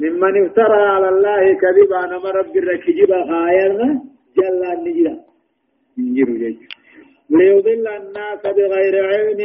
ممن 0.00 0.46
افترى 0.46 0.82
على 0.94 1.08
الله 1.08 1.42
كذبا 1.62 2.00
نما 2.06 2.30
رب 2.30 2.56
الركجب 2.56 3.10
خايرنا 3.28 3.88
جل 4.36 4.62
النجرة 4.72 5.14
نجر 5.98 6.30
جيش. 6.40 6.56
ليضل 7.30 7.86
الناس 8.00 8.42
بغير 8.56 8.94
علم 9.12 9.40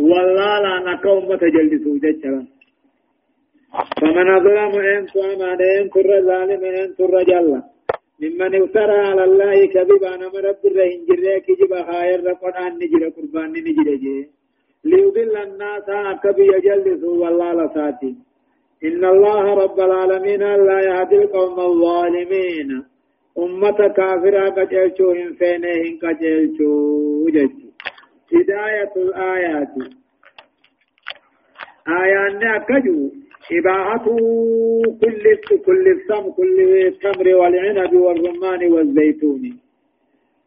والله 0.00 0.52
لا 0.64 0.74
نكوم 0.88 1.28
تجلسوا 1.42 1.98
جيشا. 2.04 2.46
فمن 4.00 4.26
أظلم 4.36 4.72
إن 4.92 5.06
أمان 5.30 5.60
إن 5.80 5.90
تر 5.94 6.10
ظالم 6.28 6.62
إن 6.64 6.94
تر 6.98 7.14
جل. 7.30 7.50
ممن 8.22 8.52
افترى 8.62 8.98
على 9.08 9.24
الله 9.24 9.66
كذبا 9.74 10.16
نما 10.16 10.40
رب 10.48 10.62
الرهنجر 10.70 11.24
كجب 11.46 11.72
خاير 11.88 12.20
قرآن 12.42 12.72
نجر 12.80 13.02
قربان 13.16 13.50
نجر 13.66 13.88
جيش 14.02 14.26
ليضل 14.84 15.36
الناس 15.46 15.88
أكبي 15.88 16.46
يجلسوا 16.56 17.14
والله 17.22 17.48
لساتي 17.58 18.14
إن 18.84 19.04
الله 19.04 19.54
رب 19.54 19.80
العالمين 19.80 20.40
لا 20.40 20.80
يهدي 20.80 21.16
القوم 21.16 21.60
الظالمين. 21.60 22.84
أمة 23.38 23.88
كافرة 23.96 24.50
قجلتو 24.50 25.12
إن 25.12 25.32
فينهم 25.32 25.98
قجلتو 26.02 26.70
هداية 28.32 28.92
الآيات. 28.96 29.74
آيات 31.88 32.42
أكجو 32.56 33.10
إباحة 33.52 34.04
كل 35.00 35.24
كل 35.66 35.84
السم 35.88 36.30
كل 36.30 36.86
التمر 36.86 37.28
والعنب 37.34 37.94
والرمان 37.94 38.72
والزيتون. 38.72 39.42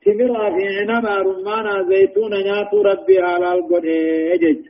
تمر 0.06 0.52
في 0.56 0.66
عنب 0.78 1.06
رمان 1.06 1.90
زيتون 1.90 2.32
ناتو 2.32 2.82
ربي 2.82 3.20
على 3.20 3.54
القرآن 3.54 4.64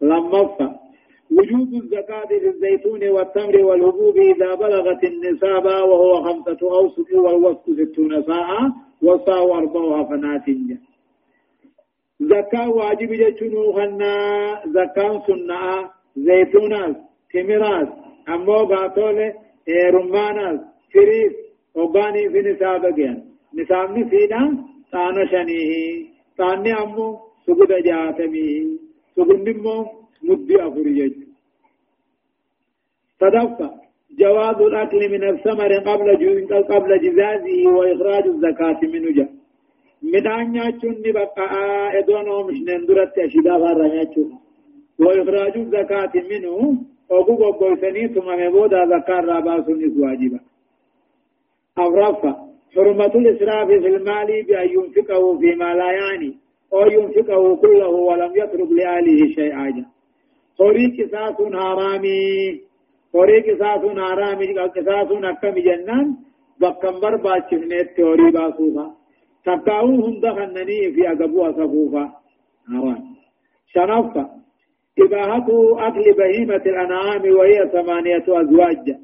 لما 0.00 0.46
فا 0.58 0.83
وجوب 1.38 1.68
الزكاة 1.82 2.28
للزيتون 2.32 3.08
والتمر 3.08 3.64
والهبوب 3.64 4.16
إذا 4.16 4.54
بلغت 4.54 5.04
النساب 5.04 5.64
وهو 5.64 6.22
خمسة 6.22 6.58
أوسط 6.62 7.12
والوسط 7.14 7.70
ستون 7.70 8.22
ساعة 8.22 8.74
والصاع 9.02 9.42
أربعها 9.58 10.04
فناتنجا 10.04 10.78
زكاة 12.20 12.68
واجب 12.70 13.10
جتشنو 13.12 13.72
خنا 13.72 14.14
زكاة 14.76 15.22
سنة 15.26 15.90
زيتونات 16.16 16.96
تمرات 17.32 17.88
أمو 18.28 18.64
باتولة 18.64 19.34
رمانات 19.94 20.60
فريس 20.94 21.32
وباني 21.74 22.30
في 22.30 22.40
نساب 22.48 22.94
جان 22.96 23.16
نساب 23.54 23.98
نسينا 23.98 24.42
تانا 24.92 25.24
شنيه 25.30 26.04
تاني 26.38 26.72
أمو 26.82 27.18
سجد 27.46 27.72
جاتميه 27.86 28.66
سجد 29.16 29.48
مدي 30.22 30.62
أفريج 30.66 31.12
صدقت. 33.20 33.70
جواز 34.18 34.56
الأكل 34.56 35.08
من 35.12 35.24
الثمر 35.28 35.72
قبل 35.78 36.16
قبل 36.70 36.90
جزازه 37.00 37.68
وإخراج 37.76 38.24
الزكاة 38.26 38.80
منه 38.82 39.28
من 40.02 40.26
أن 40.26 40.54
يأتون 40.54 41.02
بقى 41.12 41.98
إدوانه 41.98 42.46
مش 42.46 42.58
نندرت 42.68 43.18
أشدا 43.18 43.58
فارا 43.58 43.86
وإخراج 45.00 45.56
الزكاة 45.58 46.12
منه. 46.30 46.78
أبو 47.10 47.36
بويسني 47.36 48.08
ثم 48.08 48.28
مبودا 48.46 48.86
زكاة 48.86 49.20
راباس 49.20 49.64
واجبا 49.68 50.40
أورفا 51.78 52.32
حرمة 52.74 53.06
الإسراف 53.14 53.68
في 53.68 53.86
المال 53.96 54.42
بأن 54.46 54.68
ينفقه 54.70 55.38
فيما 55.38 55.74
لا 55.74 55.92
يعني 55.92 56.34
أو 56.72 56.86
ينفقه 56.86 57.56
كله 57.56 57.88
ولم 57.88 58.32
يترك 58.36 58.70
لأهله 58.72 59.34
شيئا. 59.34 59.84
Horii 60.58 60.90
qisaasuun 60.96 61.54
haaraamii 61.62 62.60
horii 63.14 63.42
qisaasuun 63.48 63.98
haaraamii 64.04 64.54
qisaasuun 64.76 65.24
akkami 65.32 65.66
jennaan 65.68 66.16
bakkan 66.60 67.00
barbaachifneetti 67.00 68.02
horii 68.02 68.32
baasuufa 68.38 68.86
takkaa'uu 69.44 69.98
hunda 70.04 70.34
kannanii 70.38 70.92
fi 70.94 71.06
agabuu 71.06 71.44
asafuufa 71.50 72.08
haaraam 72.72 73.04
shanaffa 73.74 74.24
إباحة 74.98 75.46
أكل 75.88 76.12
بهيمة 76.18 76.62
الأنعام 76.66 77.22
وهي 77.36 77.70
ثمانية 77.72 78.24
أزواج 78.28 78.96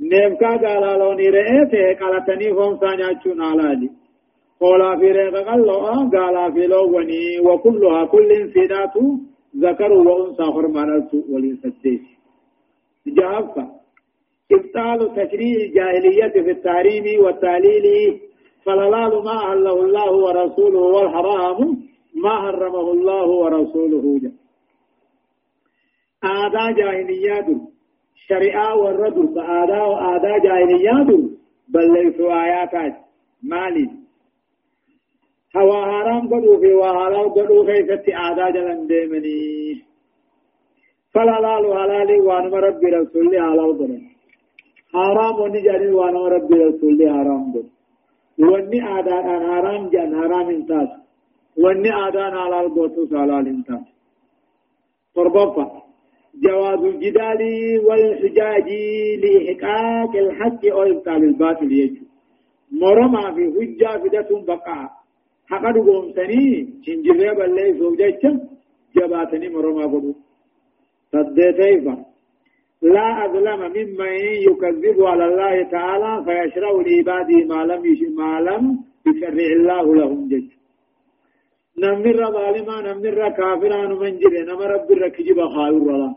نيمكا 0.00 0.48
قال 0.48 0.98
لوني 0.98 1.28
رئيته 1.28 1.84
قالتني 2.00 2.54
فهم 2.54 2.78
سانياتشون 2.80 3.42
على 3.42 3.88
قولا 4.60 4.96
في 4.98 5.12
ريق 5.12 5.34
قال 6.14 6.52
في 6.54 6.66
لوني 6.66 7.40
وكلها 7.40 8.04
كل 8.04 8.50
سيدات 8.54 8.94
ذكر 9.56 9.92
وأنثى 9.92 10.44
حرمان 10.44 11.08
وليستيش 11.30 12.00
جافة 13.06 13.84
إبطال 14.52 15.14
تشريع 15.14 15.56
الجاهلية 15.64 16.42
في 16.42 16.50
التحريم 16.50 17.24
والتعليل 17.24 18.20
فالحلال 18.64 19.24
ما 19.24 19.52
أهله 19.52 19.82
الله 19.84 20.12
ورسوله 20.12 20.80
والحرام 20.80 21.58
ما 22.14 22.40
حرمه 22.40 22.90
الله 22.92 23.26
ورسوله. 23.26 24.18
جا. 24.22 24.32
آداء 26.24 26.72
جاهليات. 26.72 27.46
شريعة 28.28 28.76
والرد 28.76 29.34
فآداء 29.34 30.16
آداء 30.16 30.38
جاهليات. 30.38 31.10
بل 31.68 31.92
ليسوا 31.92 32.44
آياتات 32.44 32.94
مالي. 33.42 34.03
هوا 35.56 35.80
حرام 35.90 36.22
قدو 36.32 36.52
في 36.60 36.74
وحلال 36.74 37.34
قدو 37.36 37.66
خيست 37.66 38.06
عادا 38.20 38.50
جلن 38.50 38.86
ديمني. 38.86 39.84
فالحلال 41.12 41.64
حلال 41.78 42.10
وان 42.28 42.54
ربي 42.66 42.86
رسول 42.86 43.32
حلال 43.46 43.70
قدو 43.78 43.98
حرام 44.94 45.36
ونجاني 45.40 45.88
وان 45.98 46.16
ربي 46.34 46.56
رسول 46.64 46.98
حرام 47.14 47.42
قدو 47.54 47.70
واني 48.50 48.80
عادا 48.80 49.16
حرام 49.48 49.82
جان 49.92 50.10
حرام 50.20 50.48
انتاس 50.56 50.90
واني 51.62 51.90
عادا 51.98 52.24
حلال 52.36 52.66
قدو 52.74 53.02
حلال 53.20 53.46
انتاس 53.54 53.86
فربطة 55.14 55.84
جواز 56.42 56.84
الجدال 56.84 57.40
والحجاج 57.86 58.68
لإحقاق 59.22 60.16
الحق 60.16 60.62
أو 60.72 60.82
إبطال 60.82 61.24
الباطل 61.24 61.72
يجب. 61.72 62.02
مرمى 62.82 63.24
في 63.34 63.44
حجة 63.56 63.98
فدة 64.02 64.30
بقاء. 64.48 64.90
حقا 65.50 65.70
دقوم 65.72 66.12
سني 66.16 66.44
شنجرية 66.84 67.32
بلي 67.38 67.78
سوجيشا 67.78 68.30
جباتني 68.96 69.48
مرما 69.48 69.84
قدو 69.92 70.12
صديتيفا 71.12 71.94
لا 72.94 73.24
أظلم 73.24 73.60
ممن 73.76 74.12
يكذب 74.48 74.98
على 75.10 75.24
الله 75.30 75.62
تعالى 75.74 76.12
فيشرع 76.26 76.72
لعباده 76.86 77.38
ما 77.50 77.60
لم 77.70 77.82
ما 78.20 78.40
لم 78.48 78.62
يشرع 79.06 79.48
الله 79.58 79.94
لهم 79.94 80.28
جج 80.28 80.48
نمر 81.82 82.20
ظالما 82.36 82.76
نمر 82.88 83.28
كافرا 83.38 83.86
من 84.02 84.12
جري 84.20 84.40
رب 84.74 84.88
الركجب 84.92 85.38
خاير 85.54 85.84
الله 85.94 86.14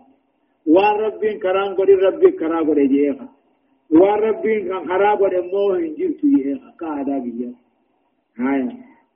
وان 0.76 0.96
رب 1.06 1.24
قد 1.78 1.90
رب 2.06 2.24
كرا 2.40 2.60
قد 2.68 2.80
جيخا 2.94 3.28
وان 4.00 4.20
رب 4.28 4.46
قد 5.22 5.34
موه 5.54 5.80
جبت 5.98 6.22
جيخا 6.26 6.70
كادا 6.80 7.18
بيا 7.24 7.52
هاي 8.40 8.87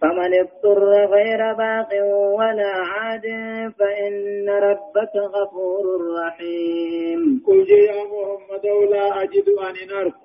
فمن 0.00 0.30
اضطر 0.34 0.90
غير 1.14 1.52
باق 1.52 1.90
ولا 2.38 2.72
عاد 2.90 3.26
فإن 3.78 4.48
ربك 4.48 5.14
غفور 5.16 5.84
رحيم. 6.20 7.42
قل 7.46 7.70
يا 7.70 8.00
محمد 8.12 8.66
لا 8.90 9.22
أجد 9.22 9.48
أن 9.48 9.74
نرك 9.96 10.22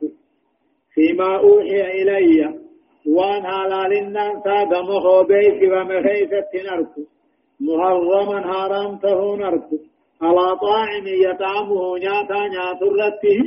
فيما 0.94 1.38
أوحي 1.38 1.81
إلي 2.01 2.66
وأن 3.07 3.44
حلال 3.44 3.94
الناس 3.94 4.44
قمه 4.44 5.22
بيك 5.24 5.60
ومخيفة 5.72 6.51
نرك 6.72 6.94
محرما 7.60 8.54
حرمته 8.54 9.36
نرك 9.36 9.69
على 10.22 10.56
طاعم 10.62 11.07
يطعمه 11.07 11.98
نياتا 11.98 12.48
نياترته 12.48 13.39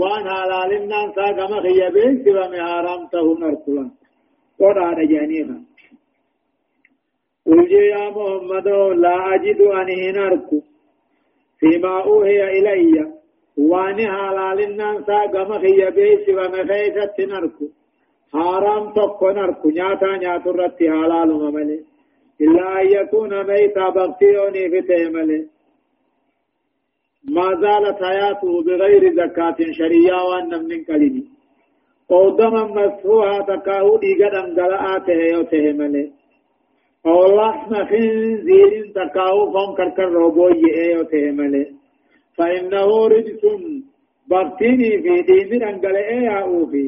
وأن 0.00 0.28
قمه 1.38 1.88
بيك 1.90 2.26
ومحرمته 2.26 3.38
نرك 3.40 3.90
قرآن 4.60 5.08
جانيها 5.12 5.58
قل 7.46 7.72
يا 7.72 8.10
محمد 8.16 8.68
لا 9.04 9.34
أجد 9.34 9.60
أنه 9.60 10.00
نرك 10.18 10.48
فيما 11.60 11.94
أوهي 12.04 12.58
إلي 12.58 13.12
واني 13.56 14.06
حلال 14.16 14.58
الناس 14.68 15.08
قم 15.34 15.50
خي 15.62 15.90
بيس 15.96 16.28
ومخيثة 16.28 17.16
نرك 17.32 17.58
حرام 18.32 18.84
تكون 18.96 19.38
أركو 19.38 19.68
نياتا 19.70 20.16
نياتو 20.16 20.50
رتي 20.50 20.90
حلال 20.90 21.28
مملي 21.42 21.78
إلا 22.40 22.80
أن 22.80 22.86
يكون 22.98 23.32
ميتا 23.46 23.88
بغتيوني 23.96 24.70
في 24.70 24.80
تيملي 24.88 25.40
ما 27.34 27.48
زالت 27.62 27.98
حياته 28.02 28.62
بغير 28.66 29.02
زكاة 29.20 29.58
شريعة 29.78 30.24
وأن 30.28 30.52
من 30.68 30.84
كلمه 30.84 31.24
أو 32.12 32.30
دما 32.30 32.64
مسفوها 32.64 33.38
تكاهو 33.40 33.96
ديگا 33.96 34.28
دنگلاته 34.34 35.12
يوته 35.12 35.72
ملي 35.72 36.12
أو 37.06 37.18
لحم 37.36 37.74
خنزير 37.90 38.72
تكاهو 38.94 39.50
فم 39.52 39.74
كركر 39.74 40.08
روبوي 40.12 40.62
يوته 40.94 41.30
ملي 41.30 41.66
فإنه 42.36 43.06
رجس 43.06 43.42
بغتيني 44.30 44.90
في 45.02 45.22
دين 45.28 45.58
دنگلئه 45.62 46.20
يا 46.28 46.66
في 46.70 46.84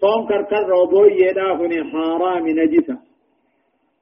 فم 0.00 0.26
كركر 0.28 0.68
روبوي 0.68 1.12
يدافني 1.20 1.84
حرام 1.90 2.48
نجسا 2.48 2.96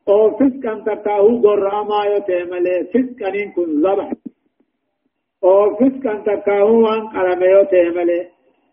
أو 0.09 0.37
فسكن 0.37 0.85
تكاهو 0.85 1.41
قراما 1.44 2.05
يوته 2.05 2.44
ملي 2.50 2.85
فسكن 2.93 3.53
كن 3.56 3.70
ذبح 3.85 4.12
أو 5.44 5.77
فسكن 5.77 6.23
تكاهو 6.25 6.77
وان 6.85 7.03
قلم 7.15 7.43
يوته 7.43 7.91
ملي 7.97 8.20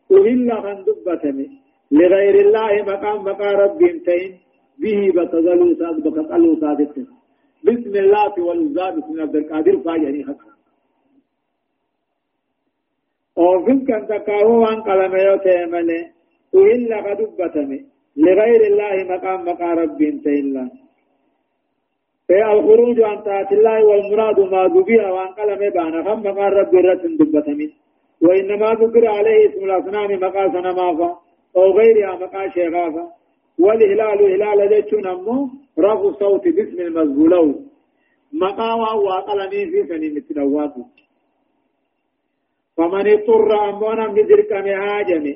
وهلا 0.09 0.61
خندبتمي 0.61 1.60
لغير 1.91 2.35
الله 2.45 2.71
مقام 2.91 3.23
مقام 3.23 3.55
رب 3.63 3.79
تين. 4.05 4.41
به 4.81 5.11
بتزلوا 5.15 5.73
ساد 5.79 6.07
بقلوا 6.15 6.55
سادت 6.61 6.95
بسم 7.65 7.93
الله 8.03 8.33
والزاد 8.47 8.93
بسم 8.97 9.21
عبد 9.21 9.35
القادر 9.35 9.77
فاجري 9.85 10.23
خطا 10.23 10.51
وفين 13.37 13.85
كان 13.87 14.07
تكاهو 14.07 14.63
عن 14.65 14.81
قلم 14.81 15.13
يوتيمل 15.27 15.89
وإلا 16.53 16.97
قدبتمي 17.07 17.79
لغير 18.17 18.61
الله 18.71 18.95
مقام 19.13 19.39
مقام 19.49 19.79
رب 19.79 19.99
تين 20.23 20.45
الله 20.45 20.67
الخروج 22.55 23.01
عن 23.01 23.17
طاعة 23.21 23.49
الله 23.51 23.85
والمراد 23.85 24.39
ما 24.39 24.63
ذكر 24.75 25.01
وعن 25.13 25.27
قلم 25.39 25.61
بانا 25.75 25.99
خم 26.05 26.19
مقام 26.27 26.51
رب 26.59 26.73
رتن 26.75 27.17
دبتمي 27.19 27.69
وإنما 28.25 28.69
ذكر 28.81 29.07
عليه 29.07 29.39
اسم 29.49 29.61
الأصنام 29.63 30.09
مقاسنا 30.25 30.71
مافا 30.79 31.09
أو 31.57 31.71
غيرها 31.77 32.15
مقا 32.15 32.49
شغافة 32.55 33.11
والهلال 33.59 34.19
هلال 34.33 34.69
جتشون 34.69 35.07
أمو 35.07 35.49
رفع 35.79 36.11
صوت 36.19 36.47
باسم 36.47 36.79
المزبولو. 36.81 37.61
مقا 38.33 38.73
وقلمي 38.93 39.65
في 39.71 39.87
سني 39.87 40.09
متنوات 40.09 40.73
فمن 42.77 43.07
اضطر 43.07 43.69
أمونا 43.69 44.07
مدرك 44.07 44.51
مهاجم. 44.51 45.35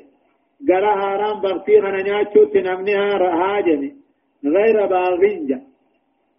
قرى 0.68 0.92
هارام 1.00 1.40
بغتي 1.40 1.80
خنانياتشو 1.80 2.44
تنمنها 2.44 3.16
هاجم 3.40 3.82
غير 4.44 4.86
باغنجة 4.86 5.60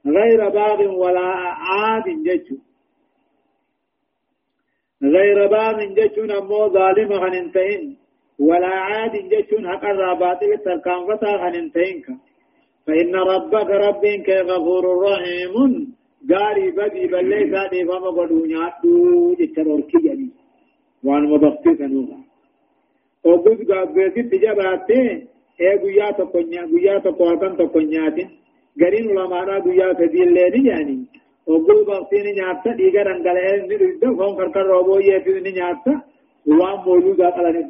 غير 0.05 0.49
باغ 0.49 0.79
ولا 1.01 1.27
عاد 1.67 2.03
جتشو 2.25 2.55
غير 5.03 5.47
باغ 5.47 5.77
جتشون 5.97 6.31
أمو 6.31 6.69
ظالم 6.69 7.09
خننتين 7.21 7.97
ولا 8.39 8.73
عاد 8.87 9.13
جتون 9.31 9.67
حق 9.67 9.85
الراباطل 9.85 10.57
تركان 10.65 11.05
فتا 11.07 11.37
خننتينك 11.37 12.05
فإن 12.87 13.15
ربك 13.15 13.69
ربك 13.69 14.29
غفور 14.29 14.83
رحيم. 15.03 15.55
غاري 16.31 16.71
بدي 16.71 17.07
بل 17.07 17.25
ليس 17.29 17.53
دي 17.71 17.85
فما 17.85 18.09
قدو 18.17 18.45
نياتو 18.45 19.33
جتر 19.39 19.81
كي 19.89 19.97
جدي 20.03 20.29
وان 21.03 21.23
مبقتي 21.23 21.75
سنوغا. 21.75 22.19
وقود 23.25 23.71
قابلتي 23.71 24.23
تجاباتي. 24.23 25.27
گویا 25.59 26.97
تو 27.03 27.11
قوتن 27.11 27.55
تو 27.55 27.67
کنیاتی 27.67 28.23
گرین 28.81 29.09
علماء 29.09 29.59
گویا 29.65 29.91
فدی 29.97 30.21
اللہ 30.23 30.49
نی 30.55 30.63
جانی 30.69 30.97
وقود 31.47 32.13
نی 32.13 32.31
نياتا 32.31 32.71
دیگر 32.77 33.07
انگلے 33.11 33.55
نی 33.67 33.77
ردو 33.77 34.13
فون 34.17 34.35
کرکر 34.37 34.65
روبو 34.73 34.97
نی 34.99 35.51
نياتا 35.51 35.91
وان 36.47 36.77
قال 37.13 37.45
ان 37.45 37.69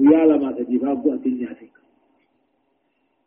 ويا 0.00 0.24
لما 0.26 0.52
تجيب 0.52 0.84
ابو 0.84 1.12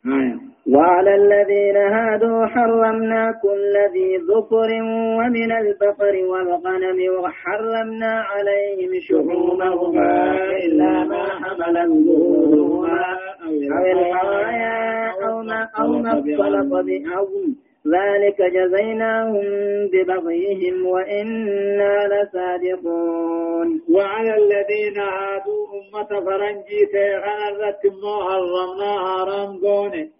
آية 0.05 0.39
وعلى 0.67 1.15
الذين 1.15 1.77
هادوا 1.77 2.45
حرمنا 2.45 3.31
كل 3.31 3.73
ذي 3.93 4.19
ظفر 4.19 4.69
ومن 5.17 5.51
البقر 5.51 6.25
والغنم 6.25 6.99
وحرمنا 7.23 8.21
عليهم 8.21 8.99
شحومهما 8.99 10.35
إلا 10.65 11.03
ما 11.03 11.23
حمل 11.29 12.05
ظهورهما 12.05 13.17
أو 13.45 13.51
الحوايا 13.51 15.09
أو 15.27 15.43
ما 15.43 15.69
أو 15.79 15.87
ما 15.87 16.09
اختلط 16.09 16.73
بأظم 16.73 17.53
ذلك 17.87 18.41
جزيناهم 18.41 19.45
ببغيهم 19.93 20.85
وإنا 20.85 22.07
لصادقون. 22.13 23.81
وعلى 23.89 24.35
الذين 24.37 24.97
هادوا 24.99 25.65
أمة 25.77 26.25
فرنجي 26.25 26.85
تيغن 26.91 27.41
الرتم 27.51 28.01
حرمنا 28.27 28.91
حرام 29.05 29.57
قوني 29.65 30.11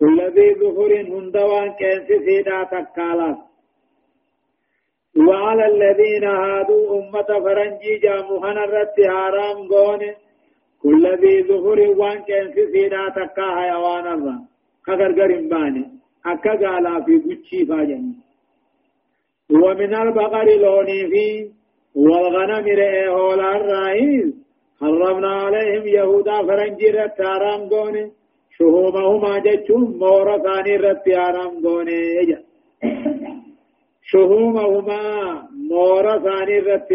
كل 0.00 0.18
ذي 0.36 0.54
ظهر 0.54 0.92
هندوان 1.00 1.68
كنس 1.72 2.08
سيدا 2.26 2.64
تكالات 2.64 3.36
وعلى 5.28 5.66
الذين 5.66 6.24
هادوا 6.24 6.98
أمة 6.98 7.28
فرنجي 7.44 7.98
جاموهن 8.02 8.58
الرت 8.58 8.98
قوني 9.72 10.14
كل 10.82 11.04
ذي 11.22 11.42
ظهر 11.48 11.80
وان 11.98 12.18
كنس 12.18 12.54
سيدا 12.72 13.08
تكا 13.08 13.46
حيوان 13.56 14.06
الرم 14.06 14.46
كغرغر 14.86 15.32
باني 15.50 15.93
أكا 16.26 16.50
قالا 16.50 17.04
في 17.04 17.16
قتشي 17.18 17.66
فاجن 17.66 18.14
ومن 19.50 19.94
البقر 19.94 20.44
لوني 20.44 21.00
في 21.10 21.50
والغنم 21.94 22.66
رئي 22.66 23.08
هولا 23.08 23.56
الرئيس 23.56 24.34
حرمنا 24.80 25.32
عليهم 25.44 25.86
يهودا 25.86 26.42
فرنجي 26.46 26.90
رت 26.90 27.22
حرام 27.22 27.68
قوني 27.68 28.12
شهومهما 28.58 29.38
جتشون 29.38 29.98
مورا 29.98 30.38
ثاني 30.38 30.76
رت 30.76 31.04
حرام 31.08 31.52
قوني 31.64 32.36
شهومهما 34.10 35.02
مورا 35.70 36.18
ثاني 36.18 36.58
رت 36.58 36.88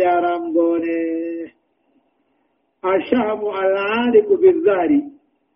الشهم 2.85 3.41
العالق 3.47 4.27
بالظهر 4.41 5.01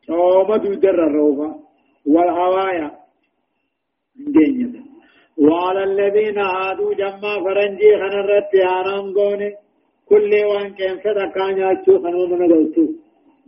ومدو 0.10 0.74
در 0.74 1.04
الروفة 1.04 1.56
والهوايا 2.06 2.92
جينيا 4.18 4.84
وعلى 5.38 5.84
الذين 5.84 6.38
هادوا 6.40 6.94
جمع 6.94 7.32
فرنجي 7.44 7.92
خنرت 8.02 8.54
يارام 8.54 9.14
قوني 9.18 9.50
كل 10.10 10.32
وان 10.50 10.70
كان 10.78 10.96
صدقا 11.04 11.48
ياتشو 11.62 11.94
خنو 12.04 12.22
من 12.32 12.42
قلتو 12.52 12.86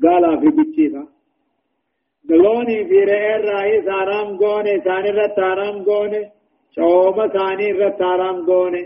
قالا 0.04 0.32
في 0.42 0.50
بچيفا 0.58 1.04
دلوني 2.30 2.78
في 2.90 3.00
رئير 3.12 3.42
رئيس 3.56 3.88
آرام 4.02 4.30
قوني 4.42 4.74
ثاني 4.86 5.10
رت 5.18 5.40
آرام 5.52 5.78
قوني 5.90 6.22
شوما 6.76 7.28
ثاني 7.36 7.68
رت 7.72 8.02
آرام 8.02 8.38
قوني 8.50 8.84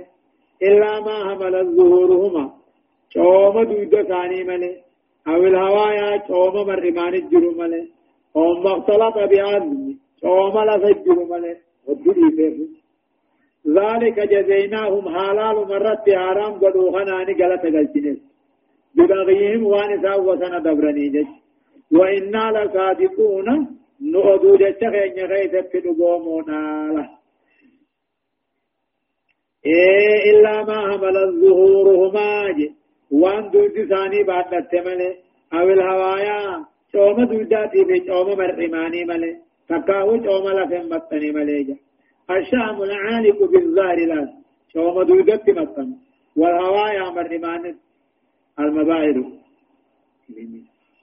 إلا 0.67 0.91
ما 1.05 1.15
حمل 1.27 1.55
الظهورهما 1.55 2.45
شوما 3.13 3.63
دودة 3.69 4.03
ثاني 4.11 4.43
ملي 4.49 4.73
أو 5.27 5.41
الهوايا 5.49 6.09
شوما 6.27 6.63
مرمان 6.69 7.13
الجرو 7.21 7.51
ملي 7.59 7.83
أو 8.35 8.45
مختلط 8.65 9.15
بأذن 9.31 9.97
شوما 10.21 10.61
لفجر 10.67 11.17
ملي 11.31 11.53
ودري 11.89 12.29
فيه. 12.37 12.57
ذلك 13.77 14.17
جزيناهم 14.33 15.05
حلال 15.15 15.55
مرت 15.71 16.07
حرام 16.23 16.53
قدو 16.61 16.91
خناني 16.91 17.33
غلط 17.41 17.63
غلطنس 17.75 18.19
ببغيهم 18.95 19.63
وانسا 19.63 20.13
وسنا 20.15 20.59
دبرني 20.65 21.09
جج 21.13 21.29
وإنا 21.97 22.43
لصادقون. 22.55 23.47
نؤدو 24.13 24.51
جج 24.61 24.81
خين 24.93 25.17
غيثت 25.31 25.73
نقومونا 25.85 26.61
له. 26.95 27.09
إيه 29.65 30.31
إلا 30.31 30.55
ما 30.69 30.79
حمل 30.89 31.17
الظهورهما 31.27 32.31
وان 33.11 33.43
دوز 33.51 33.75
ثاني 33.91 34.23
بعد 34.23 34.45
نتمله 34.55 35.11
أو 35.53 35.69
الهوايا. 35.75 36.65
شوم 36.91 37.17
دوداتي 37.31 37.85
في 37.85 37.97
شوم 38.07 38.27
مرحماني 38.37 39.01
مله 39.09 39.48
تكاو 39.69 40.09
شوم 40.23 40.45
لفن 40.57 40.89
مطني 40.89 41.31
مليجا 41.31 41.75
الشام 42.31 42.77
العالق 42.87 43.39
بالظاهر 43.51 43.99
لا. 44.11 44.33
شوم 44.73 45.03
دودت 45.03 45.49
مطن 45.49 45.89
والهوايا 46.39 47.09
مرمان 47.09 47.75
المباهر. 48.59 49.17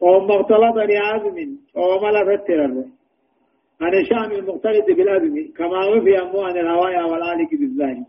وهم 0.01 0.27
مختلط 0.31 0.77
لعزم 0.77 1.37
وهم 1.75 2.05
لفتر 2.15 2.61
عن 3.81 3.95
الشام 4.01 4.31
المختلط 4.33 4.87
بالأزم 4.97 5.53
كما 5.57 5.81
وفي 5.87 6.23
أموان 6.23 6.57
الهوايا 6.59 7.05
والعالق 7.05 7.51
بالظاهر 7.61 8.05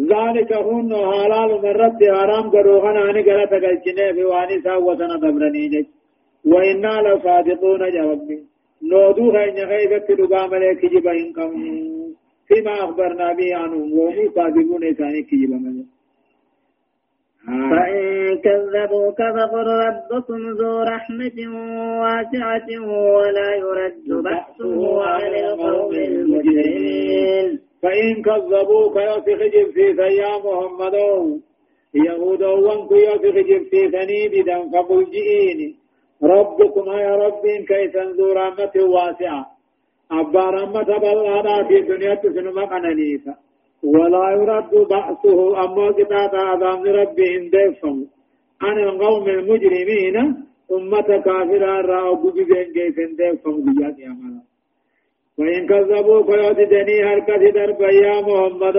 ذلك 0.00 0.52
هن 0.52 0.90
حلال 1.10 1.50
مرت 1.64 2.00
حرام 2.18 2.50
قروغنا. 2.50 3.00
عني 3.00 3.22
قلت 3.22 3.52
قلتني 3.64 4.14
في 4.14 4.24
واني 4.24 4.62
ساوتنا 4.62 5.16
دبرني 5.22 5.68
جج 5.72 5.86
وإنا 6.46 6.94
لصادقون 7.06 7.82
جربي 7.94 8.38
نودوها 8.82 9.44
إن 9.44 9.58
غيبت 9.70 10.10
لقام 10.10 10.54
لك 10.54 10.86
جبا 10.92 11.12
إنكم 11.12 11.50
فيما 12.48 12.74
أخبرنا 12.84 13.32
به 13.32 13.56
عنهم 13.56 13.98
وهم 13.98 14.30
صادقون 14.34 14.84
إساني 14.84 15.22
كجبا 15.22 15.56
ملك. 15.56 15.86
فإن 17.44 18.38
كذبوك 18.44 19.18
فقل 19.36 19.66
ربكم 19.86 20.40
ذو 20.60 20.82
رحمة 20.82 21.38
واسعة 22.02 22.68
ولا 23.16 23.50
يرد 23.56 24.08
بأسه 24.24 25.02
عن 25.02 25.34
القوم 25.34 25.94
المجرمين. 25.94 27.60
فإن 27.82 28.22
كذبوك 28.22 28.96
يوسف 28.96 29.40
جبسيس 29.54 29.98
يا 29.98 30.32
محمد. 30.44 30.94
يهود 31.94 32.42
وانك 32.42 32.90
يوسف 32.92 33.36
جبسيسني 33.50 34.28
بدا 34.32 34.58
فقل 34.72 35.04
جئيني. 35.04 35.83
ربكم 36.22 36.86
يا 36.92 37.16
رب 37.16 37.42
كيف 37.68 37.96
ذو 37.96 38.32
رحمة 38.32 38.74
واسعة. 38.94 39.46
أبا 40.12 40.44
رحمة 40.50 40.98
بالله 40.98 41.68
في 41.68 41.80
دنيا 41.80 42.14
تسنما 42.14 42.64
قنانيسا 42.64 43.34
ولا 43.84 44.30
يرد 44.30 44.72
بأسه 44.90 45.64
أما 45.64 45.86
قطعة 45.86 46.34
عذاب 46.34 46.84
ربهم 46.86 47.42
ديفهم. 47.50 48.06
عن 48.62 48.78
القوم 48.78 49.28
المجرمين 49.28 50.16
أمة 50.72 51.08
كافرة 51.26 51.80
رأوا 51.80 52.16
بجزين 52.16 52.72
كيف 52.74 52.96
ديفهم 53.18 53.64
بيات 53.64 53.98
يا 53.98 54.14
وإن 55.38 55.66
كذبوك 55.66 56.28
يوددني 56.28 57.04
هركة 57.04 57.50
درب 57.50 57.80
يا 57.80 58.20
محمد 58.20 58.76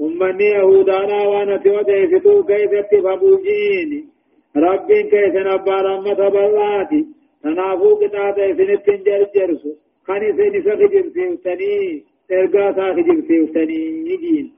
أمني 0.00 0.44
يهودانا 0.44 1.28
وأنا 1.28 1.56
توديفتو 1.56 2.44
كيف 2.44 2.72
اتفابوجيني 2.72 4.11
رب 4.56 4.86
كيف 4.86 5.34
نبا 5.34 5.76
رحمة 5.82 6.28
بلاتي 6.28 7.06
تنافو 7.42 7.94
قطعة 8.00 8.36
سنت 8.36 8.86
جرجرسو 9.06 9.72
خاني 10.06 10.32
سيني 10.36 10.60
سخجر 10.62 11.04
سيوتني 11.14 12.04
ارقا 12.32 12.72
ساخجر 12.76 13.20
سيوتني 13.28 13.80
يجين 14.10 14.52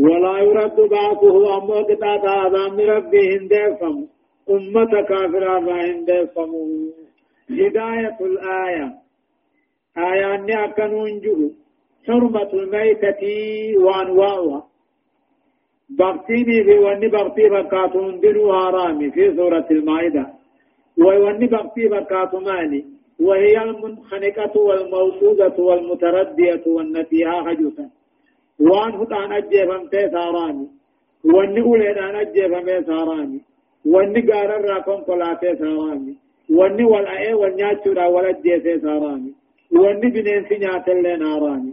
ولا 0.00 0.38
يرد 0.38 0.78
بعضه 0.90 1.56
أما 1.58 1.78
قطعة 1.88 2.24
عظام 2.28 2.80
ربي 2.80 3.36
هندفم 3.36 4.06
أمة 4.50 5.02
كافرة 5.08 5.58
هندفم 5.58 6.52
هداية 7.50 8.16
الآية 8.20 8.86
آيان 9.98 10.50
أكنون 10.50 11.20
جهو 11.20 11.50
حرمة 12.06 12.50
الميتة 12.52 13.22
وأنواعها 13.84 14.71
بغتيني 15.98 16.64
في 16.64 16.78
وني 16.78 17.08
بغتي 17.08 17.48
بكاتون 17.48 18.20
دلو 18.20 18.50
هارامي 18.52 19.10
في 19.10 19.36
سورة 19.36 19.66
المائدة 19.70 20.26
ووني 20.98 21.46
بغتي 21.46 21.88
بكاتو 21.88 22.40
مالي 22.40 22.84
وهي 23.20 23.62
المنخنقة 23.62 24.60
والموصودة 24.60 25.56
والمتردية 25.58 26.62
والنتيها 26.66 27.42
حجوتا 27.46 27.86
وان 28.60 28.92
هتان 29.00 29.32
أجيبهم 29.32 29.88
تيساراني 29.88 30.66
واني 31.34 31.60
أوليدان 31.60 32.14
أجيبهم 32.16 32.64
تيساراني 32.66 33.40
واني 33.86 34.20
قارر 34.32 34.64
راكم 34.70 34.98
قلاتي 35.08 35.56
ساراني 35.56 36.14
واني 36.50 36.84
والأئي 36.84 37.34
والنياتشورا 37.34 38.06
والأجيه 38.06 38.56
تيساراني 38.56 39.32
واني 39.80 40.08
بنين 40.14 40.44
نياتل 40.60 41.18
ناراني 41.22 41.72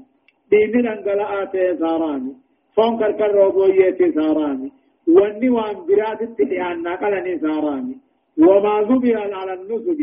ديني 0.51 0.81
دنقلاء 0.85 1.45
تيساراني 1.45 2.33
فون 2.75 2.91
كركر 2.99 3.31
روبوية 3.35 3.99
ساراني 4.15 4.71
واني 5.15 5.49
وان 5.49 5.75
برات 5.87 6.21
التحيان 6.21 6.87
قلني 7.01 7.33
ساراني 7.39 7.95
وما 8.37 8.75
ذبي 8.89 9.13
على 9.15 9.53
النسب 9.53 9.99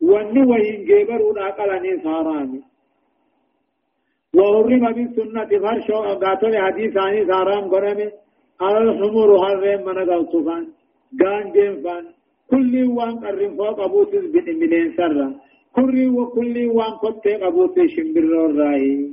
واني 0.00 0.42
وين 0.50 0.78
جبر 0.88 1.20
قلني 1.58 1.92
ساراني 2.04 2.60
وحرم 4.36 4.84
بالسنة 4.96 5.50
فرش 5.64 5.88
قاتل 6.22 6.52
حديثاني 6.66 7.20
سارام 7.30 7.64
قرمي 7.72 8.08
على 8.64 8.78
الحمر 8.86 9.28
حرم 9.44 9.80
من 9.86 9.98
قلتفان 10.10 10.64
قان 11.20 11.44
جنفان 11.54 12.04
كل 12.50 12.72
وان 12.96 13.14
قرم 13.24 13.52
فوق 13.58 13.78
أبوتس 13.86 14.24
بن 14.32 14.92
سرا 14.96 15.28
كل 15.76 15.96
وكل 16.16 16.56
وان 16.76 16.92
قد 17.02 17.26
أبوتس 17.48 17.90
شمبر 17.94 18.24
الرأي 18.46 19.08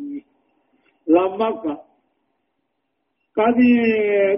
لما 1.08 1.50
قد 3.38 3.58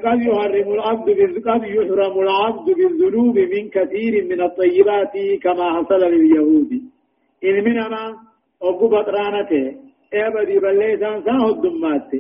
قد 0.06 0.20
يحرم 0.22 0.68
العبد 0.74 1.10
قد 1.48 1.64
يحرم 1.64 2.20
العبد 2.20 2.68
بالذنوب 2.78 3.38
من 3.40 3.70
كثير 3.70 4.26
من 4.30 4.42
الطيبات 4.42 5.14
كما 5.44 5.66
حصل 5.76 6.02
لليهود. 6.14 6.72
إن 7.44 7.64
منما 7.64 8.16
أبو 8.64 8.88
بطرانته 8.88 9.66
إيه 10.14 10.30
بدي 10.30 10.60
بليسان 10.60 11.24
ساه 11.24 11.50
الدمات 11.50 12.12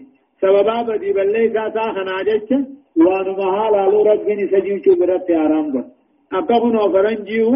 سببا 0.42 0.82
بدي 0.82 1.14
بليسا 1.14 1.70
ساه 1.74 1.94
خناجتش 1.94 2.50
وانو 2.98 3.32
محالا 3.34 3.92
لو 3.92 4.04
ربني 4.04 4.48
سجين 4.48 4.82
شو 4.84 4.96
برت 5.00 5.30
آرام 5.32 5.72
قد 5.74 5.86
أكبر 6.34 6.72
نوفرنجيو 6.72 7.52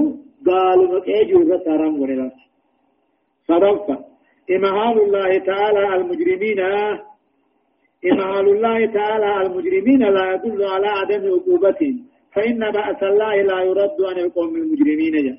قالوا 0.48 0.98
مكيجو 0.98 1.40
برت 1.50 1.68
آرام 1.68 1.94
قد 2.04 2.32
صدقت. 3.48 3.90
إمهال 4.56 4.96
الله 5.06 5.38
تعالى 5.38 5.96
المجرمين 5.96 6.60
إمهال 8.06 8.48
الله 8.50 8.86
تعالى 8.86 9.46
المجرمين 9.46 10.00
لا 10.00 10.34
يدل 10.34 10.64
على 10.64 10.88
عدم 10.88 11.24
عقوبتهم 11.34 12.06
فإن 12.36 12.72
بأس 12.72 13.04
الله 13.04 13.36
لا 13.42 13.62
يرد 13.62 13.98
عن 14.10 14.18
القوم 14.26 14.56
المجرمين. 14.56 15.14
جا 15.24 15.38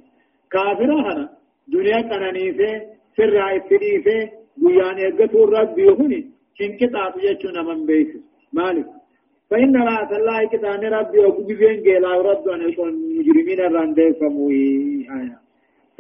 كافرها 0.51 1.31
دنيا 1.69 2.01
كنانيسه 2.01 2.73
سر 3.17 3.39
عيسريسه 3.39 4.31
بيان 4.57 4.99
يقتل 4.99 5.39
رب 5.59 5.79
يهوني 5.79 6.21
كن 6.59 6.71
كتاب 6.81 7.13
يجون 7.29 7.57
من 7.67 7.87
بيس 7.87 8.11
مالك. 8.53 8.87
فإن 9.51 9.73
بأس 9.73 10.11
الله 10.19 10.39
كتاب 10.53 10.83
ربي 10.99 11.19
وكبين 11.19 12.03
لا 12.03 12.15
يرد 12.19 12.49
عن 12.49 12.61
القوم 12.61 12.89
المجرمين 12.89 13.61
الرندي 13.61 14.13
فموي 14.13 14.63
آية. 15.19 15.42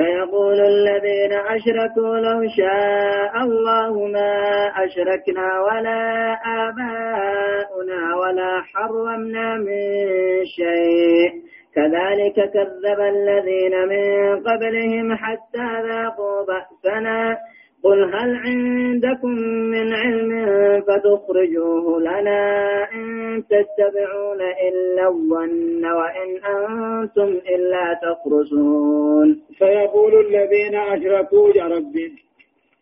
فيقول 0.02 0.60
الذين 0.60 1.32
أشركوا 1.32 2.16
لو 2.16 2.48
شاء 2.56 3.36
الله 3.44 4.06
ما 4.06 4.34
أشركنا 4.84 5.60
ولا 5.60 6.32
آباؤنا 6.46 8.16
ولا 8.16 8.62
حرمنا 8.74 9.56
من 9.56 9.84
شيء. 10.44 11.30
كذلك 11.74 12.34
كذب 12.34 13.00
الذين 13.00 13.88
من 13.88 14.40
قبلهم 14.40 15.16
حتى 15.16 15.88
ذاقوا 15.88 16.46
بأسنا. 16.46 17.36
قل 17.84 18.14
هل 18.14 18.36
عندكم 18.36 19.28
من 19.74 19.92
علم 19.94 20.30
فتخرجوه 20.80 22.00
لنا 22.00 22.42
إن 22.94 23.42
تتبعون 23.50 24.40
إلا 24.68 25.08
الظن 25.08 25.84
وإن 25.84 26.30
أنتم 26.44 27.30
إلا 27.54 28.00
تخرصون 28.02 29.40
فيقول 29.58 30.26
الذين 30.26 30.74
أشركوا 30.74 31.50
يا 31.56 31.64
ربي 31.64 32.12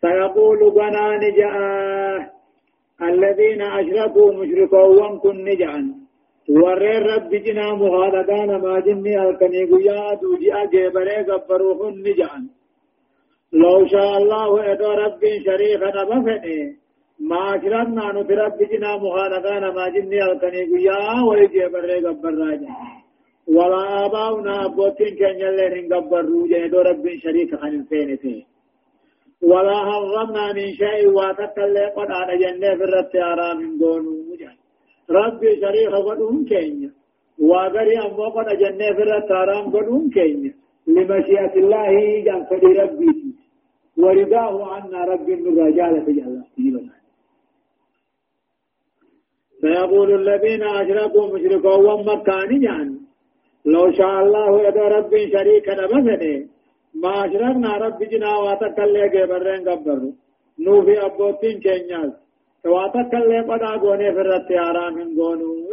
فيقول 0.01 0.71
بنان 0.71 1.19
جاء 1.19 2.33
الذين 3.01 3.61
أشركوا 3.61 4.33
مشركوا 4.33 5.17
كن 5.17 5.43
نجعا 5.43 5.95
ورر 6.49 7.05
رب 7.13 7.29
جنا 7.29 7.73
مهالدان 7.73 8.61
ما 8.61 8.79
جني 8.79 9.29
ألكني 9.29 9.63
قيا 9.65 10.13
دوجي 10.21 10.53
أجيبري 10.53 11.15
قبروهن 11.15 11.93
نجعا 12.07 12.60
لو 13.53 13.87
شاء 13.87 14.17
الله 14.17 14.71
إدو 14.71 14.91
رب 14.91 15.21
شريفا 15.45 16.03
بفني 16.03 16.77
ما 17.19 17.55
أشركنا 17.55 18.11
نت 18.15 18.31
رب 18.31 18.59
جنا 18.71 18.97
مخالفان 18.97 19.63
ما 19.75 19.89
جني 19.89 20.23
الكني 20.23 20.61
قيا 20.71 21.21
ويجي 21.29 21.65
بري 21.73 21.99
قبر 22.05 22.33
راجع. 22.33 22.73
ولا 23.47 24.05
آباؤنا 24.05 24.65
أبوتين 24.65 25.15
كان 25.19 25.39
يلين 25.39 25.93
قبر 25.93 26.25
روجا 26.25 26.65
إدو 26.65 26.79
رب 26.81 27.05
شريك 27.23 27.51
عن 27.61 27.73
الفينتين 27.79 28.45
ولا 29.41 29.77
حرمنا 29.87 30.53
من 30.53 30.67
شيء 30.81 31.07
واتكلم 31.17 31.89
قد 31.95 32.11
على 32.11 32.33
جنة 32.37 32.75
في 32.77 32.83
الرت 32.83 33.15
آرام 33.15 33.77
دون 33.77 34.03
مجان 34.29 34.55
رب 35.09 35.41
شريك 35.61 35.93
قدهم 36.07 36.45
كينيا 36.45 36.91
وغري 37.39 37.97
أمو 38.05 38.23
قد 38.35 38.47
جنة 38.61 38.87
في 38.95 39.01
الرت 39.05 39.31
آرام 39.31 39.65
قدهم 39.75 40.09
كينيا 40.09 40.53
لمشيئة 40.87 41.53
الله 41.55 42.23
جان 42.25 42.45
فدي 42.49 42.71
ربي. 42.81 43.30
ورضاه 44.01 44.73
عنا 44.73 44.99
رب 45.11 45.29
الرجال 45.29 46.05
في 46.05 46.11
الله 46.11 47.01
فيقول 49.61 50.09
الذين 50.21 50.63
أشركوا 50.63 51.33
مشركوا 51.33 51.75
ومكان 51.75 52.63
يعني 52.63 52.97
لو 53.65 53.91
شاء 53.91 54.13
الله 54.23 54.49
يدى 54.67 54.79
رب 54.79 55.11
شريكا 55.33 55.73
مثلا 55.95 56.47
ما 56.95 57.25
أشركنا 57.25 57.77
رب 57.77 57.99
جنا 58.11 58.37
واتكلي 58.37 59.09
جبرين 59.13 59.69
قبر 59.69 59.99
نوفي 60.59 61.05
أبوتين 61.05 61.59
كينياز. 61.59 62.11
تواتك 62.63 63.13
اللي 63.13 63.39
قد 63.49 63.61
أقوني 63.61 64.13
في 64.13 64.21
الرت 64.21 64.49
حرام 64.63 64.95
قونو 65.17 65.71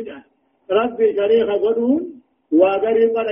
ربي 0.71 1.07
شريخ 1.17 1.49
قدون. 1.65 2.03
وغري 2.53 3.05
قد 3.15 3.29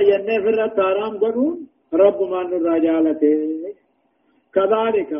الرت 0.47 0.79
حرام 0.79 1.13
قدون. 1.23 1.67
رب 1.93 2.19
ما 2.31 2.43
نرجالته 2.43 3.76
كذلك 4.57 5.11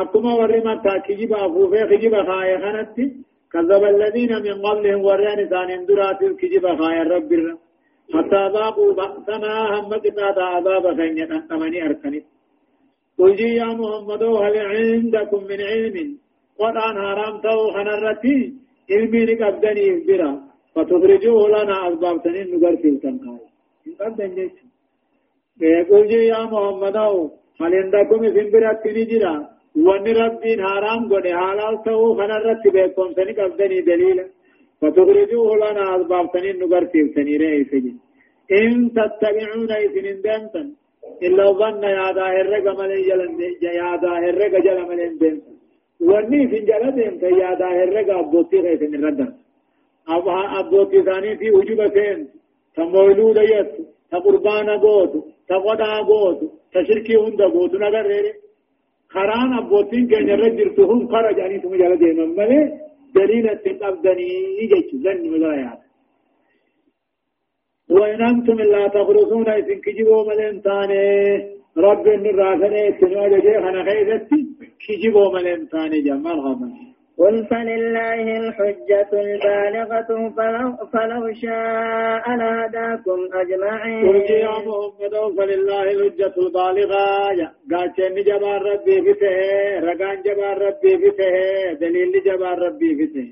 أكما 0.00 0.32
ورما 0.40 0.74
تاكيجي 0.84 1.26
بافوفي 1.26 1.80
خجي 1.90 2.08
بخايا 2.14 2.56
خنتي 2.64 3.04
كذب 3.52 3.84
الذين 3.94 4.32
من 4.46 4.56
قبلهم 4.66 5.00
ورين 5.08 5.40
ثاني 5.52 5.76
درات 5.88 6.20
الكجي 6.22 6.58
بخايا 6.64 7.02
رب 7.14 7.32
الرب 7.38 7.58
حتى 8.14 8.42
ذاقوا 8.54 8.92
بأسنا 8.98 9.52
هم 9.74 9.92
قطعة 10.04 10.38
عذاب 10.52 10.84
خينية 10.96 11.32
أمني 11.52 11.78
أركني. 11.86 12.20
قل 13.18 13.40
يا 13.40 13.68
محمد 13.80 14.22
هل 14.22 14.54
عندكم 14.72 15.40
من 15.50 15.60
علم؟ 15.70 15.96
قرآن 16.58 16.96
حرام 17.06 17.34
تو 17.44 17.70
خنرتي. 17.74 18.38
علمي 18.90 19.24
لقبدني 19.24 19.86
برا 20.06 20.30
فتخرجوه 20.74 21.48
لنا 21.48 21.76
أسباب 21.88 22.16
سنين 22.24 22.46
نقر 22.52 22.76
في 22.76 22.88
التنقاي 22.88 23.38
قبدن 24.00 24.34
جيش 24.34 24.56
قل 25.90 26.10
يا 26.32 26.40
محمد 26.52 26.96
هل 27.60 27.74
عندكم 27.82 28.20
من 28.22 28.50
برا 28.52 28.72
نجرا 28.98 29.34
وان 29.86 30.06
ربين 30.22 30.60
حرام 30.70 31.02
قد 31.12 31.26
حلال 31.42 31.74
تو 31.84 32.14
خنرتي 32.18 32.68
بكم 32.74 33.08
سنين 33.16 33.36
قبدني 33.38 33.80
دليلا 33.88 34.24
فتخرجوه 34.80 35.56
لنا 35.62 35.84
أسباب 35.96 36.26
سنين 36.34 36.56
نقر 36.60 36.84
في 36.92 37.00
سنين 37.14 37.40
رئيسي 37.42 37.94
إن 38.58 38.72
تتبعون 38.96 39.70
إذن 39.84 40.06
دمتا 40.24 40.62
إلا 41.26 41.44
ظن 41.60 41.82
يا 41.98 42.06
ظاهر 42.18 42.46
جلن 43.08 43.40
يا 43.80 43.88
ظاهر 44.04 44.34
رقا 44.42 44.58
جل 44.66 44.78
ملين 44.88 45.14
دمتا 45.22 45.52
واني 46.08 46.40
في 46.50 46.58
جل 46.70 46.84
دمتا 46.98 47.28
يا 47.42 47.50
ظاهر 47.62 47.88
رقا 47.96 48.14
أبوتي 48.20 48.58
غيث 48.64 48.82
من 48.92 49.04
ردن 49.04 49.30
أبوتي 50.60 50.98
ثاني 51.08 51.30
في 51.40 51.48
وجوب 51.56 51.80
سين 51.94 52.18
تمولود 52.76 53.38
يت 53.52 53.72
تقربان 54.12 54.68
قوت 54.84 55.12
تقضى 55.48 55.92
قوت 56.10 56.40
تشركي 56.72 57.16
هند 57.16 57.42
قوت 57.42 57.72
نگر 57.74 58.06
ريري 58.12 58.32
خران 59.14 59.52
أبوتين 59.58 60.08
كان 60.08 60.28
يرجل 60.28 60.74
تهم 60.74 61.08
خرج 61.12 61.38
يعني 61.38 61.58
ثم 61.62 61.74
جل 61.80 61.92
دمتا 62.00 62.26
ملي 62.38 62.60
دليل 63.14 63.46
التقبدني 63.50 64.28
يجيش 64.60 64.88
ذن 65.04 65.30
مغايات 65.32 65.80
وإن 67.90 68.22
أنتم 68.30 68.58
لا 68.72 68.88
تخرصون 68.88 69.48
إذن 69.48 69.78
كجبوا 69.84 70.22
ملين 70.28 70.62
تاني 70.62 71.04
رب 71.86 72.06
الرافنة 72.06 72.90
تنوى 72.98 73.40
جي 73.44 73.54
خنا 73.64 73.80
خيزتي 73.86 74.40
كجبوا 74.84 75.32
ملين 75.34 75.68
تاني 75.68 76.00
جمال 76.06 76.38
غمان 76.44 76.95
قل 77.18 77.46
فلله 77.50 78.26
الحجة 78.42 79.10
البالغة 79.12 80.10
فلو, 80.36 80.68
فلو 80.92 81.22
شاء 81.42 82.24
لهداكم 82.40 83.18
أجمعين. 83.40 84.02
قل 84.08 84.16
يا 84.30 84.56
محمد 84.66 85.14
فلله 85.36 85.82
الحجة 85.82 86.34
البالغة. 86.44 87.06
قاتشن 87.70 88.14
جبار 88.28 88.62
ربي 88.70 88.96
فته 89.06 89.36
رقان 89.88 90.22
جبار 90.26 90.58
ربي 90.66 90.92
فته 91.02 91.32
دليل 91.80 92.12
جبار 92.26 92.58
ربي 92.58 92.90
فته 92.98 93.28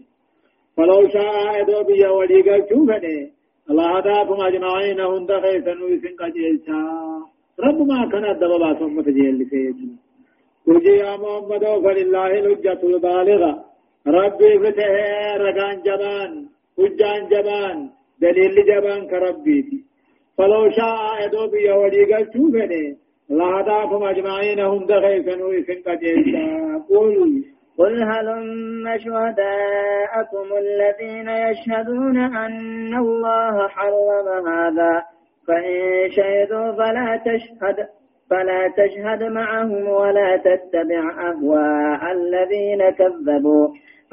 فلو 0.77 1.09
شاء 1.09 1.61
إدو 1.61 1.83
بيا 1.89 2.09
ولي 2.09 2.41
قل 2.47 2.65
شوفني. 2.69 3.33
الله 3.71 3.99
هداكم 3.99 4.39
أجمعين 4.49 5.01
هند 5.01 5.31
خيسن 5.43 5.83
ويسن 5.83 6.15
قجيلتا 6.21 6.81
رب 7.65 7.79
ما 7.91 8.09
كان 8.13 8.25
الدبا 8.25 8.57
باسم 8.63 8.97
متجيل 8.97 9.35
لسيجن 9.39 9.91
قل 10.67 10.87
يا 10.87 11.17
محمد 11.23 11.65
فلله 11.85 12.31
الحجة 12.41 12.81
البالغة. 12.83 13.74
ربي 14.07 14.59
فتح 14.59 14.89
ركان 15.37 15.83
جبان 15.83 16.47
حجان 16.79 17.29
جبان 17.29 17.91
دليل 18.21 18.57
جبان 18.67 19.07
كربيتي 19.07 19.85
فلو 20.39 20.71
شاء 20.71 21.27
يدوب 21.27 21.55
يولي 21.55 22.15
قل 22.15 22.33
شوفني 22.33 22.97
لهداكم 23.31 24.05
أجمعين 24.05 24.61
هند 24.61 24.93
خيسن 24.93 25.43
ويسن 25.43 25.83
قجيلتا 25.87 26.47
قل 26.91 27.45
قل 27.79 28.03
هلم 28.03 28.99
شهداءكم 28.99 30.47
الذين 30.59 31.29
يشهدون 31.29 32.19
أن 32.19 32.97
الله 32.97 33.69
حرم 33.69 34.47
هذا 34.49 35.03
فإن 35.49 36.11
شهدوا 36.11 36.73
فلا 36.73 37.21
تشهد 37.27 37.89
فلا 38.31 38.69
تشهد 38.69 39.23
معهم 39.23 39.89
ولا 39.89 40.37
تتبع 40.37 41.29
أهواء 41.29 42.13
الذين 42.13 42.91
كذبوا 42.91 43.69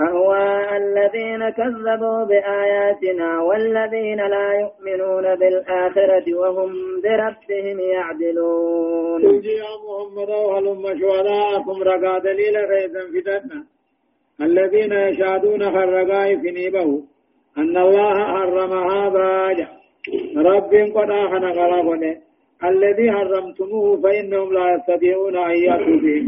أهواء 0.08 0.78
الذين 0.78 1.50
كذبوا 1.50 2.24
بآياتنا 2.30 3.42
والذين 3.42 4.18
لا 4.18 4.48
يؤمنون 4.64 5.36
بالآخرة 5.36 6.36
وهم 6.36 6.70
بربهم 7.04 7.80
يعدلون. 7.80 9.22
قل 9.22 9.46
يا 9.46 9.74
محمد 9.86 10.30
وهلم 10.30 10.84
شهداءكم 11.00 11.84
رقا 11.84 12.20
دليل 12.20 12.58
غيثا 12.58 13.02
فتنا 13.14 13.64
الذين 14.42 14.94
يشهدون 14.94 15.62
خرقاء 15.76 16.36
في 16.42 16.52
نيبه 16.52 17.02
أن 17.58 17.78
الله 17.78 18.14
حرم 18.34 18.74
هذا 18.92 19.68
رب 20.38 20.74
قد 20.96 21.10
آخنا 21.10 21.50
غرابنا 21.52 22.16
الذي 22.64 23.12
حرمتموه 23.12 24.02
فإنهم 24.02 24.54
لا 24.54 24.66
يستطيعون 24.76 25.38
أن 25.38 25.56
يأتوا 25.56 26.00
به 26.06 26.24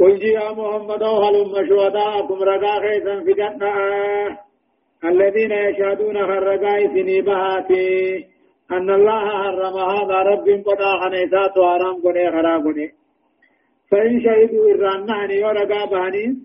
قل 0.00 0.22
يا 0.22 0.52
محمد 0.52 1.02
هلم 1.02 1.52
شهداءكم 1.68 2.34
رقا 2.42 2.80
خيثا 2.80 3.20
في 3.24 3.32
جنة 3.32 3.72
الذين 5.04 5.52
يشهدون 5.52 6.16
خرقاء 6.26 6.88
في 6.88 7.20
بهاتي 7.20 8.24
أن 8.72 8.90
الله 8.90 9.20
حرم 9.28 9.76
هذا 9.94 10.18
رب 10.30 10.48
قطع 10.66 11.00
خنيسات 11.02 11.58
وحرام 11.58 11.96
قني 12.04 12.30
خرابني 12.30 12.86
فإن 13.90 14.20
شهدوا 14.24 14.70
إرانعني 14.74 15.44
ورقا 15.44 15.84
بهني 15.84 16.36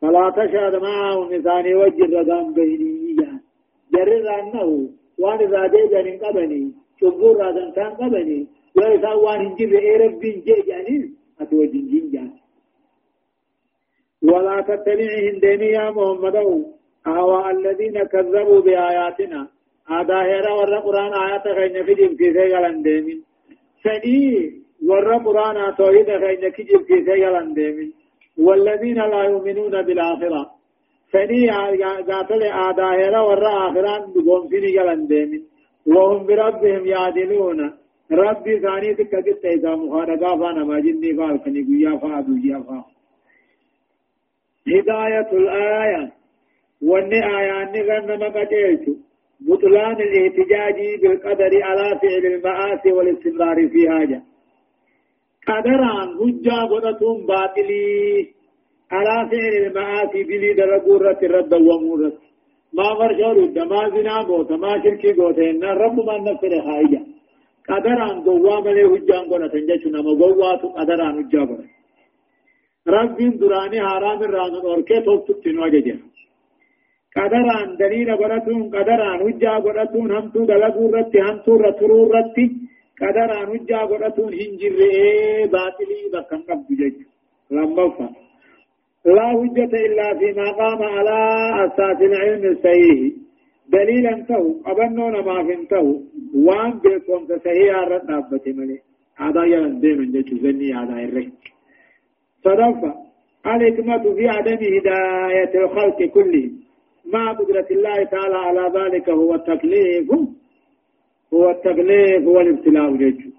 فلا 0.00 0.30
تشهد 0.36 0.74
معهم 0.82 1.34
نساني 1.34 1.74
وجه 1.74 2.04
الرقام 2.04 2.52
بيني 2.54 3.16
جرر 3.94 4.40
أنه 4.40 4.88
وان 5.18 5.38
إذا 5.46 5.66
جيجان 5.66 6.18
قبني 6.18 6.72
شبور 7.00 7.36
رادن 7.36 7.72
كان 7.76 7.90
قبني 7.90 8.46
وإذا 8.76 9.12
وان 9.12 9.40
هنجر 9.46 9.78
إيه 9.78 9.96
رب 10.04 10.20
جيجاني 10.20 11.12
أتوجن 11.40 11.84
جنجان 11.92 12.30
ولا 14.22 14.56
تتبعهم 14.68 15.34
ديني 15.44 15.68
يا 15.78 15.90
محمد. 15.90 16.36
أهواء 17.06 17.50
الذين 17.50 17.96
كذبوا 18.12 18.60
بآياتنا. 18.60 19.48
هذا 19.88 20.18
هيرا 20.22 20.52
ورى 20.58 20.78
قرآن 20.86 21.12
آيات 21.24 21.46
خينا 21.58 21.82
في 21.86 21.94
جيب 21.94 22.12
في 22.18 22.32
سيغلان 22.32 22.82
ديمين 22.82 23.18
سني 23.84 24.20
ورى 24.88 25.16
قرآن 25.26 25.56
توحيد 25.78 26.06
خينا 26.22 26.50
في 26.54 26.62
جيب 26.62 26.82
في 26.88 26.96
سيغلان 27.04 27.54
ديمين 27.54 27.92
والذين 28.38 28.98
لا 29.12 29.22
يؤمنون 29.24 29.82
بالآخرة. 29.86 30.42
سني 31.12 31.50
قاتل 32.08 32.42
آدا 32.42 32.88
هيرا 32.98 33.20
ورى 33.20 33.52
آخران 33.66 34.02
بقوم 34.14 34.48
في 34.48 34.56
نيغلان 34.60 35.06
ديمين 35.06 35.42
وهم 35.86 36.26
بربهم 36.26 36.86
يعدلون. 36.86 37.60
ربي 38.12 38.54
ثاني 38.64 38.94
تكتت 38.94 39.44
إذا 39.44 39.74
مخارقا 39.74 40.30
فانا 40.40 40.64
ما 40.64 40.80
جني 40.80 41.10
فالكني 41.18 41.60
قيا 41.68 41.92
فادو 42.02 42.34
جيا 42.42 42.58
فاهم 42.68 42.91
هداية 44.68 45.30
الآية 45.32 46.12
وأن 46.82 47.12
آيان 47.12 47.72
غنم 47.88 48.22
قتلت 48.24 48.84
بطلان 49.40 49.96
الاحتجاج 50.00 51.00
بالقدر 51.02 51.62
على 51.62 51.98
فعل 52.02 52.26
المعاصي 52.34 52.92
والاستمرار 52.92 53.68
في 53.68 53.90
حاجة 53.90 54.22
قدران 55.48 56.08
هجا 56.20 56.58
قدتهم 56.72 57.26
باطلي 57.26 58.28
على 58.92 59.30
فعل 59.30 59.54
المعاصي 59.66 60.22
بلي 60.24 60.52
درقورة 60.54 61.18
الرد 61.22 61.54
ومورة 61.54 62.12
ما 62.74 62.88
فرشور 62.98 63.36
ما 63.72 63.88
زنا 63.94 64.22
قوت 64.22 64.52
ما 64.52 64.82
شركي 64.82 65.12
قوت 65.12 65.38
إن 65.38 65.64
رب 65.64 65.96
ما 66.06 66.18
نفر 66.18 66.52
حاجة 66.66 67.00
قدران 67.68 68.20
قوام 68.26 68.64
له 68.76 68.94
هجا 68.94 69.18
قدتن 69.30 69.66
جشنا 69.68 70.00
ما 70.06 70.12
قوات 70.20 70.62
قدران 70.78 71.14
هجا 71.18 71.40
قدتن 71.40 71.71
ربين 72.88 73.38
دراني 73.38 73.80
حرام 73.88 74.22
الرانون 74.22 74.64
وركي 74.66 75.00
توبت 75.00 75.46
نواجه 75.46 75.98
قدران 77.16 77.76
دليل 77.80 78.16
قراتون 78.16 78.62
قدران 78.74 79.22
وجا 79.22 79.54
قراتون 79.66 80.10
همتو 80.16 80.44
دلقو 80.50 80.90
رتي 80.94 81.20
همتو 81.20 81.52
رترو 81.56 82.10
رتي 82.14 82.46
قدران 83.00 83.48
وجا 83.52 83.80
قراتون 83.90 84.32
هنجر 84.40 84.78
باطلي 85.52 86.00
بكن 86.12 86.40
قبض 86.48 86.68
جج 86.80 86.96
لما 87.50 88.08
لا 89.04 89.26
حجة 89.28 89.72
إلا 89.86 90.18
فيما 90.18 90.50
قام 90.50 90.82
على 90.82 91.18
أساس 91.64 91.98
العلم 92.02 92.44
الصحيح 92.52 93.12
دليلا 93.68 94.24
تو 94.28 94.44
أبنون 94.66 95.14
ما 95.26 95.42
فهمته 95.42 96.02
وان 96.46 96.72
بيكم 96.82 97.26
تسهي 97.26 97.70
الرد 97.70 98.10
أبتي 98.10 98.52
ملي 98.52 98.78
هذا 99.16 99.44
يلن 99.44 99.80
ديمن 99.80 100.12
جيش 100.12 100.28
زني 100.42 100.74
هذا 100.74 100.94
الرد 101.08 101.51
صدفة 102.44 102.94
الحكمة 103.46 104.14
في 104.14 104.28
عدم 104.28 104.58
هداية 104.76 105.64
الخلق 105.64 106.02
كلهم 106.02 106.52
مع 107.12 107.32
قدرة 107.32 107.66
الله 107.70 108.04
تعالى 108.04 108.36
على 108.36 108.64
ذلك 108.78 109.10
هو 109.10 109.34
التكليف. 109.34 110.10
هو 111.34 111.50
التكليف 111.50 112.22
هو 112.28 112.40
الابتلاء 112.40 112.96
جيجو 112.96 113.30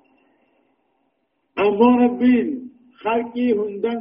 أما 1.60 1.89
ربين 2.04 2.70
خلقي 3.04 3.52
هندا 3.54 3.94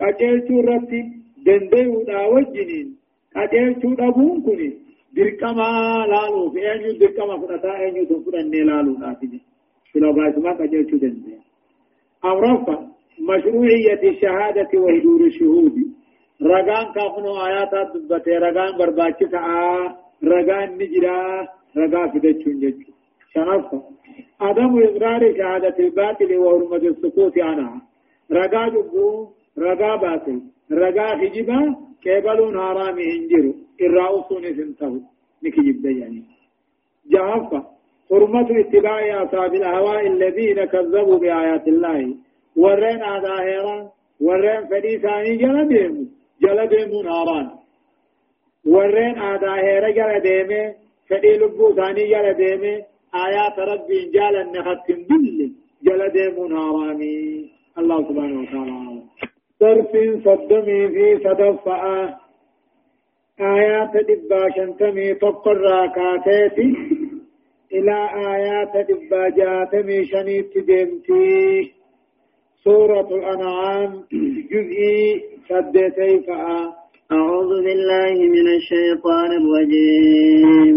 قجلتو 0.00 0.60
رتي 0.60 1.02
دنديو 1.46 2.02
دا 2.02 2.26
وجنين 2.26 2.96
قجلتو 3.36 3.94
دبون 3.94 4.42
كني. 4.42 4.70
دركما 5.16 5.70
لالو 6.12 6.50
في 6.50 6.72
أنيو 6.72 6.92
دركما 6.92 7.34
فتا 7.38 7.88
أنيو 7.88 8.04
تفرن 8.04 8.50
لالو 8.50 8.92
ناتي 8.98 9.40
فلو 9.92 10.12
بايسما 10.12 10.52
قجلتو 10.52 10.96
دندي 10.96 11.34
أمرفا 12.24 12.76
مشروعية 13.18 14.02
الشهادة 14.02 14.70
وحضور 14.74 15.20
الشهود. 15.26 15.74
رغان 16.42 16.92
كافنو 16.94 17.32
آيات 17.46 17.70
دبته 17.94 18.38
رغان 18.38 18.78
برباچي 18.78 19.26
تا 19.32 19.40
رغان 20.24 20.68
نجرا 20.78 21.48
رغا 21.76 22.06
فدچون 22.12 22.60
جچو 22.60 22.92
شنفا 23.32 23.80
عدم 24.40 24.82
إقرار 24.82 25.22
شهادة 25.38 25.76
الباطل 25.78 26.36
وحرمة 26.36 26.76
السكوت 26.76 27.38
عنها 27.38 27.82
رغا 28.32 28.68
جبو 28.68 29.28
رغا 29.58 29.96
باطل. 29.96 30.40
رغا 30.72 31.08
خجبا 31.20 31.76
كيبلون 32.02 32.60
حرام 32.60 32.98
هنجرو. 32.98 33.54
الرأسون 33.80 34.44
سنتهو. 34.56 34.98
نكجب 35.44 35.86
يعني. 35.86 36.22
جهفا 37.12 37.60
حرمة 38.10 38.48
اتباع 38.60 39.22
أصحاب 39.24 39.54
الأهواء 39.54 40.06
الذين 40.06 40.64
كذبوا 40.64 41.18
بآيات 41.18 41.68
الله. 41.68 42.14
ورين 42.56 43.02
آداهرا 43.02 43.92
ورين 44.20 44.66
فدي 44.70 44.98
ثاني 44.98 45.36
جل 45.36 45.68
ديمو 45.68 46.04
جل 46.42 46.66
ديمو 46.68 47.02
ناران 47.02 47.50
ورين 48.64 49.18
آداهرا 49.18 49.90
جل 49.90 50.20
ديمي 50.20 50.62
فدي 51.08 51.36
لبو 51.36 51.74
ثاني 51.74 52.04
جل 52.12 52.32
ديمي 52.34 52.74
آيات 53.26 53.58
ربي 53.58 54.10
جال 54.14 54.36
النختم 54.36 54.98
بل 55.10 55.52
جل 55.82 56.08
ديمو 56.16 56.48
ناراني 56.48 57.50
الله 57.78 57.98
سبحانه 58.08 58.40
وتعالى 58.42 59.02
صرف 59.60 59.92
صدمي 60.24 60.88
في 60.88 61.06
صدفة 61.24 61.74
آيات 63.40 63.94
دبا 64.08 64.50
شنتمي 64.56 65.14
تقر 65.14 65.56
راكاتيتي 65.56 66.68
إلى 67.72 67.98
آيات 68.34 68.74
دبا 68.88 69.28
جاتمي 69.28 70.04
شنيت 70.04 70.58
ديمتي 70.58 71.72
سورة 72.64 73.08
الأنعام 73.08 74.04
جزئي 74.52 75.20
سدتي 75.48 76.12
أعوذ 77.12 77.50
بالله 77.64 78.14
من 78.36 78.46
الشيطان 78.56 79.30
الرجيم. 79.40 80.76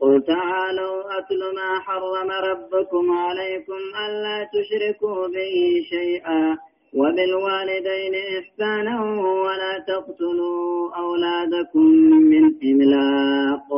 قل 0.00 0.22
تعالوا 0.22 0.96
أتل 1.18 1.40
ما 1.58 1.70
حرم 1.86 2.30
ربكم 2.50 3.04
عليكم 3.12 3.80
ألا 4.04 4.38
تشركوا 4.54 5.26
به 5.34 5.56
شيئا 5.90 6.56
وبالوالدين 6.94 8.14
إحسانا 8.38 8.96
ولا 9.46 9.74
تقتلوا 9.88 10.96
أولادكم 10.96 11.86
من 12.32 12.44
إملاق. 12.70 13.68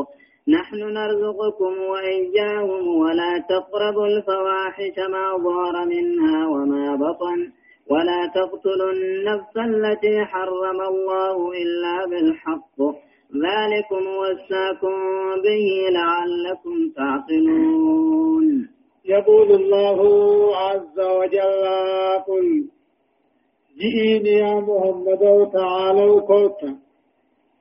نحن 0.49 0.77
نرزقكم 0.77 1.73
وإياهم 1.93 2.99
ولا 2.99 3.45
تقربوا 3.49 4.07
الفواحش 4.07 4.97
ما 5.11 5.37
ظهر 5.37 5.87
منها 5.87 6.47
وما 6.47 6.97
بطن 6.97 7.53
ولا 7.91 8.27
تقتلوا 8.35 8.93
النفس 8.93 9.57
التي 9.57 10.25
حرم 10.25 10.81
الله 10.81 11.53
إلا 11.63 12.07
بالحق. 12.11 12.79
ذلكم 13.47 14.07
وساكم 14.21 14.97
به 15.45 15.67
لعلكم 15.91 16.91
تعقلون. 16.97 18.69
يقول 19.05 19.53
الله 19.53 20.01
عز 20.57 21.01
وجل 21.01 21.65
قل 22.29 22.69
جئيني 23.81 24.31
يا 24.31 24.55
محمد 24.55 25.51
تعالوا 25.53 26.21
كوتا 26.21 26.90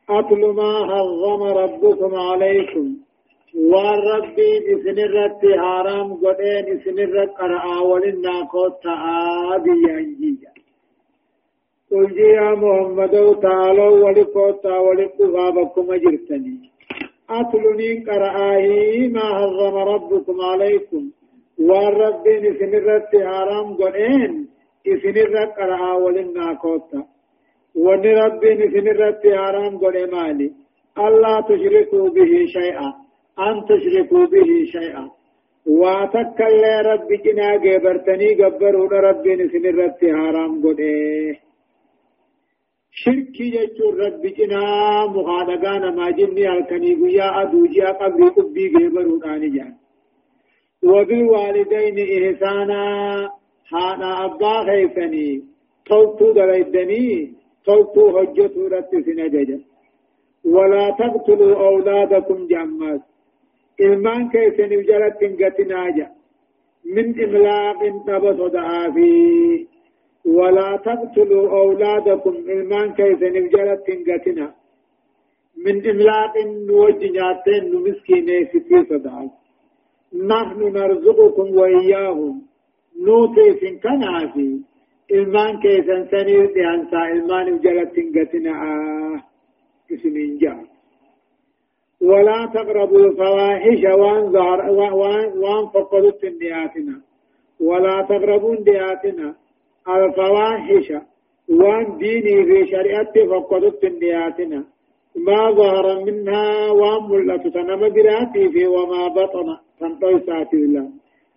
أكل 0.09 0.41
ما 0.59 0.71
حرم 0.89 1.43
ربكم 1.43 2.15
عليكم. 2.15 2.95
والربي 3.55 4.51
بسن 4.65 4.97
الرد 4.99 5.41
حرام 5.57 6.13
قدين 6.13 6.65
الرد 6.99 7.29
قرآ 7.29 7.79
ولنا 7.79 8.35
آبي 9.55 9.79
ينجيجا 9.89 10.51
قل 11.91 12.19
يا 12.19 12.49
محمد 12.63 13.39
تعالوا 13.41 14.05
ولقوتا 14.05 14.77
ولقغابكم 14.77 15.91
أجرتني. 15.91 16.57
أكلني 17.29 17.91
قرآه 18.07 18.67
ما 19.15 19.25
حرم 19.37 19.75
ربكم 19.93 20.41
عليكم. 20.41 21.03
والربي 21.59 22.39
الرد 22.75 23.11
حرام 23.29 23.67
قدين 23.81 24.47
الرد 25.25 25.49
قرآ 25.59 25.93
ولنا 25.93 26.53
قوتا 26.53 27.03
ون 27.75 28.05
ربي 28.05 28.53
نسن 28.55 28.87
الرد 28.87 29.23
حرام 29.35 29.77
قد 29.77 29.97
مالي 30.13 30.51
ألا 30.97 31.41
تشركوا 31.49 32.09
به 32.09 32.45
شيئا 32.55 32.89
أن 33.39 33.55
تشركوا 33.69 34.25
به 34.25 34.49
شيئا 34.71 35.05
واتكل 35.65 36.63
ربي 36.85 37.17
جنا 37.25 37.55
جبرتني 37.55 38.33
قبرون 38.33 38.93
ربي 39.07 39.35
نسن 39.35 39.65
الرد 39.65 40.01
حرام 40.17 40.61
قد 40.63 40.79
شركي 42.91 43.49
جچور 43.55 43.93
ربي 44.05 44.29
جنا 44.29 44.63
مخادقان 45.15 45.95
ما 45.95 46.11
جني 46.11 46.51
الكني 46.53 46.93
قيا 47.01 47.41
أدوجيا 47.41 47.89
قبري 47.91 48.29
قبي 48.37 48.67
قبرون 48.75 49.23
آني 49.23 49.49
جان 49.49 49.73
وبالوالدين 50.83 51.97
إحسانا 52.17 52.83
حانا 53.69 54.25
أبا 54.25 54.63
خيفني 54.67 55.43
توتو 55.85 56.31
دليدني 56.31 57.38
صوتو 57.65 58.03
حجتو 58.15 58.67
رت 58.67 58.91
سنجج 59.05 59.49
ولا 60.45 60.85
تقتلوا 60.99 61.55
أولادكم 61.67 62.47
جماس 62.47 63.01
إلمان 63.81 64.29
كيسن 64.29 64.71
وجلت 64.77 65.19
قتناجا 65.41 66.07
من 66.95 67.07
إملاق 67.23 67.79
تبص 68.07 68.39
دعافي. 68.51 69.67
ولا 70.25 70.69
تقتلوا 70.85 71.49
أولادكم. 71.61 72.35
إلمان 72.53 72.93
كيسن 72.93 73.35
وجلت 73.43 73.87
قتنا 74.07 74.47
من 75.65 75.75
إملاق 75.89 76.35
وجناتين 76.81 77.63
مسكين 77.85 78.27
ستي 78.51 78.77
صدعات 78.89 79.31
نحن 80.13 80.59
نرزقكم 80.77 81.47
وإياهم. 81.59 82.41
نوتي 83.05 83.53
في 83.59 83.69
كنافي. 83.83 84.51
Keessan 85.61 86.09
sanii 86.11 86.41
dhiyaansaa 86.55 87.07
ilmaan 87.07 87.63
jalatti 87.63 88.01
hin 88.01 88.11
gatinaa. 88.13 89.21
Isinin 89.89 90.39
jaa 90.41 90.79
ولا 92.01 92.45
تقربوا 92.53 92.99
الفواحش 92.99 93.83
وان 93.83 94.31
ظهر 94.31 94.59
وان 95.35 95.67
فقدت 95.73 96.25
دياتنا 96.25 97.01
ولا 97.59 98.01
تقربوا 98.01 98.55
دياتنا 98.55 99.35
الفواحش 99.87 100.93
وان 101.49 101.97
ديني 101.97 102.45
في 102.45 102.67
شريعة 102.71 103.13
فقدت 103.31 103.85
دياتنا 103.85 104.63
ما 105.15 105.51
ظهر 105.51 106.05
منها 106.05 106.71
وان 106.71 107.01
ملت 107.09 107.47
تنم 107.47 107.89
براتي 107.89 108.49
في 108.49 108.67
وما 108.67 109.07
بطن 109.07 109.57
تنطي 109.79 110.19
ساتي 110.19 110.57
الله 110.57 110.89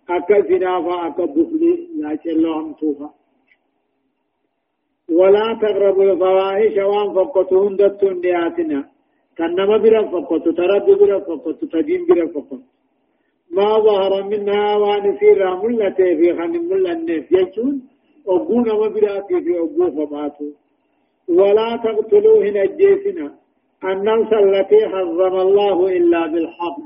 أكا 0.09 0.41
زنافا 0.41 1.07
أكا 1.07 1.25
بخلي 1.25 1.73
لا 1.99 2.17
شلهم 2.23 2.73
توفا 2.73 3.09
ولا 5.09 5.59
تقربوا 5.61 6.03
الفواحش 6.03 6.77
وان 6.77 7.13
فقطوا 7.13 7.69
هندتون 7.69 8.21
دياتنا 8.21 8.79
كنما 9.37 9.77
بلا 9.77 10.01
فقطوا 10.07 10.51
ترد 10.51 10.85
بلا 10.99 11.19
فقطوا 11.19 11.67
تدين 11.71 12.05
بلا 12.05 12.27
فقطوا 12.27 12.57
ما 13.51 13.79
ظهر 13.79 14.23
منها 14.23 14.75
وان 14.77 15.17
سير 15.19 15.55
ملته 15.63 16.15
في 16.19 16.33
خن 16.37 16.53
مل 16.69 16.87
النف 16.87 17.31
يجون 17.31 17.81
أبونا 18.27 18.73
ما 18.73 18.87
بلا 18.87 19.21
في 19.27 19.59
أبو 19.59 19.85
فباتو. 19.95 20.45
ولا 21.27 21.69
تقتلوا 21.83 22.43
هنا 22.43 22.61
الجيسنا 22.63 23.27
النفس 23.83 24.33
التي 24.33 24.79
حرم 24.91 25.35
الله 25.47 25.87
إلا 25.97 26.27
بالحق. 26.27 26.79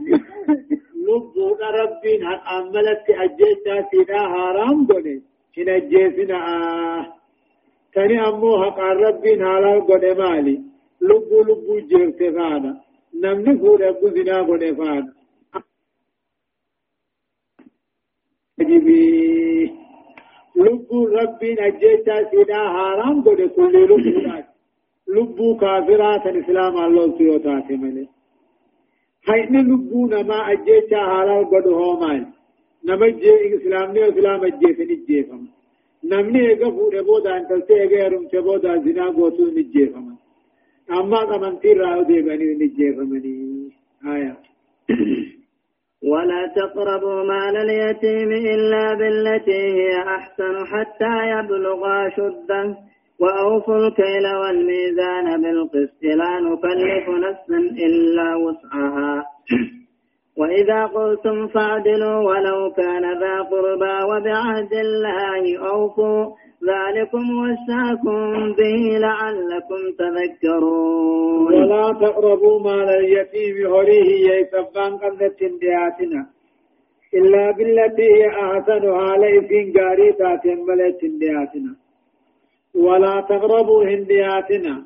لبوك 1.06 1.60
ربين 1.80 2.24
هل 2.28 2.40
أملت 2.58 3.06
أجيسنا 3.10 4.20
حرام 4.34 4.86
دوني 4.86 5.22
هنا 5.58 5.76
الجيسنا 5.76 6.38
آه. 6.54 7.06
تاني 7.98 8.18
أمو 8.28 8.64
حق 8.64 8.80
ربين 8.80 9.42
حلال 9.52 9.80
قد 9.90 10.06
مالي 10.20 10.56
لبو 11.02 11.38
لبو 11.48 11.80
جرت 11.90 12.22
فانا 12.36 12.72
نمني 13.22 13.54
فود 13.62 13.82
أبو 13.82 14.08
زنا 14.16 14.38
قد 14.50 14.64
فانا 14.80 15.14
لبو 20.56 21.00
ربي 21.18 21.50
أجيتا 21.68 22.16
سيدا 22.32 22.62
حرام 22.76 23.18
قد 23.28 23.42
كل 23.56 23.74
لبو 23.84 23.98
لبو 25.16 25.58
كافرات 25.62 26.26
الإسلام 26.32 26.74
الله 26.86 27.18
سيوتات 27.18 27.72
ملي 27.82 28.06
حين 29.28 29.54
لبو 29.72 30.08
نما 30.14 30.40
أجيتا 30.52 31.00
حلال 31.12 31.46
قد 31.52 31.68
هو 31.68 32.04
نما 32.88 33.08
جي 33.08 33.32
إسلام 33.58 33.88
ني 33.94 34.10
إسلام 34.10 35.57
نمني 36.12 36.50
إيقا 36.50 36.70
فوده 36.72 37.02
بودا 37.02 37.38
انتلتي 37.38 37.74
إيقا 37.82 37.98
يرمت 38.06 38.36
بودا 38.36 38.78
زنا 38.84 39.06
قوتو 39.18 39.44
نجيفم 39.58 40.08
أما 40.92 41.20
كمان 41.26 41.60
تيرا 41.60 41.96
وديبني 41.96 42.54
نجيفمني 42.62 43.36
آية 44.14 44.38
ولا 46.12 46.42
تقربوا 46.56 47.24
مال 47.24 47.56
اليتيم 47.58 48.32
إلا 48.32 48.94
بالتي 48.94 49.52
هي 49.78 49.90
أحسن 50.18 50.56
حتى 50.72 51.14
يبلغ 51.34 51.82
أشده 52.08 52.78
وأوفوا 53.20 53.78
الكيل 53.88 54.26
والميزان 54.42 55.42
بالقسط 55.42 56.04
لا 56.04 56.40
نكلف 56.40 57.06
نفسا 57.10 57.58
إلا 57.86 58.36
وسعها 58.36 59.26
وإذا 60.38 60.86
قلتم 60.86 61.48
فاعدلوا 61.48 62.18
ولو 62.30 62.72
كان 62.78 63.20
ذا 63.22 63.42
قربى 63.52 63.96
وبعهد 64.10 64.74
الله 64.74 65.44
أوفوا 65.70 66.26
ذلكم 66.70 67.26
وساكم 67.44 68.20
به 68.60 68.98
لعلكم 69.00 69.82
تذكرون. 70.00 71.54
ولا 71.54 71.94
تقربوا 72.02 72.60
مال 72.60 72.90
اليتيم 72.90 73.74
هريه 73.74 74.10
يسبان 74.40 74.98
قبلة 74.98 75.40
دياتنا. 75.62 76.22
إلا 77.14 77.52
بالتي 77.52 78.08
هي 78.16 78.28
أحسن 78.30 78.84
عليه 78.90 79.50
غاري 79.78 80.12
تاتين 80.12 80.60
ملت 80.68 81.02
دياتنا. 81.06 81.76
ولا 82.76 83.22
تقربوا 83.30 83.84
هندياتنا 83.84 84.84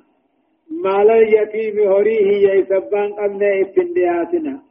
مال 0.84 1.12
اليتيم 1.12 1.76
هريه 1.92 2.54
يسبان 2.54 3.10
قبلة 3.14 3.76
دياتنا. 3.96 4.71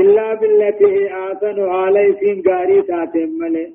إلا 0.00 0.34
بالتي 0.40 0.86
هي 0.86 1.06
أحسن 1.22 1.58
عليه 1.60 2.20
غاري 2.48 2.82
تاتين 2.82 3.30
ملت 3.38 3.72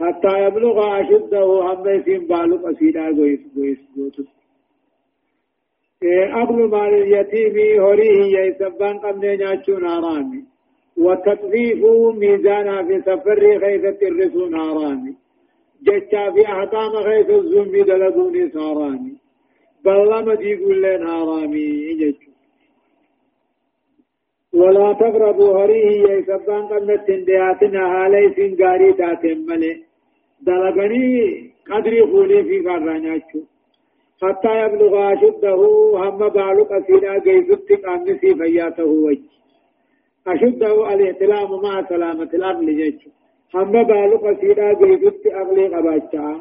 حتى 0.00 0.32
يبلغ 0.44 0.76
أشده 1.00 1.44
هم 1.66 1.88
يسين 1.88 2.26
بالغ 2.26 2.70
أسيدا 2.70 3.08
غويس 3.16 3.40
غويس 3.56 3.78
غوتس 3.98 4.28
أبل 6.42 6.58
مال 6.74 6.94
اليتيم 7.02 7.56
هريه 7.84 8.38
يسبان 8.38 8.98
قمنا 8.98 9.36
ناچون 9.36 9.84
آرامي 9.96 10.40
وتطفيف 11.04 11.80
ميزانا 12.20 12.76
في 12.86 13.00
سفر 13.00 13.40
خيثة 13.62 14.00
الرسون 14.08 14.54
آرامي 14.54 15.14
جتا 15.82 16.30
في 16.30 16.42
أحكام 16.46 16.92
خيث 17.06 17.30
الزنب 17.30 17.74
دلقوني 17.88 18.50
سارامي. 18.50 19.14
بلما 19.84 20.34
دي 20.34 20.54
قول 20.54 20.82
لين 20.82 21.06
آرامي 21.06 21.94
جتشو. 22.00 22.29
ولا 24.52 24.92
تقربوا 24.92 25.58
هريه 25.58 26.12
يسبان 26.12 26.62
قمنا 26.66 26.96
تندياتنا 26.96 27.82
هالي 27.92 28.34
سنگاري 28.36 28.92
تاتم 28.92 29.38
ملئ 29.48 29.76
دلغني 30.46 31.50
قدر 31.70 32.06
خولي 32.10 32.42
في 32.44 32.62
فرانياتشو. 32.62 33.40
حتى 34.22 34.52
يبلغ 34.62 35.12
أشده 35.12 35.54
هم 36.02 36.18
بالغ 36.18 36.68
أسينا 36.78 37.18
جيزت 37.18 37.68
قامنسي 37.84 38.34
فياته 38.34 38.84
وجه. 38.84 39.28
أشده 40.26 40.94
الاحتلام 40.94 41.50
مع 41.62 41.88
سلامة 41.88 42.30
الأقل 42.34 42.66
جيشو 42.76 43.10
هم 43.54 43.72
بالغ 43.72 44.32
أسينا 44.32 44.72
جيزت 44.72 45.26
أغلي 45.26 45.66
قباتشا 45.74 46.40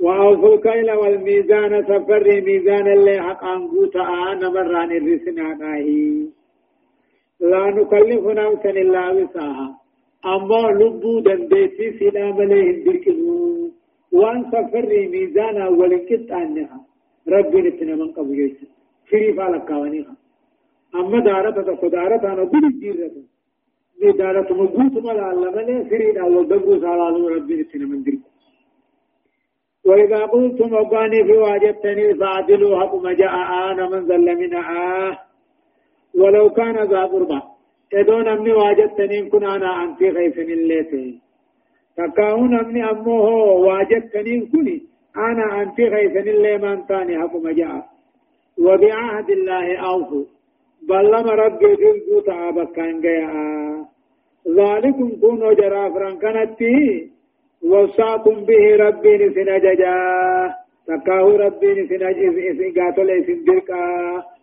وأوفوا 0.00 0.54
الكيل 0.54 0.92
والميزان 0.92 1.82
سفر 1.84 2.24
ميزان 2.46 2.86
اللي 2.92 3.22
حق 3.22 3.44
أنقوتا 3.44 4.00
آنا 4.00 4.48
مران 4.48 4.90
الرسنا 5.00 5.46
لا 7.40 7.70
نكلف 7.70 8.24
نفسا 8.26 8.70
إلا 8.70 9.10
وسعها 9.10 9.68
أما 10.34 10.62
لبو 10.80 11.20
دنديتي 11.20 11.86
سيدا 11.98 12.24
مليه 12.38 12.70
هندركنو 12.70 13.70
وان 14.12 14.38
سفر 14.52 14.90
ميزانا 15.12 15.68
ولنكت 15.68 16.32
عنها 16.32 16.78
ربي 17.28 17.60
نتنا 17.62 17.94
من 18.00 18.12
قبل 18.16 18.38
يجي 18.40 18.66
فري 19.10 19.32
فالك 19.36 19.64
كوانيها 19.68 20.14
أما 20.94 21.18
دارة 21.20 21.62
تكو 21.62 21.88
دارة 21.88 22.24
أنا 22.32 22.44
بل 22.44 22.64
جيرة 22.80 23.10
دي 24.00 24.10
دارة 24.20 24.48
مجوط 24.60 24.94
ملا 25.06 25.32
الله 25.32 25.50
مليه 25.56 25.82
فري 25.90 26.12
دا 26.16 26.24
وبقو 26.24 26.72
سالالو 26.82 27.28
ربي 27.34 27.54
نتنا 27.60 27.86
من 27.86 28.02
دركو 28.06 28.28
وإذا 29.88 30.20
قلتم 30.26 30.74
أباني 30.74 31.24
في 31.24 31.32
واجبتني 31.32 32.14
فعدلوا 32.14 32.80
حكم 32.80 33.08
جاء 33.08 33.34
آنا 33.70 33.88
من 33.88 34.06
ظل 34.06 34.36
من 34.40 34.54
آه 34.54 35.18
ولو 36.20 36.50
كان 36.50 36.76
ذا 36.90 37.04
قربا 37.04 37.42
ادون 37.94 38.28
امني 38.28 38.52
واجتنين 38.52 39.28
كن 39.28 39.44
أنا 39.44 39.84
انت 39.84 40.02
غيثن 40.02 40.48
الليتي 40.58 41.18
تكاون 41.96 42.54
امني 42.60 42.90
امو 42.90 43.16
هو 43.26 43.68
واجتنين 43.68 44.46
كني 44.52 44.82
أنا 45.16 45.62
انت 45.62 45.80
غيثن 45.80 46.28
اللي 46.28 46.58
من 46.58 46.86
تاني 46.86 47.18
حكم 47.20 47.48
جاء 47.48 47.86
وبعهد 48.58 49.30
الله 49.30 49.76
اوفوا 49.76 50.24
بلما 50.88 51.32
ربي 51.42 51.76
تلقوا 51.76 52.20
تعابك 52.26 52.72
كان 52.72 53.00
جاء 53.00 53.30
ذلكم 54.48 55.10
كونوا 55.20 55.52
جرافرا 55.52 56.10
كانت 56.14 56.60
وصاكم 57.70 58.34
به 58.48 58.76
ربي 58.76 59.12
نسنججا 59.16 59.96
تكاو 60.86 61.36
ربي 61.36 61.82
نسنججا 61.82 62.72
قاتل 62.76 63.24
سندركا 63.26 63.82
تكاو 63.82 63.82
ربي 63.82 63.82
نسنججا 63.82 64.33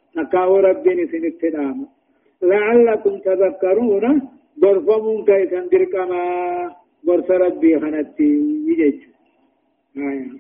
لعلكم 2.43 3.17
تذكرون 3.17 4.21
برفمون 4.58 5.26
كيسا 5.26 5.67
دركما 5.71 6.24
برس 7.04 7.32
ربي 7.32 7.80
خنتي 7.80 8.32
يجيج 8.67 9.00
آية. 9.97 10.32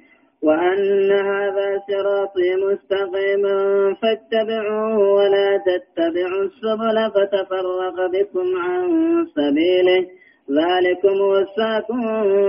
وأن 0.43 1.11
هذا 1.11 1.67
صراطي 1.87 2.49
مستقيما 2.65 3.57
فاتبعوه 4.01 5.13
ولا 5.13 5.57
تتبعوا 5.57 6.43
السبل 6.43 6.97
فتفرق 7.15 7.97
بكم 8.13 8.47
عن 8.57 8.87
سبيله. 9.35 10.07
ذلكم 10.51 11.21
وساكم 11.21 12.01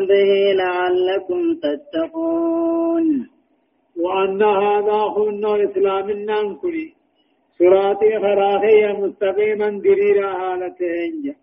به 0.06 0.52
لعلكم 0.52 1.54
تتقون. 1.54 3.28
وأن 4.00 4.42
هذا 4.42 5.00
هن 5.16 5.44
الإسلام 5.44 6.11
النانكري. 6.11 7.01
صراطي 7.62 8.18
خراخي 8.18 8.92
مستقيما 9.03 9.68
دريرا 9.70 10.29
حالتين 10.40 11.35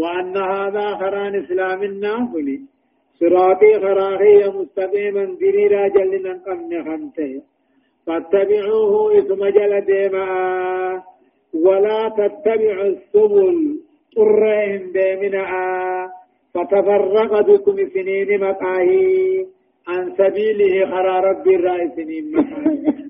وأن 0.00 0.36
هذا 0.36 0.86
خران 1.00 1.34
إسلام 1.34 1.82
النافلي. 1.82 2.60
صراطي 3.20 3.72
خراخي 3.84 4.38
مستقيما 4.58 5.24
دريرا 5.40 5.88
جلنا 5.88 6.32
قمن 6.46 6.84
خمته 6.84 7.42
فاتبعوه 8.06 9.18
اسم 9.18 9.40
جل 9.56 9.80
ديما. 9.80 10.28
ولا 11.54 12.08
تتبعوا 12.18 12.88
السبل 12.94 13.80
طرهم 14.16 14.82
ديمنا. 14.92 15.46
فتفرق 16.54 17.32
بكم 17.48 17.76
سنين 17.94 18.40
مقاهي. 18.40 19.46
عن 19.88 20.04
سبيله 20.18 20.74
خرار 20.90 21.24
رب 21.24 21.46
الرائسين 21.48 22.32
مقاهي. 22.32 23.05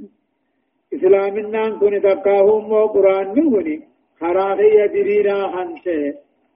اسلامنا 0.96 1.70
كن 1.80 2.02
تقاهم 2.02 2.72
وقران 2.72 3.26
نهني 3.36 3.76
خراغي 4.20 4.88
دريرا 4.94 5.38
خنسه 5.54 6.14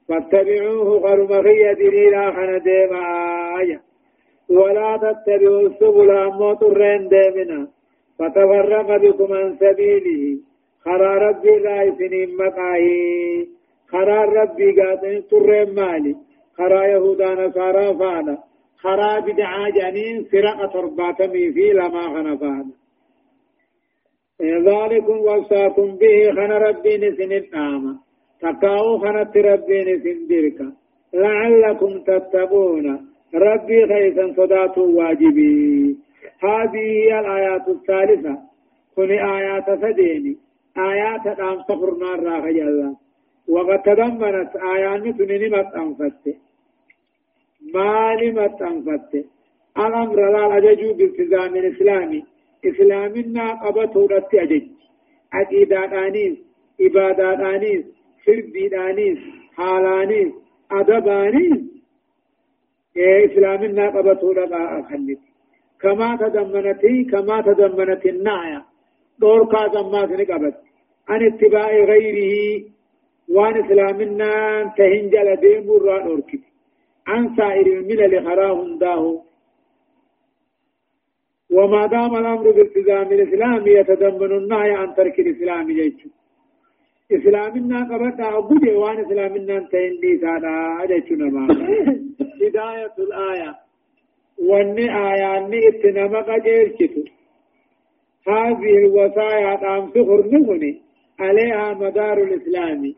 فاتبعوه 0.09 1.01
خرمغي 1.01 1.75
دريرا 1.75 2.25
خنديم 2.37 2.93
آية 3.59 3.81
ولا 4.49 4.91
تتبعوا 5.03 5.69
السبل 5.69 6.11
أمو 6.11 6.55
ترين 6.55 7.09
ديمنا 7.09 7.69
فتفرق 8.19 8.97
بكم 8.97 9.33
عن 9.33 9.57
سبيله 9.61 10.39
خرا 10.85 11.15
ربي 11.27 11.51
رايسنين 11.67 12.37
مقاهي 12.37 13.47
خرا 13.93 14.25
ربي 14.25 14.69
قاتل 14.81 15.23
ترين 15.31 15.75
مالي 15.75 16.17
خرا 16.59 16.83
يهودا 16.85 17.35
نصارى 17.35 17.95
فانا 17.99 18.39
خرا 18.83 19.21
بدعا 19.21 19.71
جانين 19.71 20.25
فرق 20.33 20.73
ترباتمي 20.73 21.53
في 21.53 21.73
لما 21.73 22.03
خنفانا 22.15 22.80
ذلكم 24.43 25.19
وصاكم 25.21 25.97
به 26.01 26.33
خن 26.37 26.53
ربي 26.67 26.97
نسن 26.97 27.33
النعمة 27.33 27.99
تقاو 28.41 28.99
خنت 28.99 29.37
ربي 29.37 29.79
نسن 29.85 30.27
درك 30.27 30.81
لعلكم 31.15 31.99
تتقون. 31.99 32.87
ربي 33.35 33.87
خيثا 33.87 34.35
صداتوا 34.37 34.87
واجبي. 34.87 35.97
هذه 36.41 36.77
هي 36.77 37.21
الآيات 37.21 37.69
الثالثة. 37.69 38.39
كن 38.97 39.11
آيات 39.11 39.67
سديني. 39.83 40.37
آيات 40.79 41.27
الأم 41.27 41.63
صفرنا 41.69 42.15
الراخ 42.15 42.45
جل 42.45 42.95
وقد 43.49 43.83
تضمنت 43.83 44.57
آيات 44.57 45.03
نمت 45.21 45.75
أنفت. 45.75 46.25
ما 47.75 48.47
تنفت 48.61 49.15
الأمر 49.79 50.19
لا 50.33 50.57
أججو 50.57 50.95
بالتزام 50.95 51.57
الإسلامي. 51.57 52.23
إسلامنا 52.65 53.53
قبته 53.65 54.07
رتي 54.11 54.43
أجج 54.43 54.63
عقيدة 55.33 56.07
آنيس 56.07 56.39
عبادة 56.81 57.57
آنيس 57.57 57.85
فردي 58.27 58.77
آنيس 58.91 59.19
حالانيس 59.57 60.33
أدبانيس 60.73 61.61
إيه 62.97 63.27
إسلامنا 63.27 63.89
قبته 63.91 64.33
رقا 64.33 64.81
أخلت 64.81 65.19
كما 65.81 66.17
تضمنتي 66.17 67.05
كما 67.05 67.41
تضمنت 67.41 68.07
النعية 68.07 68.65
دور 69.19 69.45
كازم 69.53 69.91
ما 69.93 70.07
سنقبت 70.07 70.55
عن 71.09 71.27
اتباع 71.27 71.71
غيره 71.71 72.65
وان 73.29 73.65
اسلامنا 73.65 74.31
تهنجل 74.79 75.37
ديم 75.37 75.71
الران 75.77 76.07
أركب 76.11 76.41
عن 77.07 77.37
سائر 77.37 77.67
الملل 77.67 78.27
خراهم 78.27 78.79
داه 78.79 79.23
وما 81.53 81.87
دام 81.87 82.17
الأمر 82.17 82.51
بالتزام 82.51 83.13
الإسلام 83.13 83.67
يتضمن 83.67 84.33
النهي 84.33 84.71
عن 84.71 84.95
ترك 84.95 85.21
الإسلام 85.21 85.73
جيش. 85.73 86.07
إسلامنا 87.13 87.79
قبل 87.85 88.23
أبو 88.23 88.81
وان 88.81 88.99
إسلامنا 89.05 89.59
تهندي 89.73 90.19
سادا 90.19 90.87
جيش 90.87 91.13
نما. 91.13 91.47
هداية 92.43 92.95
الآية. 92.99 93.55
وان 94.49 94.79
آيان 94.79 95.51
إتنما 95.69 96.21
قجيرشتو 96.21 97.03
هذه 98.29 98.73
الوصايا 98.79 99.55
قام 99.57 99.91
سخر 99.95 100.27
نغني 100.33 100.83
عليها 101.21 101.75
مدار 101.75 102.23
الإسلام. 102.23 102.95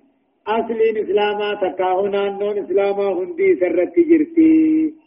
أصل 0.47 0.81
إسلاما 1.03 1.55
تكاهنا 1.55 2.23
نون 2.41 2.59
إسلاما 2.59 3.09
هندي 3.19 3.57
سرت 3.61 3.95
جرتي. 4.09 5.02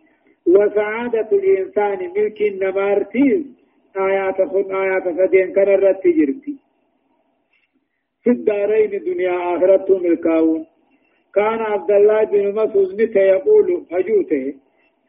وسعادة 0.47 1.29
الإنسان 1.31 2.11
ملك 2.17 2.41
النمارتيز 2.41 3.43
آيات 3.97 4.41
خد 4.41 4.71
آيات 4.71 5.03
فدين 5.03 5.53
كان 5.53 5.67
رت 5.67 6.07
جرتي 6.07 6.55
في 8.23 8.29
الدارين 8.31 8.89
دنيا 8.89 9.55
آخرة 9.55 9.97
ملكاون. 9.97 10.65
كان 11.35 11.59
عبد 11.59 11.91
الله 11.91 12.23
بن 12.23 12.55
مسعود 12.55 12.99
يقول 13.15 13.85
هجوته 13.91 14.53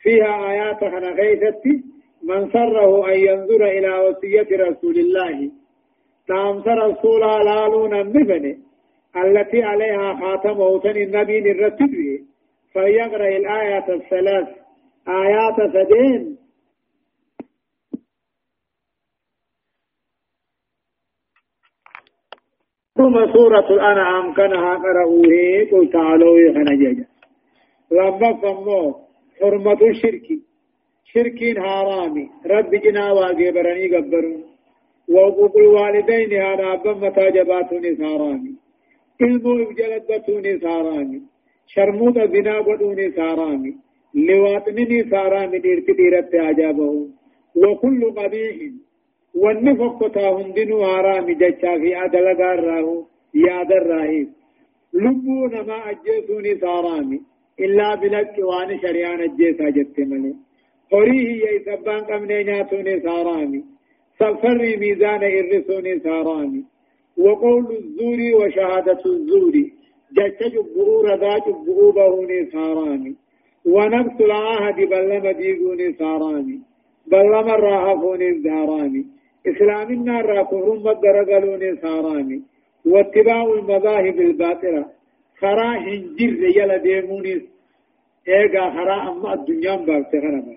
فيها 0.02 0.50
آيات 0.50 0.80
خنا 0.80 1.10
غيثتي 1.10 1.82
من 2.22 2.50
سره 2.50 3.08
أن 3.08 3.18
ينظر 3.18 3.64
إلى 3.64 3.98
وصية 3.98 4.48
رسول 4.56 4.98
الله. 4.98 5.50
تامس 6.28 6.66
رسول 6.66 7.20
لالون 7.20 8.00
النبن 8.00 8.58
التي 9.16 9.62
عليها 9.62 10.14
خاتم 10.20 10.60
وطن 10.60 10.96
النبي 10.96 11.50
الرتبي 11.50 12.24
فليقرأ 12.74 13.28
الآيات 13.28 13.90
الثلاث. 13.90 14.48
آيات 15.08 15.56
سدين 15.72 16.36
ثم 22.96 23.32
سورة 23.32 23.68
الأنعام 23.70 24.34
كانها 24.34 24.74
قرأوه 24.74 25.68
قل 25.72 25.90
تعالوا 25.92 26.54
خنجج 26.54 27.04
لما 27.90 28.32
فمو 28.42 28.94
حرمة 29.40 29.80
الشرك. 29.90 30.26
شركين 31.04 31.58
هارامي 31.58 32.30
رب 32.46 32.70
جنا 32.70 33.12
واجه 33.12 33.50
برني 33.50 33.96
قبرون 33.96 34.44
وحقوق 35.08 35.56
الوالدين 35.56 36.32
هذا 36.42 36.72
أبا 36.72 36.92
متى 36.92 37.30
جباتوني 37.30 37.96
سارامي. 37.96 38.54
علمو 39.20 39.62
إبجلدتوني 39.62 40.58
سارامي. 40.58 41.20
شرموت 41.66 42.18
بنا 42.18 42.58
قدوني 42.60 43.10
سارامي. 43.12 43.85
لواطنني 44.16 45.10
سارامي 45.10 45.58
ديرت 45.58 45.90
ديرت 45.90 46.34
عجابهم 46.34 47.10
وكل 47.56 48.10
قبيح 48.10 48.56
والنفق 49.34 50.08
تاهندن 50.08 50.72
هارامي 50.72 51.34
جچا 51.34 51.78
في 51.80 51.94
عدل 51.94 52.26
غاره 52.40 53.06
ياد 53.34 53.72
الراهيب 53.72 54.28
لبو 54.94 55.46
نما 55.46 55.90
أجيسوني 55.90 56.54
سارامي. 56.60 57.20
إلا 57.60 57.94
بلك 57.94 58.34
وان 58.38 58.78
شريان 58.82 59.20
أجيسا 59.20 59.70
جت 59.70 59.98
ملي 59.98 60.34
قريه 60.92 61.50
يسبان 61.56 62.00
قمني 62.00 62.42
ناتوني 62.42 63.00
سارامي. 63.00 63.64
سفر 64.18 64.58
ميزان 64.80 65.22
الرسون 65.22 66.00
ساراني 66.00 66.64
وقول 67.18 67.64
الزور 67.76 68.20
وشهادة 68.38 69.02
الزور 69.06 69.54
جت 70.16 70.40
جبؤ 70.54 71.06
رضا 71.06 71.38
جبؤ 71.38 71.90
بهوني 71.96 72.50
ونفس 73.66 74.20
العهد 74.20 74.76
بلما 74.76 75.32
ديقوني 75.32 75.92
ساراني 75.92 76.60
بلما 77.06 77.54
الراهفوني 77.54 78.28
زهراني. 78.44 79.04
إسلامنا 79.46 80.20
راكفرون 80.20 80.78
مدرقلوني 80.86 81.76
ساراني. 81.76 82.42
واتباع 82.86 83.44
المذاهب 83.44 84.20
الباطلة. 84.20 84.84
خرا 85.40 85.70
هنجر 85.86 86.42
يلا 86.56 86.76
ديموني. 86.76 87.34
ايغا 88.28 88.70
خرا 88.70 88.96
اما 89.10 89.34
الدنيا 89.34 89.76
باكتغرنا 89.76 90.56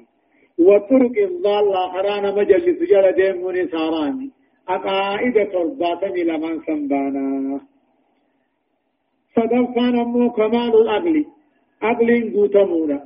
وطرق 0.59 1.15
الضالة 1.29 1.81
حرانا 1.93 2.29
مجلس 2.35 2.77
جل 2.91 3.05
ديموني 3.11 3.67
ساراني. 3.67 4.29
أقائد 4.69 5.35
ترباتني 5.51 6.23
لمن 6.23 6.59
سنبانا. 6.65 7.59
صدفان 9.35 9.95
أمو 9.99 10.31
كمال 10.31 10.73
الأقل. 10.81 11.25
أقل 11.83 12.33
قوتمونا 12.35 13.03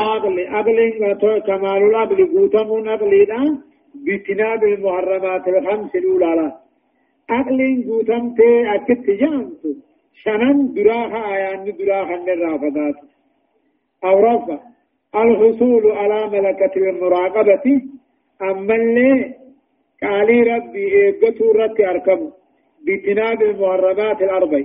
أقل 0.00 0.40
أقل 0.40 1.38
كمال 1.46 1.82
الأقل 1.90 2.18
قوتمون 2.36 2.88
أقلنا 2.88 3.62
بتناب 3.94 4.64
المحرمات 4.64 5.48
الخمس 5.48 5.94
الأولى 5.96 6.52
أقل 7.30 7.84
قوتمت 7.88 8.40
أكت 8.74 9.10
جانت 9.10 9.62
شنن 10.22 10.74
دراها 10.74 11.34
آيان 11.34 11.76
دراها 11.78 12.14
الرافضات 12.32 12.94
أو 14.04 14.20
رفض 14.20 14.58
الحصول 15.14 15.92
على 15.92 16.26
ملكة 16.30 16.74
المراقبة 16.76 17.82
أما 18.42 18.74
اللي 18.74 19.34
قالي 20.02 20.42
ربي 20.42 20.84
إيقظوا 20.94 21.54
رتي 21.54 21.88
أركب 21.90 22.32
بتناب 22.86 23.42
المحرمات 23.42 24.22
الأربع 24.22 24.62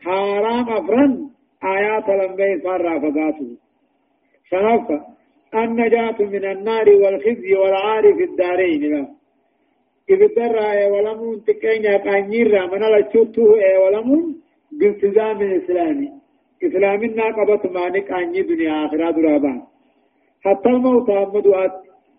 حرام 0.00 0.68
أفرن 0.68 1.30
آيات 1.64 2.08
لمبي 2.08 2.60
صار 2.60 3.00
فقاته 3.00 3.56
شنفة 4.50 5.06
النجاة 5.54 6.16
من 6.20 6.44
النار 6.44 6.88
والخزي 6.88 7.54
والعار 7.54 8.14
في 8.14 8.24
الدارين 8.24 8.82
لا. 8.92 9.08
إذ 10.10 10.34
درى 10.36 10.86
ولمون 10.86 11.44
تكين 11.44 11.84
يقانير 11.84 12.66
من 12.72 12.78
لا 12.78 13.00
تشوته 13.00 13.42
ولمون 13.82 14.40
بالتزام 14.72 15.42
الإسلامي. 15.42 16.10
إسلامنا 16.64 17.24
قبط 17.24 17.66
مانك 17.66 18.12
أني 18.12 18.42
دنيا 18.42 18.86
آخرة 18.86 19.10
درابان. 19.10 19.62
حتى 20.44 20.68
الموت 20.68 21.10
مدوات 21.10 21.72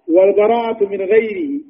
والبراءة 0.09 0.85
من 0.85 1.01
غيره. 1.01 1.61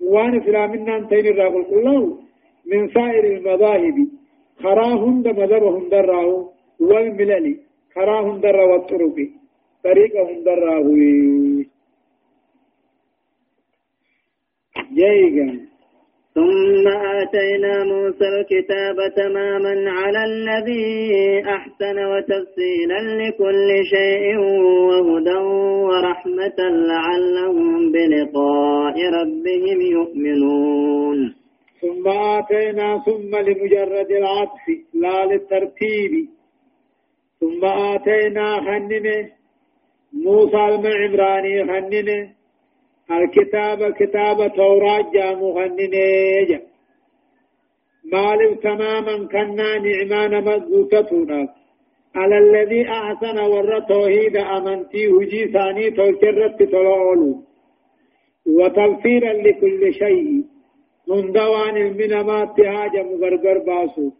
وأن 0.00 0.40
اسلامنا 0.40 0.96
انتين 0.96 1.26
الراقل 1.26 1.64
كله 1.64 2.18
من 2.66 2.88
سائر 2.88 3.24
المذاهب. 3.24 4.08
خراهن 4.62 5.22
مذهبهم 5.26 5.88
دراه 5.88 6.55
والملل 6.80 7.56
خراهن 7.94 8.40
در 8.40 8.56
والطرق 8.56 9.16
طريقهم 9.84 10.44
دراه 10.44 10.90
جيغا 14.94 15.66
ثم 16.34 16.88
آتينا 16.88 17.84
موسى 17.84 18.24
الكتاب 18.28 18.96
تماما 19.16 19.90
على 19.90 20.24
الذي 20.24 21.42
أحسن 21.48 21.98
وتفصيلا 22.04 23.00
لكل 23.22 23.68
شيء 23.94 24.38
وهدى 24.88 25.38
ورحمة 25.88 26.58
لعلهم 26.58 27.92
بلقاء 27.92 28.96
ربهم 29.20 29.80
يؤمنون 29.80 31.34
ثم 31.80 32.08
آتينا 32.08 33.02
ثم 33.06 33.36
لمجرد 33.36 34.10
العطف 34.10 34.64
لا 34.94 35.24
للترتيب 35.26 36.35
ثم 37.40 37.64
آتينا 37.64 38.60
خننه 38.60 39.30
موسى 40.12 40.56
المعمراني 40.56 41.64
خننه 41.64 42.30
الكتاب 43.10 43.92
كتاب 43.92 44.52
توراة 44.56 45.10
جامو 45.14 45.50
غنينيجا 45.58 46.60
مالف 48.12 48.58
تماما 48.62 49.28
كنا 49.32 49.78
نعمان 49.78 50.44
مزوتتنا 50.44 51.48
على 52.14 52.38
الذي 52.38 52.88
أحسن 52.88 53.38
ور 53.38 53.78
توحيد 53.78 54.36
أمنتي 54.36 55.06
هجي 55.06 55.52
ثاني 55.52 55.90
توكرت 55.90 56.62
تلعولو 56.62 57.42
وتغفيرا 58.46 59.32
لكل 59.32 59.94
شيء. 59.94 60.44
من 61.08 61.32
دوان 61.32 61.76
المنامات 61.76 62.60
هاجم 62.60 63.08
غرغر 63.20 63.58
باسو. 63.58 64.10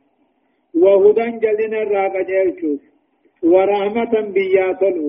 وهدى 0.74 1.30
جلنا 1.42 1.82
ورحمة 3.52 4.14
بياتلو 4.36 5.08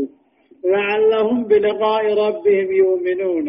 لعلهم 0.73 1.43
بلقاء 1.43 2.03
ربهم 2.23 2.71
يؤمنون. 2.71 3.47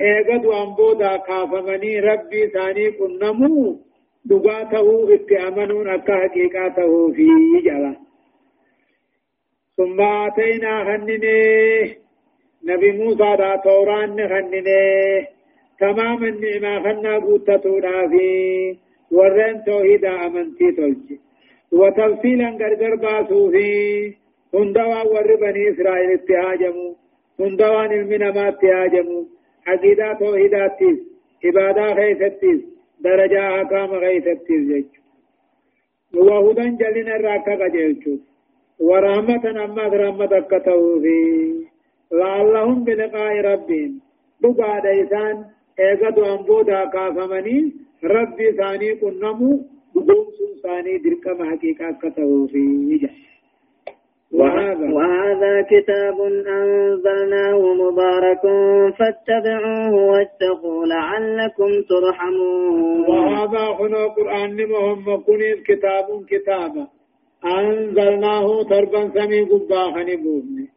ايقد 0.00 0.46
وانبودا 0.46 1.16
كافمني 1.16 2.00
ربي 2.00 2.42
ثاني 2.54 2.90
كنمو. 2.90 3.76
دقاته 4.24 5.14
اتأمنون 5.14 5.88
أكا 5.88 6.14
حقيقاته 6.22 7.12
في 7.12 7.26
جلا. 7.66 7.94
ثم 9.76 10.00
آتينا 10.00 10.84
خننه 10.84 11.96
نبي 12.64 12.92
موسى 12.92 13.36
دا 13.40 13.56
توران 13.64 14.16
خننه 14.32 15.26
تمام 15.80 16.24
النعمة 16.24 16.82
خنا 16.84 17.14
قوتتو 17.18 17.80
في 18.12 18.26
ورين 19.16 19.56
توحيدا 19.66 20.26
أمنتي 20.26 20.72
تلجي. 20.76 21.16
وتفصيلا 21.72 22.48
غرغر 22.60 22.94
باسو 22.94 23.50
في 23.50 23.66
هندوا 24.54 25.02
ور 25.12 25.36
بني 25.42 25.70
إسرائيل 25.70 26.10
اتهاجمو 26.10 26.96
هندوا 27.40 27.84
المنا 27.84 28.30
ما 28.30 28.48
اتهاجمو 28.48 29.26
عقيدة 29.66 30.12
توحيداتيس 30.20 30.98
عبادة 31.44 31.94
خيثتيس 31.94 32.60
درجة 33.00 33.40
أحكام 33.62 34.00
خيثتيس 34.00 34.62
جيش 34.70 34.86
وهدى 36.14 36.66
جلنا 36.80 37.16
الراكا 37.16 37.54
قجلتو 37.64 38.14
ورحمة 38.80 39.44
أما 39.64 39.84
رحمة 40.02 40.40
كتو 40.50 41.00
في 41.02 41.18
لعلهم 42.12 42.84
بلقاء 42.84 43.34
ربهم 43.40 43.92
بقى 44.42 44.80
ديسان 44.86 45.44
ايغدو 45.80 46.24
انبودا 46.34 46.84
كافمني 46.84 47.72
ربي 48.04 48.52
ثاني 48.58 48.94
كنمو 48.94 49.52
بدون 49.94 50.26
ثاني 50.62 50.98
دركم 50.98 51.38
حقيقة 51.50 51.92
في 52.52 52.62
وهذا 54.32 54.92
وهذا 54.92 55.62
كتاب 55.62 56.20
أنزلناه 56.46 57.74
مبارك 57.74 58.42
فاتبعوه 58.98 59.94
واتقوا 59.94 60.86
لعلكم 60.86 61.70
ترحمون 61.88 63.00
وهذا 63.08 63.64
هنا 63.80 64.06
قرآن 64.06 64.56
مهم 64.56 65.22
كنيز 65.26 65.58
كتاب 65.66 66.06
كتابا 66.28 66.86
أنزلناه 67.44 68.62
تربا 68.62 69.10
سمي 69.14 69.40
قبا 69.40 69.82
خنبوهن 69.94 70.68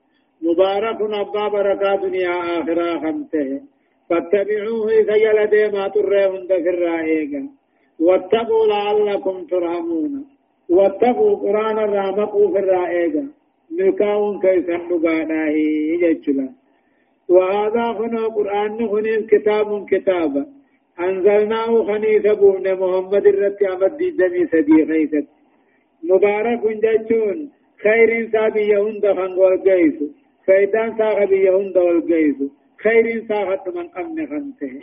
مبارك 0.41 1.01
أبا 1.01 1.47
بركات 1.47 1.99
دنيا 1.99 2.61
آخرة 2.61 2.99
خمسه 2.99 3.61
فاتبعوه 4.09 4.88
سيل 5.09 5.38
ديما 5.53 5.88
ترهن 5.88 6.47
دفر 6.49 6.80
رائقا 6.80 7.49
واتقوا 8.00 8.68
لعلكم 8.68 9.46
ترحمون. 9.46 10.26
واتقوا 10.70 11.36
قرآن 11.36 11.80
الرامقوا 11.80 12.52
في 12.52 12.60
الرائقا 12.60 13.28
ملكاون 13.72 14.39
كيسن 14.39 14.82
نقانا 14.89 15.50
يجلا 16.04 16.50
وهذا 17.30 17.86
هنا 18.00 18.28
قرآن 18.28 18.82
هنا 18.82 19.28
كتاب 19.32 19.86
كتابا 19.89 20.46
أنزلناه 21.00 21.84
خنيث 21.84 22.28
بون 22.39 22.74
محمد 22.74 23.26
الرت 23.28 23.64
عمد 23.64 23.98
دمي 23.98 24.48
خيثت 24.48 25.28
مبارك 26.04 26.62
جتون 26.84 27.50
خير 27.84 28.30
سابي 28.32 28.68
يهند 28.74 29.06
خنقول 29.18 29.58
قيسو 29.58 30.08
فيدان 30.46 30.98
ساخبي 30.98 31.39
يهند 31.46 31.78
والقيسو 31.78 32.48
خير 32.84 33.26
ساخت 33.30 33.70
من 33.76 33.88
أمن 33.98 34.28
خنته. 34.28 34.74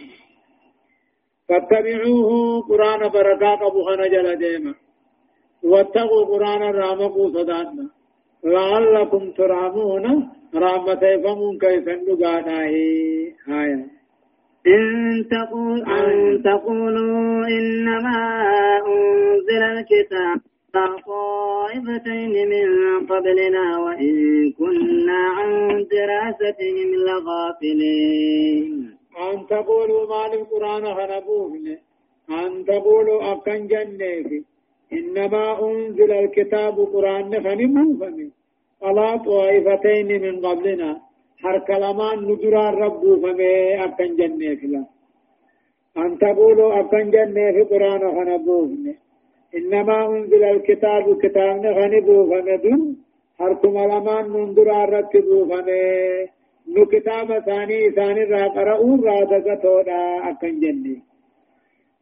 فاتبعوه 1.53 2.61
قرآن 2.61 3.09
بركات 3.09 3.63
أبو 3.63 3.83
خنجل 3.85 4.37
ديما 4.37 4.75
واتقوا 5.63 6.25
قرآن 6.25 6.63
الرامقو 6.63 7.29
صداتنا. 7.29 7.89
لعلكم 8.45 9.31
ترحمون. 9.31 10.29
رحمة 10.55 11.01
فمون 11.25 11.59
كيف 11.59 11.89
نقانا 11.89 12.61
آية. 12.63 13.87
إن 14.67 14.83
تقول 15.31 15.83
أن 15.83 16.43
تقولوا 16.43 17.47
إنما 17.47 18.19
أنزل 18.87 19.63
الكتاب 19.63 20.41
طائفتين 21.07 22.49
من 22.49 22.67
قبلنا 23.07 23.79
وإن 23.79 24.15
كنا 24.53 25.21
عن 25.37 25.49
دراستهم 25.91 26.95
لغافلين. 27.07 28.92
أن 29.33 29.47
تقولوا 29.47 30.03
ما 30.13 30.27
القرآن 30.35 30.85
خنبوهن 30.97 31.67
أن 32.31 32.65
تقولوا 32.65 33.33
أكن 33.33 33.67
جنة 33.67 34.43
إنما 34.93 35.45
أنزل 35.67 36.13
الكتاب 36.13 36.77
قرآن 36.95 37.31
فنمو 37.45 37.87
فمن 38.01 38.31
على 38.83 39.19
طائفتين 39.27 40.09
من 40.25 40.47
قبلنا. 40.47 40.91
هر 41.45 41.59
كلمان 41.59 42.19
ندرا 42.29 42.67
رب 42.71 43.03
فمي 43.23 43.85
أكن 43.85 44.11
جنة 44.17 44.55
فلا 44.61 44.85
أن 45.97 46.19
تقولوا 46.19 46.81
أكن 46.81 47.11
في 47.35 47.63
قرآن 47.71 48.03
فنبوهن 48.17 48.87
إنما 49.59 49.97
أنزل 50.07 50.45
الكتاب 50.45 51.05
كتاب 51.23 51.63
فنبو 51.77 52.19
فمدن 52.31 52.81
هر 53.41 53.53
كلمان 53.55 54.25
ندرا 54.33 54.85
رتبو 54.85 55.39
فمي 55.51 55.83
نو 56.69 56.87
كتاب 56.87 57.39
ثاني 57.39 57.91
ثاني 57.91 58.25
را 58.25 58.49
قرأوا 58.49 58.97
را 59.07 59.25
دقتونا 59.25 60.31
أكن 60.31 60.61
جنة 60.61 60.97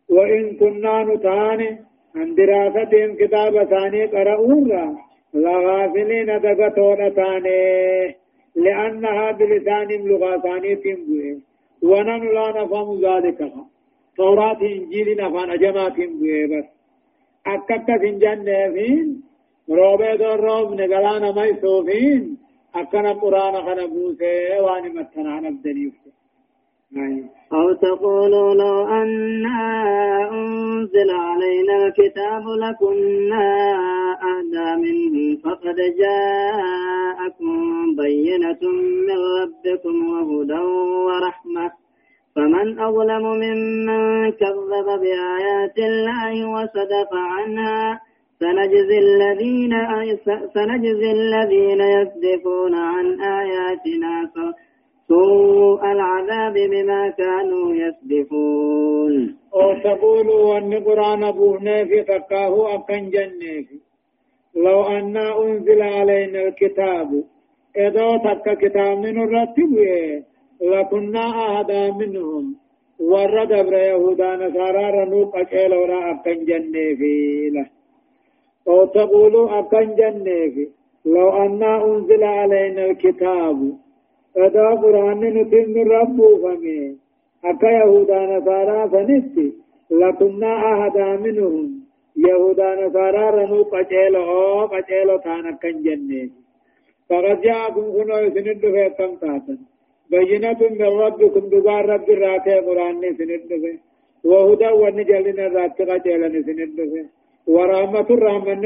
وإن 0.09 0.57
كنا 0.57 1.03
نتاني 1.03 1.79
عن 2.17 2.35
دراستهم 2.35 3.15
كتاب 3.15 3.65
ثاني 3.65 4.07
قرأوها 4.07 4.97
لغافلين 5.35 6.27
دقتون 6.27 7.11
ثاني 7.11 8.17
لأنها 8.57 9.33
بلسانهم 9.33 10.09
لغة 10.09 10.39
ثانية 10.41 10.83
بوئه 10.85 11.37
ونحن 11.83 12.25
لا 12.35 12.63
نفهم 12.63 13.01
ذلك 13.01 13.53
توراة 14.17 14.61
إنجيل 14.63 15.17
نفان 15.17 15.51
أجمات 15.51 15.97
بوئه 15.97 16.47
بس 16.47 16.65
أكتا 17.47 17.99
فنجان 17.99 18.45
نفين 18.45 19.23
روبه 19.71 20.15
دور 20.15 20.41
روب 20.41 20.81
نقلانا 20.81 21.33
ميسوفين 21.33 22.39
أكنا 22.75 23.13
قرآن 23.13 23.55
خنبوسه 23.67 24.61
واني 24.63 24.89
متنا 24.89 25.41
نبدنيفه 25.41 26.11
أو 27.53 27.73
تقولوا 27.73 28.55
لو 28.55 28.87
أنا 28.89 29.61
أنزل 30.31 31.11
علينا 31.11 31.87
الكتاب 31.87 32.45
لكنا 32.49 33.47
أهدى 34.31 34.69
منه 34.83 35.39
فقد 35.45 35.77
جاءكم 35.77 37.55
بينة 37.97 38.63
من 39.09 39.19
ربكم 39.41 39.95
وهدى 40.13 40.61
ورحمة. 41.07 41.71
فمن 42.37 42.79
أظلم 42.79 43.23
ممن 43.23 44.31
كذب 44.33 44.87
بآيات 45.01 45.79
الله 45.79 46.49
وصدق 46.49 47.15
عنها 47.15 48.01
سنجزي 48.41 48.99
الذين 48.99 49.73
سنجزي 50.55 51.11
الذين 51.13 51.81
يصدفون 51.81 52.75
عن 52.75 53.07
آياتنا 53.21 54.31
سوء 55.09 55.83
العذاب 55.93 56.55
بما 56.73 57.11
كانوا 57.11 57.75
يسبقون 57.75 59.37
أو 59.55 59.69
تقولوا 59.85 60.59
أن 60.59 60.75
قرآن 60.85 61.31
بوهنا 61.31 61.85
في 61.85 62.03
تقاه 62.03 62.75
أكن 62.75 63.11
جنة 63.11 63.67
لو 64.57 64.83
أن 64.83 65.17
أنزل 65.17 65.83
علينا 65.83 66.41
الكتاب 66.49 67.25
إذا 67.77 68.17
تك 68.17 68.59
كتاب 68.59 68.99
من 68.99 69.23
الرتب 69.23 69.73
لكنا 70.63 71.25
أهدا 71.47 71.91
منهم. 71.93 72.57
ورد 73.01 73.53
أبر 73.53 73.73
يهودا 73.73 74.37
نصارى 74.37 74.91
رنوك 74.91 75.37
أكيل 75.37 75.75
ولا 75.75 76.11
أكن 76.11 76.45
جنة 76.45 76.87
في 76.99 77.51
له 77.55 77.80
أو 78.71 78.85
تقولوا 78.85 79.59
أكن 79.59 79.89
جنة 80.01 80.57
لو 81.15 81.29
أن 81.45 81.63
أنزل 81.63 82.23
علينا 82.25 82.83
الكتاب 82.87 83.59
ادا 84.37 84.69
قرآن 84.83 85.21
نتن 85.37 85.77
ربو 85.99 86.29
فمي. 86.43 86.97
أكا 87.45 87.71
يهودا 87.81 88.21
نصارى 88.33 88.81
فنستي 88.93 89.49
لكنا 90.01 90.53
أهدا 90.71 91.09
منهم. 91.25 91.67
يهودا 92.27 92.69
نصارى 92.81 93.25
رنو 93.37 93.63
قجيل 93.73 94.15
أو 94.17 94.67
قجيل 94.73 95.09
تانا 95.25 95.53
كن 95.63 95.77
جنة 95.85 96.23
فقد 97.09 97.41
جاءكم 97.45 97.87
كنو 97.97 98.17
يسند 98.25 98.63
في 98.75 98.89
كم 98.99 99.13
تاتا. 99.21 99.55
بينة 100.11 100.61
من 100.81 100.91
ربكم 101.05 101.45
دقار 101.53 101.83
رب 101.93 102.09
الراتي 102.17 102.55
قرآن 102.67 103.03
سند 103.19 103.53
وهدى 104.25 104.71
ونجلنا 104.81 105.47
الرات 105.47 105.79
قجيل 105.91 106.23
سند 106.47 106.79
في 106.91 107.20
ورحمة 107.55 108.09
الرحمن 108.17 108.63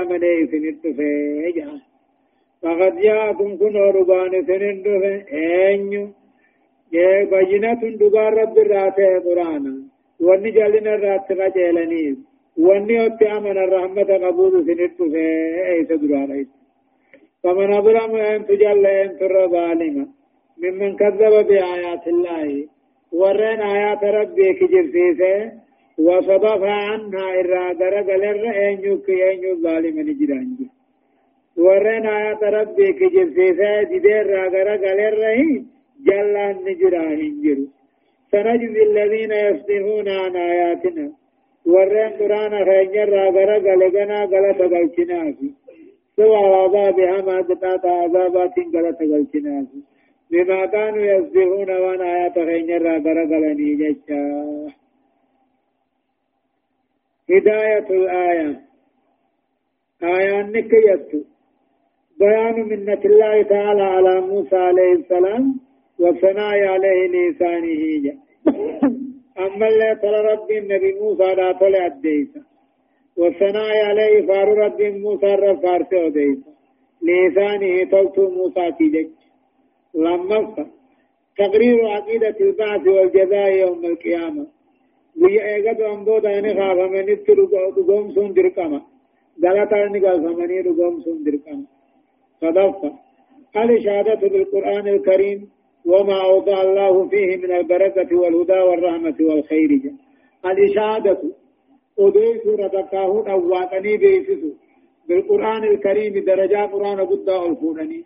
أمني 0.00 0.46
سند 0.50 0.82
في 0.96 1.52
جهاز 1.56 1.80
فقد 2.62 2.92
جاءكم 3.06 3.50
كن 3.60 3.76
ربان 3.98 4.32
سنن 4.48 4.76
دفن 4.84 5.16
أينيو 5.32 6.04
بينة 7.32 7.80
دقار 8.00 8.32
رب 8.42 8.56
الراتة 8.64 9.18
قرآن 9.26 9.64
واني 10.26 10.50
جالنا 10.56 10.94
الرات 10.94 11.28
قجيلنيز 11.40 12.16
واني 12.66 12.96
أمن 13.36 13.56
الرحمة 13.64 14.10
قبول 14.24 14.52
درار 15.88 16.30
أيس 16.32 16.48
فمن 17.42 17.68
أظلم 17.78 18.12
أن 18.16 18.46
تجل 18.46 18.86
أن 18.86 19.10
ترى 19.18 19.44
ظالما 19.56 20.06
ممن 20.62 20.90
كذب 21.00 21.34
بآيات 21.48 22.04
الله 22.14 22.48
ورين 23.20 23.60
آيات 23.74 24.02
ربي 24.18 24.48
كجرسيسه 24.58 25.34
وصدف 25.98 26.62
عنها 26.62 27.40
إرى 27.40 27.74
درق 27.74 28.08
لر 28.16 28.44
أن 28.68 28.78
يك 28.88 29.10
أن 29.10 29.42
الظالم 29.52 30.00
نجرانج 30.08 30.58
ورين 31.56 32.06
آيات 32.06 32.42
ربي 32.44 32.92
كجرسيسه 32.92 33.82
جدير 33.82 34.26
را 34.26 34.48
درق 34.48 34.82
لر 35.00 35.22
جلان 36.06 36.56
نجرانج 36.66 37.44
سنجزي 38.30 38.82
الذين 38.82 39.32
يصدفون 39.32 40.08
عن 40.08 40.36
آياتنا. 40.36 41.06
ورين 41.66 42.10
قرآن 42.18 42.52
خينجر 42.64 43.08
را 43.08 43.30
درق 43.30 43.64
لغنا 43.80 44.24
غلط 44.24 44.60
غلطنافي 44.72 45.50
سوى 46.16 46.36
عذابها 46.36 47.16
ما 47.26 47.38
قطعت 47.48 47.84
عذابات 47.86 48.56
غلط 48.74 49.00
غلطنافي 49.02 49.80
بما 50.30 50.66
كانوا 50.66 51.04
يصدقون 51.12 51.70
وأنا 51.70 52.04
آيات 52.16 52.38
غير 52.38 52.98
برقلني 52.98 53.74
جشا 53.74 54.22
هداية 57.30 57.86
الآية. 57.90 58.60
آية 60.02 60.42
نكيت. 60.42 61.26
بيان 62.20 62.68
منة 62.68 63.00
الله 63.04 63.42
تعالى 63.42 63.82
على 63.82 64.20
موسى 64.20 64.56
عليه 64.56 64.92
السلام 64.92 65.60
والثناء 66.00 66.64
عليه 66.64 67.08
لسانه. 67.08 68.18
أما 69.38 69.68
اللي 69.68 69.98
ترى 70.02 70.32
رب 70.32 70.50
النبي 70.50 70.92
موسى 71.00 71.34
لا 71.34 71.52
طلع 71.52 71.86
الديسة 71.86 72.42
والثناء 73.16 73.84
عليه 73.84 74.26
فار 74.26 74.48
رب 74.58 74.82
موسى 74.82 75.26
رفارته 75.26 76.08
ديسة 76.08 76.52
لسانه 77.02 77.84
تلتو 77.90 78.30
موسى 78.30 78.72
تجج 78.78 79.08
لما 79.94 80.66
تقرير 81.38 81.86
عقيدة 81.86 82.36
البعث 82.40 82.86
والجزاء 82.86 83.52
يوم 83.56 83.84
القيامة. 83.84 84.46
داني 86.18 86.54
خافا 86.54 86.86
من 86.86 87.06
ترغوم 87.26 88.10
سون 88.14 88.32
دركما 88.32 88.80
غلطا 89.44 89.84
نقال 89.94 90.18
فمني 90.24 90.60
رغوم 90.60 91.00
سون 91.04 91.22
دركما 91.24 91.64
صدفة 92.40 92.92
الإشادة 93.56 94.28
بالقرآن 94.28 94.88
الكريم 94.88 95.48
وما 95.86 96.22
أوضع 96.24 96.62
الله 96.62 97.08
فيه 97.08 97.36
من 97.36 97.52
البركة 97.52 98.16
والهدى 98.16 98.60
والرحمة 98.68 99.16
والخير 99.20 99.70
الإشادة 100.46 101.22
أديس 101.98 102.46
رتقاه 102.46 103.30
أواقني 103.30 103.96
بيسسو 103.96 104.50
بالقرآن 105.08 105.64
الكريم 105.64 106.24
درجة 106.24 106.66
قرآن 106.66 107.00
قد 107.00 107.28
الفونني 107.28 108.04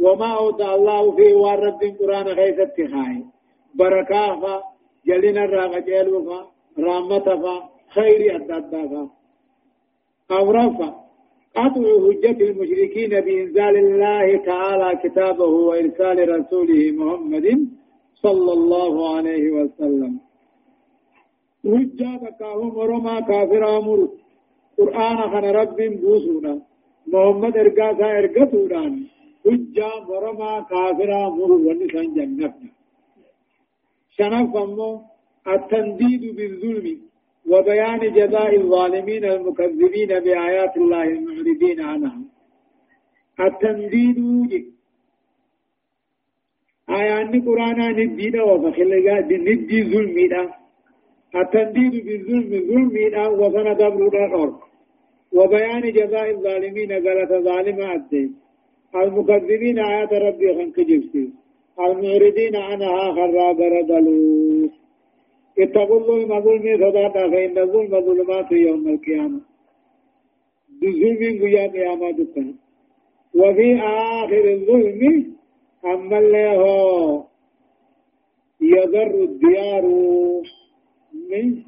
وما 0.00 0.38
أوضع 0.38 0.74
الله 0.74 1.16
فيه 1.16 1.34
والرب 1.34 1.80
قرآن 2.00 2.26
غيث 2.26 2.58
اتخاي 2.58 3.24
بركافا 3.74 4.62
جلنا 5.06 5.44
الراغجيلوفا 6.78 7.18
رامتفا 7.18 7.68
خير 7.94 8.36
أدادافا 8.36 9.10
أو 10.30 10.50
رفا 10.50 10.88
قطع 11.56 11.84
حجة 12.04 12.38
المشركين 12.50 13.10
بإنزال 13.24 13.76
الله 13.76 14.44
تعالى 14.50 14.88
كتابه 15.02 15.44
وإرسال 15.68 16.18
رسوله 16.28 16.90
محمد 16.90 17.68
صلى 18.14 18.52
الله 18.52 19.16
عليه 19.16 19.50
وسلم. 19.50 20.20
حجة 21.64 22.10
بكاهم 22.22 22.76
ورما 22.78 23.20
كافر 23.20 23.78
أمر 23.78 24.08
قرآن 24.78 25.18
خن 25.32 25.44
رب 25.60 25.76
بوسونا. 25.76 26.54
محمد 27.06 27.56
إرقاسا 27.56 28.18
إرقاتوران 28.18 28.94
حجة 29.44 29.90
مرما 30.08 30.52
كافرا 30.70 31.28
مر 31.28 31.52
ونسان 31.52 32.14
جنبنا. 32.14 32.70
شنف 34.16 34.56
أمو 34.56 35.13
التنديد 35.48 36.36
بالظلم 36.36 37.00
وبيان 37.50 38.00
جزاء 38.18 38.56
الظالمين 38.56 39.24
المكذبين 39.24 40.08
بآيات 40.24 40.76
الله 40.76 41.02
المعرضين 41.02 41.80
عنها. 41.80 42.20
التنديد 43.40 44.18
آيان 46.90 47.32
قرانا 47.46 47.88
ندينا 47.90 48.42
وفخلقا 48.42 49.20
ندي 49.20 49.78
ظلمنا 49.92 50.42
التنديد 51.36 51.94
بالظلم 52.06 52.52
ظلمنا 52.70 53.28
وفنا 53.28 53.72
دبرنا 53.72 54.24
الأرض 54.26 54.58
وبيان 55.32 55.82
جزاء 55.98 56.30
الظالمين 56.30 56.92
قالت 56.92 57.32
ظالم 57.32 57.78
الدين 57.96 58.34
المكذبين 58.94 59.78
آيات 59.78 60.12
ربي 60.12 60.54
خنك 60.54 60.80
جبسي. 60.80 61.24
المعرضين 61.80 62.56
عنها 62.56 63.12
خراب 63.16 63.60
ردلوا 63.60 64.68
اتقوا 65.58 65.98
الظلم 66.00 66.40
ظلمي 66.40 66.76
صداقا 66.76 67.30
فإن 67.30 67.58
الظلم 67.58 68.00
ظلمات 68.00 68.52
يوم 68.52 68.88
القيامة. 68.88 69.40
بظلم 70.80 71.16
قيام 71.42 71.70
قيامة 71.70 72.10
دكان 72.10 72.54
وفي 73.34 73.76
آخر 73.82 74.44
الظلم 74.52 75.34
أما 75.84 76.18
اللي 76.18 76.48
هو 76.56 77.24
يضر 78.60 79.14
الديار 79.24 79.84
من 81.30 81.62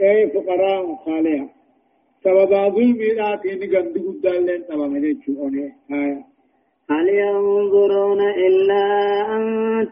أي 0.00 0.28
فقراء 0.30 0.94
خالها 0.94 1.48
سبب 2.24 2.50
ظلم 2.74 3.02
لا 3.16 3.36
تين 3.36 3.60
قند 3.76 3.98
قدال 4.06 4.46
لين 4.46 4.66
تمام 4.66 4.96
نجو 4.96 5.48
آية 5.92 6.24
هل 6.90 7.08
ينظرون 7.08 8.20
إلا 8.20 8.84
أن 9.36 9.42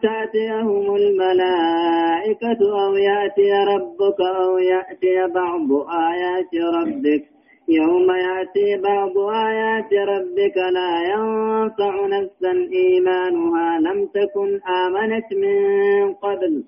تأتيهم 0.01 0.95
الملائكة 0.95 2.61
أو 2.85 2.95
يأتي 2.95 3.51
ربك 3.73 4.19
أو 4.21 4.57
يأتي 4.57 5.33
بعض 5.33 5.71
آيات 6.11 6.51
ربك؟ 6.77 7.23
يوم 7.69 8.07
يأتي 8.11 8.81
بعض 8.81 9.17
آيات 9.17 9.93
ربك 9.93 10.57
لا 10.57 10.91
ينفع 11.13 12.07
نفسا 12.07 12.51
إيمانها. 12.73 13.79
لم 13.79 14.05
تكن 14.05 14.59
آمنت 14.85 15.33
من 15.33 16.13
قبل 16.13 16.63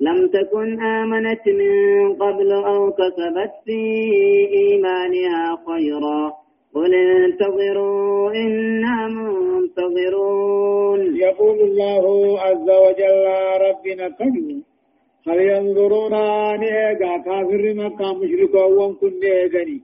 لم 0.00 0.28
تكن 0.28 0.82
آمنت 0.82 1.48
من 1.48 2.12
قبل 2.12 2.52
أو 2.52 2.90
كسبت 2.90 3.52
في 3.64 3.80
إيمانها 4.52 5.58
خيرا. 5.66 6.43
قل 6.74 6.94
انتظروا 6.94 8.32
إنا 8.32 9.08
منتظرون. 9.08 11.00
يقول 11.16 11.60
الله 11.60 12.04
عز 12.40 12.68
وجل 12.84 13.24
ربنا 13.66 14.06
قد 14.06 14.36
هل 15.28 15.40
ينظرون 15.40 16.14
نيغا 16.60 17.16
كافر 17.26 17.74
مكة 17.74 18.14
مشرك 18.18 18.54
وان 18.54 18.94
كن 18.94 19.12
نيغني 19.22 19.80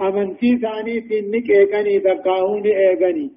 أمنتي 0.00 0.58
ثاني 0.62 1.00
تنك 1.00 1.50
إيغني 1.50 2.00
تقاهون 2.00 2.66
إيغني 2.66 3.30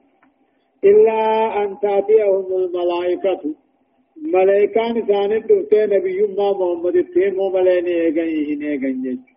إلا 0.83 1.19
أن 1.63 1.69
تأتيهم 1.81 2.47
الملائكة. 2.61 3.41
ملائكان 4.33 5.05
ثاني 5.05 5.39
دفتين 5.39 5.89
نبي 5.89 6.19
ما 6.37 6.51
محمد 6.59 6.95
التيمو 6.95 7.49
ملائني 7.49 7.93
إيغني 8.01 8.67
إيغني 8.71 9.32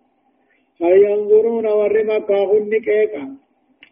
هل 0.82 1.02
ينظرون 1.04 1.66
ورما 1.66 2.18
كاغن 2.18 2.68
نكيكا 2.68 3.36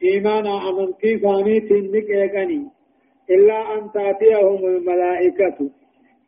إيمانا 0.02 0.68
أمنتي 0.68 1.18
ثانيت 1.18 1.72
نكيكني 1.72 2.60
إلا 3.30 3.74
أن 3.74 3.92
تأتيهم 3.92 4.66
الملائكة. 4.66 5.70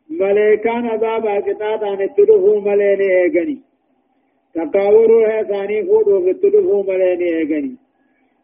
ملائكان 0.09 0.85
عذاب 0.87 1.25
كتاتا 1.47 1.95
نتدفو 1.99 2.59
مليني 2.59 3.07
إيغني 3.21 3.57
تقاورو 4.53 5.19
ہے 5.29 5.43
ثاني 5.49 5.85
خودو 5.87 6.15
فتدفو 6.25 6.83
مليني 6.83 7.27
إيغني 7.37 7.75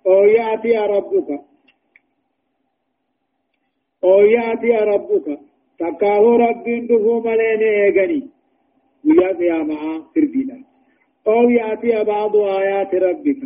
أو 0.07 0.23
يأتي 0.23 0.77
ربك. 0.77 1.29
أو 4.03 4.21
يأتي 4.21 4.71
ربك. 4.91 5.39
تقاو 5.79 6.35
ربين 6.35 6.87
دفو 6.87 7.19
مليني 7.19 7.69
إيغني 7.83 8.21
ويا 9.05 9.29
قيامة 9.39 10.03
تربينا 10.15 10.72
أو 11.27 11.49
يأتي 11.49 12.03
بعض 12.03 12.35
آيات 12.35 12.95
ربك. 12.95 13.41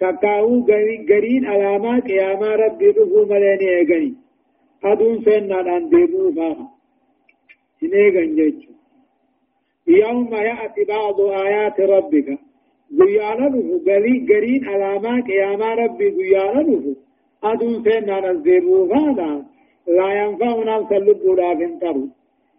تكاو 0.00 0.66
غرين 1.10 1.46
علامات 1.46 2.02
قيامة 2.04 2.48
ربي 2.62 2.88
رفو 2.90 3.24
مليني 3.30 3.68
اغني 3.80 4.14
أدون 4.84 5.24
سنة 5.24 5.76
أن 5.76 5.88
ديبو 5.88 6.32
فاها. 6.36 6.66
هنيغن 7.82 8.34
جيجو 8.36 8.72
يوم 9.88 10.34
يأتي 10.34 10.84
بعض 10.88 11.20
آيات 11.20 11.80
ربك. 11.80 12.28
قيانا 13.00 13.46
رفو 13.54 13.74
غرين 14.30 14.68
علامات 14.68 15.24
قيامة 15.24 15.74
ربي 15.74 16.08
قيانا 16.18 16.60
رفو 16.60 16.94
أدون 17.44 17.74
سنة 17.84 18.30
أن 18.30 18.42
ديبو 18.42 18.88
فاها. 18.88 19.46
لا 19.86 20.08
ينفع 20.20 20.54
نفسا 20.70 20.94
لبولا 20.94 21.54
فانتروا 21.58 22.08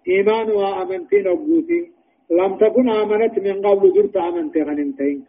إيمانها 0.09 0.81
أمنتين 0.81 1.27
أبوتين 1.27 1.91
لم 2.31 2.57
تكن 2.57 2.89
آمنت 2.89 3.39
من 3.39 3.65
قبل 3.65 3.93
جرت 3.93 4.17
آمنت 4.17 4.57
غنمتين 4.57 5.25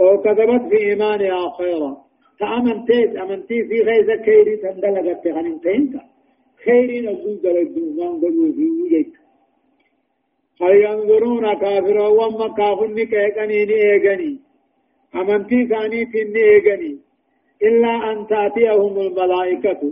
أو 0.00 0.22
كذبت 0.22 0.62
في 0.70 0.78
إيمانها 0.88 1.50
خيرا. 1.58 1.92
تأمنتيت 2.40 3.16
أمنتي 3.16 3.64
في 3.68 3.82
غيظ 3.88 4.10
كيري 4.24 4.56
تندلغت 4.56 5.26
غنمتين 5.36 6.00
خيري 6.64 7.00
نزول 7.00 7.36
دلدو 7.42 7.84
من 7.98 8.12
قلو 8.20 8.52
في 8.56 8.66
وجهك 8.80 9.12
هل 10.62 10.74
ينظرون 10.86 11.54
كافرا 11.62 12.06
وما 12.08 12.48
كافرني 12.58 13.04
كيغني 13.06 13.64
نيغني 13.70 14.32
أمنتي 15.20 15.66
ثاني 15.66 16.04
تني 16.12 16.42
إيغني 16.52 16.92
إلا 17.62 17.92
أن 18.12 18.26
تأتيهم 18.26 18.94
الملائكة. 19.00 19.82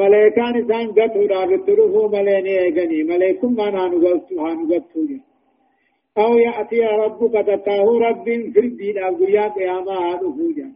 ملائكان 0.00 0.54
سان 0.68 0.86
قطو 0.96 1.22
رابط 1.32 1.68
رفو 1.78 2.08
مليني 2.08 2.52
إيغني 2.64 3.02
ملائكم 3.02 3.54
ما 3.58 3.70
نانو 3.70 3.96
قلتو 4.04 4.40
هانو 4.44 4.64
أو 6.18 6.38
يأتي 6.38 6.80
ربك 6.80 7.32
تتاه 7.46 7.84
رب 7.84 8.24
في 8.24 8.60
الدين 8.60 8.98
أو 8.98 9.22
يا 9.22 9.48
قياما 9.48 9.92
هذا 9.92 10.72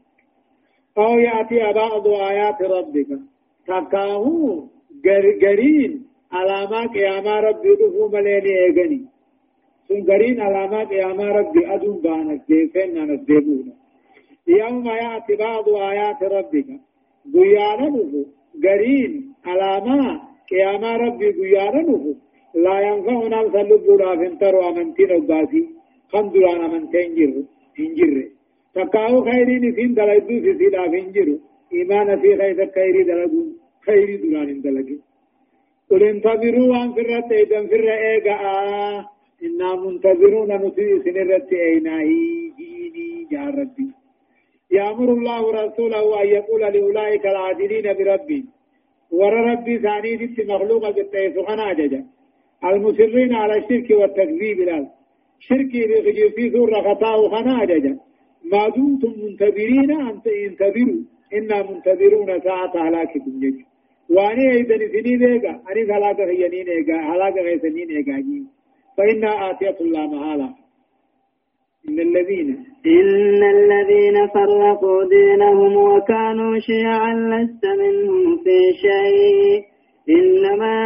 أو 0.99 1.19
يأتي 1.19 1.73
بعض 1.73 2.09
آيات 2.09 2.63
ربك. 2.63 3.07
تكاه 3.67 4.25
غرين 5.43 6.07
علامة 6.33 6.87
قياما 6.87 7.41
ربي 7.41 7.69
رفو 7.69 8.09
مليني 8.09 8.53
إيغني. 8.65 9.01
سن 9.89 10.03
غرين 10.09 10.41
علامة 10.41 10.85
قياما 10.85 11.25
ربي 11.25 11.75
أدون 11.75 12.01
بانك 12.01 12.43
ديفين 12.49 12.95
نانك 12.95 13.21
ديبونا 13.21 13.73
يوم 14.49 14.87
يأتي 14.87 15.37
بعض 15.37 15.69
آيات 15.69 16.23
ربك. 16.23 16.69
قيانا 17.35 17.87
رفو 17.89 18.25
غرين 18.65 19.35
علامة 19.47 20.21
قياما 20.51 20.97
ربي 20.97 21.31
قيانا 21.31 21.81
رفو 21.81 22.15
لا 22.65 22.77
ينفع 22.89 23.19
نفسا 23.35 23.63
لبورا 23.69 24.17
فانتروا 24.21 24.69
أمنتين 24.71 25.11
وباسي 25.13 25.63
خندران 26.13 26.61
أمنتين 26.67 27.15
جروا 27.17 27.45
انجر. 27.81 28.15
تقاو 28.75 29.15
خيرين 29.25 29.65
فين 29.77 29.95
دلائدو 29.95 30.41
في 30.45 30.51
سيدا 30.59 30.83
فين 30.93 31.39
إيمان 31.73 32.09
في 32.21 32.37
خير 32.41 32.59
خيري 32.75 33.03
دلقو 33.09 33.43
خيري 33.87 34.17
دران 34.23 34.49
اندلقو 34.55 34.97
قل 35.91 36.03
انتظروا 36.13 36.69
وان 36.73 36.89
فرت 36.97 37.33
ايدن 37.33 37.67
فر 37.71 37.89
ايقا 38.09 38.37
إنا 39.45 39.71
منتظرون 39.83 40.51
نسي 40.63 40.89
سنرت 41.05 41.53
ايناهي 41.53 42.53
جيني 42.59 43.09
جا 43.31 43.45
ربي. 43.59 43.89
يأمر 44.71 45.09
الله 45.19 45.43
رسوله 45.61 46.23
أن 46.23 46.27
يقول 46.37 46.61
لأولئك 46.61 47.25
العادلين 47.27 47.87
بربي. 47.99 48.45
ور 49.19 49.35
ربي 49.51 49.79
ثاني 49.79 50.13
ست 50.19 50.39
مخلوقة 50.51 50.91
بالتيسخنا 50.91 51.73
ججا. 51.79 52.05
المسرين 52.65 53.35
على 53.35 53.57
الشرك 53.59 53.91
والتكذيب 53.91 54.61
الآن 54.61 54.87
شركي 55.41 55.87
بغجر 55.87 56.31
في 56.37 56.49
ذر 56.49 56.73
خطاء 56.83 57.29
خنا 57.29 57.65
ججا 57.65 57.99
ما 58.53 58.69
دمتم 58.69 59.13
منتظرين 59.23 59.91
أن 59.91 60.23
تنتظروا. 60.23 61.03
إنا 61.35 61.63
منتظرون 61.71 62.41
ساعة 62.41 62.89
هلاككم 62.89 63.41
ججا 63.41 63.65
واني 64.11 64.51
أيضا 64.53 64.77
سني 64.77 65.17
ديغا 65.17 65.63
اني 65.71 65.83
هلاك 65.93 66.21
غينين 66.21 66.69
ايغا 66.69 66.99
هلاك 67.11 67.35
غيسنين 67.39 67.91
ايغا 67.91 68.47
فإنا 68.97 69.51
آتية 69.51 69.77
الله 69.81 70.07
محالة 70.07 70.55
إن 71.89 72.01
الذين 72.01 72.49
إن 72.87 73.43
الذين 73.57 74.27
فرقوا 74.35 75.05
دينهم 75.05 75.77
وكانوا 75.77 76.59
شيعا 76.59 77.15
لست 77.15 77.65
منهم 77.67 78.37
في 78.45 78.59
شيء. 78.85 79.76
إنما 80.09 80.77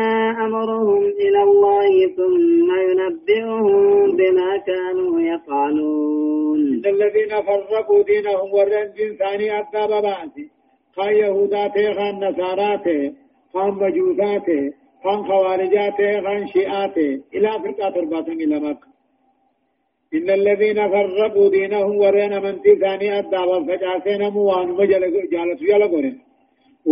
أمرهم 0.47 1.03
إلى 1.05 1.43
الله 1.43 2.07
ثم 2.17 2.69
ينبئهم 2.91 4.17
بما 4.17 4.57
كانوا 4.57 5.21
يفعلون. 5.21 6.83
الذين 6.87 7.43
فرقوا 7.43 8.03
دينهم 8.03 8.53
والرنجين 8.55 9.17
ثاني 9.17 9.61
أكتاب 9.61 9.91
بعثي 10.03 10.49
خان 10.97 11.15
يهوداته 11.15 11.95
خان 11.95 12.15
نصاراته 12.25 13.13
خان 13.53 13.71
مجوساته 13.75 14.73
خان 15.05 15.25
خوارجاته 15.29 16.21
خان 16.25 16.47
شيئاته 16.47 17.21
إلى 17.35 17.51
فرقة 17.63 17.91
ترباطن 17.91 18.33
إلى 18.33 18.61
مكة. 18.61 18.91
إن 20.15 20.31
الذين 20.31 20.89
فرقوا 20.89 21.49
دينهم 21.51 21.97
ورين 21.97 22.43
من 22.43 22.59
ثاني 22.81 23.19
أدى 23.19 23.43
وفجاسين 23.51 24.29
موان 24.29 24.69
مجل 24.69 25.29
جالس 25.33 25.63
يلقون 25.63 26.30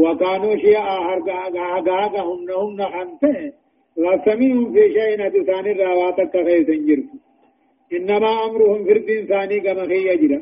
وكانوا 0.03 0.57
شيئا 0.57 0.95
هرقا 1.07 2.21
هم 2.29 2.51
هم 2.51 2.79
خنته 2.95 3.53
وسميهم 3.97 4.73
في 4.73 4.83
شيء 4.97 5.45
ثاني 5.49 5.73
الرواتك 5.73 6.33
خيس 6.47 6.69
جرف 6.87 7.09
إنما 7.93 8.45
أمرهم 8.47 8.85
في 8.85 8.93
الدين 8.93 9.27
ثاني 9.27 9.61
كما 9.61 9.83
هي 9.83 10.07
يجرى. 10.13 10.41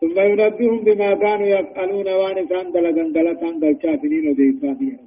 ثم 0.00 0.20
ينبئهم 0.20 0.78
بما 0.86 1.14
كانوا 1.14 1.46
يفعلون 1.46 2.08
وان 2.08 2.46
كان 2.46 2.72
دلغن 2.72 3.12
دلتان 3.12 3.58
دلشافنين 3.60 4.28
وديفافين 4.28 4.98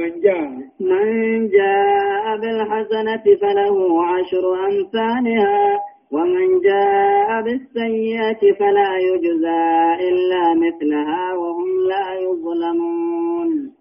من 0.00 0.20
جاء. 0.20 0.50
من 0.80 1.48
جاء 1.48 2.24
بالحسنة 2.40 3.24
فله 3.42 4.06
عشر 4.06 4.44
أمثالها. 4.68 5.78
ومن 6.12 6.60
جاء 6.60 7.42
بالسيئة 7.42 8.42
فلا 8.58 8.90
يجزى 9.08 9.64
إلا 10.08 10.44
مثلها 10.64 11.34
وهم 11.34 11.68
لا 11.88 12.06
يظلمون. 12.26 13.72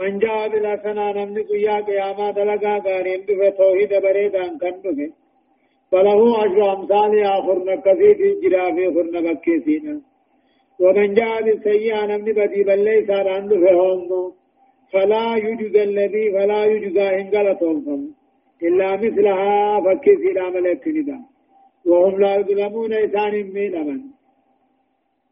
من 0.00 0.18
جاء 0.18 0.48
بالحسنة 0.48 1.12
نمني 1.12 1.42
قيا 1.42 1.76
قياما 1.80 2.30
دلقا 2.30 2.78
قارين 2.78 3.20
دفه 3.26 3.48
توحيد 3.58 3.92
بريدان 4.04 4.58
كان 4.58 5.12
فله 5.92 6.20
عشر 6.38 6.72
أمثالها 6.76 7.34
خرن 7.46 7.68
كثير 7.86 8.18
جرا 8.42 8.66
في 8.76 8.84
خرن 8.94 9.16
بكيسينا 9.26 10.00
ومن 10.80 11.14
جاء 11.14 11.42
بالسيئة 11.42 12.06
نمني 12.06 12.32
بدي 12.32 12.62
بل 12.68 12.84
ليس 12.84 13.10
عن 13.10 13.48
دفه 13.48 13.74
هم 13.80 14.32
فلا 14.92 15.36
يجزى 15.36 15.82
الذي 15.82 16.24
فلا 16.32 16.64
يجزى 16.64 17.06
إن 17.20 17.26
قلتهم 17.36 18.00
إلا 18.62 18.96
مثلها 18.96 19.80
فكيف 19.84 20.20
إلى 20.30 20.50
ملك 20.50 20.88
ندا 20.88 21.18
وهم 21.86 22.20
لا 22.20 22.36
يظلمون 22.36 22.92
إنسان 22.92 23.34
من 23.54 23.76
أمن. 23.80 24.00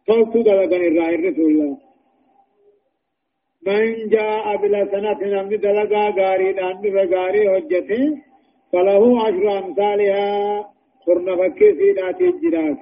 صوت 0.06 0.36
دلقن 0.36 0.82
الرأي 0.90 1.16
رسول 1.16 1.50
الله. 1.52 1.76
من 3.66 4.08
جاء 4.08 4.56
بالحسنة 4.56 5.20
نمد 5.34 5.60
دلقا 5.60 6.04
غاري 6.18 6.52
دان 6.52 6.76
بغاري 6.80 7.42
حجته 7.52 8.02
فله 8.72 9.02
عشر 9.24 9.46
أمثالها 9.58 10.26
قرن 11.06 11.28
فكيف 11.40 11.76
إلى 11.88 12.04
تجرات 12.18 12.80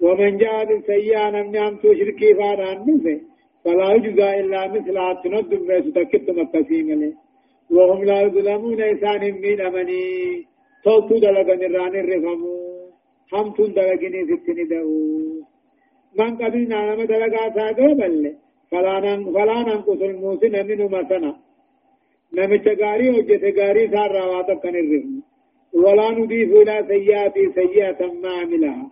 ومن 0.00 0.36
جاء 0.36 0.64
بالسيئة 0.64 1.30
نمد 1.30 1.56
أمتو 1.56 1.94
شركي 1.98 2.34
فاران 2.38 2.78
نفسه 2.86 3.20
فلا 3.64 3.92
يجزى 3.94 4.28
إلا 4.40 4.60
مثل 4.74 4.96
عتنود 4.98 5.54
ما 5.68 5.76
ستكت 5.80 6.30
مكسيم 6.30 7.14
وهم 7.70 8.04
لا 8.04 8.20
يظلمون 8.20 8.80
إنسان 8.80 9.22
من 9.42 9.60
أمني. 9.60 10.46
توتو 10.86 11.18
دلغن 11.24 11.62
الران 11.68 11.94
الرفمو 12.02 12.56
همتون 13.32 13.70
دلغني 13.76 14.20
ستني 14.30 14.64
دهو 14.70 14.94
من 16.18 16.30
قبلنا 16.40 16.78
نما 16.88 17.04
دلغا 17.12 17.44
ساقو 17.56 17.94
بل 18.00 18.14
فلا 18.70 19.58
ننقص 19.68 20.00
الموسن 20.10 20.54
منه 20.68 20.88
مثلا 20.98 21.32
نمچ 22.36 22.66
غاري 22.80 23.08
وجت 23.16 23.44
غاري 23.58 23.84
سار 23.92 24.10
راوات 24.16 24.50
كن 24.62 24.76
الرفم 24.82 25.14
ولا 25.84 26.08
نضيف 26.18 26.50
إلى 26.60 26.76
سيئات 26.92 27.36
سيئة 27.58 28.00
ما 28.22 28.32
عملها 28.40 28.86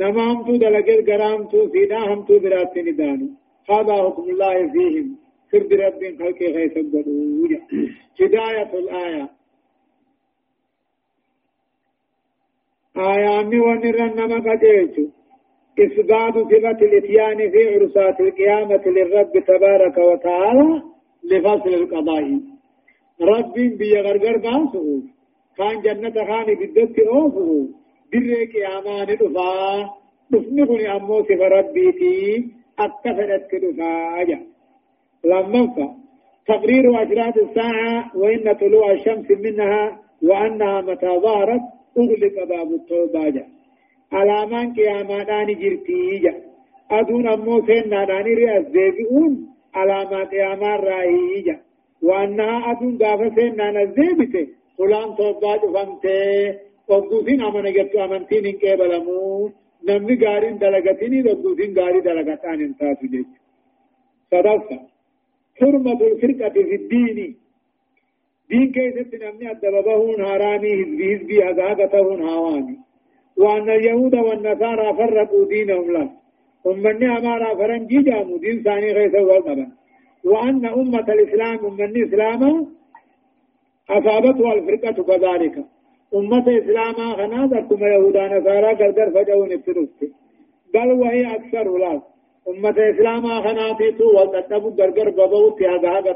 نما 0.00 0.22
همتو 0.32 0.56
دلغل 0.64 1.00
غرام 1.08 1.40
تو 1.50 1.68
سينا 1.72 1.98
همتو 2.12 2.38
براتني 2.38 2.92
دانو 3.00 3.28
هذا 3.70 3.94
حكم 4.04 4.26
الله 4.30 4.56
فيهم 4.72 5.06
سرد 5.50 5.72
رب 5.72 6.02
خلق 6.18 6.40
غيث 6.56 6.76
الضرورة 6.76 7.60
هداية 8.20 8.72
الآية 8.82 9.24
آيان 12.96 13.60
ونرن 13.60 14.16
ما 14.30 14.38
قديت 14.52 14.96
إثبات 15.80 16.34
صفة 16.34 16.78
الإتيان 16.86 17.50
في 17.50 17.74
عرسات 17.74 18.20
القيامة 18.20 18.82
للرب 18.86 19.32
تبارك 19.46 19.98
وتعالى 19.98 20.82
لفصل 21.24 21.74
القضاء. 21.74 22.40
رب 23.20 23.54
بيغرغر 23.54 24.36
باسه. 24.36 25.02
كان 25.58 25.80
جنة 25.82 26.24
خان 26.24 26.54
بدت 26.54 26.98
أوفه. 26.98 27.68
در 28.12 28.44
قيامان 28.54 29.06
دفا. 29.16 29.90
دفنه 30.30 30.96
أمو 30.96 31.22
صفة 31.22 31.48
ربيتي 31.48 32.46
أكفرت 32.78 33.50
كدفاجة 33.50 34.38
لما 35.24 35.94
تقرير 36.46 37.02
أجراد 37.02 37.38
الساعة 37.38 38.16
وإن 38.16 38.52
طلوع 38.52 38.92
الشمس 38.92 39.30
منها 39.30 39.98
وأنها 40.22 40.80
متى 40.80 41.06
ظهرت 41.20 41.60
أغلق 41.98 42.36
باب 42.50 42.68
التوبة 42.74 43.44
علامان 44.12 44.74
قياماتان 44.74 45.46
جرتيجا 45.46 46.34
أدون 46.90 47.28
أمو 47.28 47.66
سينا 47.66 48.04
داني 48.04 48.34
رئيس 48.34 48.66
ديبئون 48.76 49.32
علامات 49.74 50.28
قيامان 50.30 50.78
رأيجا 50.90 51.56
وأنها 52.02 52.70
أدون 52.70 52.98
غافة 53.02 53.34
سينا 53.36 53.66
نزيبته 53.78 54.46
قلان 54.78 55.08
توبة 55.16 55.58
فمته 55.74 56.58
وقوسين 56.88 57.40
أمن 57.42 57.72
جبتو 57.76 58.04
أمنتين 58.04 58.46
إنك 58.46 58.64
بلمو 58.80 59.50
نمني 59.88 60.14
غارين 60.24 60.58
دلغتني 60.58 61.20
ربوتين 61.20 61.70
غاري 61.78 62.00
دلغتان 62.00 62.58
انتاتو 62.66 63.06
جيش 63.12 63.26
صدفة 64.30 64.78
حرمة 65.60 66.00
الفرقة 66.12 66.48
في 66.68 66.74
الدين 66.80 67.18
دين 68.50 68.72
كيف 68.72 69.14
نمني 69.22 69.50
الدببهون 69.52 70.20
هرامي 70.20 70.72
هزبي 70.82 71.14
هزبي 71.16 71.44
أغاغتهون 71.48 72.22
هاواني 72.22 72.76
وأن 73.36 73.70
اليهود 73.70 74.14
والنصارى 74.14 74.96
فرقوا 74.98 75.44
دينهم 75.46 75.90
له 75.92 76.10
أمني 76.66 77.18
أمارا 77.18 77.54
فرنجي 77.54 78.02
جامو 78.02 78.36
دين 78.36 78.62
ثاني 78.62 78.92
غيث 78.92 79.14
والنبا 79.14 79.68
وأن 80.24 80.66
أمة 80.66 81.06
الإسلام 81.08 81.58
أمني 81.66 82.04
إسلاما 82.04 82.66
أصابتها 83.90 84.52
الفرقة 84.54 85.02
كذلك 85.02 85.56
أمة 86.14 86.46
إسلاما 86.58 87.06
خناد 87.16 87.52
أكما 87.54 87.86
يهودا 87.88 88.38
نصارى 88.38 88.70
قدر 88.80 89.10
فجأون 89.14 89.52
الترست 89.52 90.00
بل 90.74 90.92
وهي 90.92 91.34
أكثر 91.34 91.68
ولاس 91.68 92.02
أمة 92.48 92.76
إسلاما 92.90 93.40
خناتيتو 93.44 94.20
وتتبو 94.20 94.68
درجر 94.68 95.10
بضوت 95.10 95.62
هذا 95.62 95.88
هذا 95.90 96.12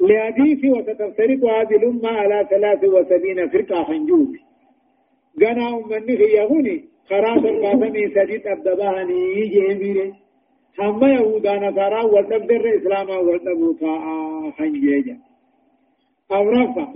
لحديث 0.00 0.64
وستفترق 0.64 1.44
هذه 1.44 1.76
الأمة 1.76 2.08
على 2.08 2.46
ثلاث 2.50 2.84
وسبعين 2.84 3.48
فرقة 3.48 3.84
خنجوب 3.84 4.36
غنا 5.42 5.68
أمني 5.68 6.16
خيهوني 6.16 6.84
خراس 7.10 7.44
القاسمي 7.44 8.08
سجد 8.08 8.46
أبدباني 8.46 9.44
جيبيري 9.48 10.14
هم 10.78 11.04
يهودا 11.04 11.54
نصارى 11.58 12.04
والتبدر 12.04 12.76
إسلاما 12.78 13.16
والتبوتا 13.16 13.94
خنجيجا 14.58 15.16
أو 16.32 16.48
رفع 16.50 16.88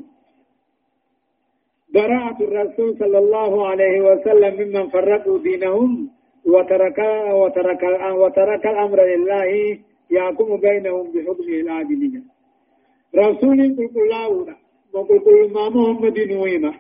براءة 1.94 2.38
الرسول 2.44 2.98
صلى 2.98 3.18
الله 3.18 3.66
عليه 3.68 4.00
وسلم 4.00 4.55
ممن 4.61 4.88
فرقوا 4.88 5.38
دينهم 5.38 6.11
وترك 6.46 6.98
وترك 7.32 7.82
وترك 8.12 8.66
الأمر 8.66 8.98
لله 9.05 9.78
يحكم 10.11 10.57
بينهم 10.57 11.12
بحكمه 11.12 11.55
العادل 11.64 12.22
رسول 13.16 13.76
قل 13.76 14.02
الله 14.02 14.56
وقل 14.92 15.18
قل 15.18 15.52
ما 15.52 15.68
محمد 15.68 16.18
نويمة. 16.18 16.74